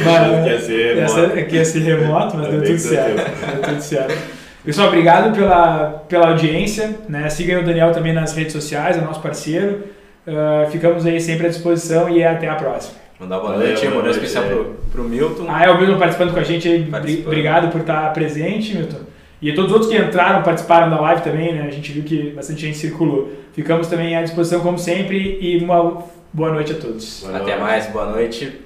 Achando 0.03 0.43
que 0.43 0.49
ia 0.49 0.59
ser 0.59 0.95
remoto. 0.95 1.45
que 1.45 1.55
ia 1.55 1.65
ser 1.65 1.80
remoto, 1.80 2.38
mas 2.38 2.47
deu 2.49 2.63
tudo 2.63 2.80
certo. 2.80 3.51
Deu 3.51 3.61
tudo 3.61 3.82
certo. 3.82 4.33
Pessoal, 4.66 4.88
obrigado 4.88 5.36
pela, 5.36 6.03
pela 6.07 6.30
audiência. 6.30 6.95
Né? 7.09 7.30
Sigam 7.30 7.61
o 7.61 7.66
Daniel 7.66 7.91
também 7.91 8.14
nas 8.14 8.34
redes 8.34 8.53
sociais, 8.53 8.97
é 8.97 9.01
nosso 9.01 9.22
parceiro. 9.22 9.84
Ah, 10.26 10.68
ficamos 10.72 11.05
aí 11.05 11.20
sempre 11.20 11.47
à 11.47 11.49
disposição 11.49 12.09
e 12.09 12.24
até 12.24 12.47
a 12.47 12.55
próxima. 12.55 12.95
Mandar 13.20 13.39
uma 13.39 13.51
Valeu, 13.51 13.68
noite, 13.68 13.88
boa 13.88 14.03
noite 14.03 14.16
especial 14.16 14.45
pro, 14.45 14.76
pro 14.91 15.03
Milton. 15.03 15.45
Ah, 15.47 15.66
é 15.66 15.70
o 15.70 15.78
Milton 15.78 15.97
participando 15.97 16.34
com 16.34 16.39
a 16.39 16.43
gente. 16.43 16.89
Obrigado 17.26 17.72
por 17.72 17.82
estar 17.82 18.11
presente, 18.14 18.76
Milton. 18.76 18.99
E 19.41 19.51
a 19.51 19.55
todos 19.55 19.72
os 19.72 19.74
outros 19.74 19.91
que 19.91 19.97
entraram, 19.97 20.41
participaram 20.41 20.89
da 20.89 20.99
live 21.01 21.22
também, 21.22 21.53
né? 21.53 21.66
A 21.68 21.72
gente 21.72 21.91
viu 21.91 22.03
que 22.03 22.32
bastante 22.32 22.61
gente 22.61 22.78
circulou. 22.78 23.32
Ficamos 23.51 23.88
também 23.88 24.16
à 24.16 24.22
disposição 24.24 24.61
como 24.61 24.80
sempre 24.80 25.38
e 25.41 25.57
uma 25.61 26.03
boa 26.32 26.51
noite 26.53 26.72
a 26.72 26.76
todos. 26.76 27.22
Boa 27.22 27.36
Até 27.36 27.47
noite. 27.47 27.61
mais, 27.61 27.88
boa 27.88 28.05
noite. 28.05 28.61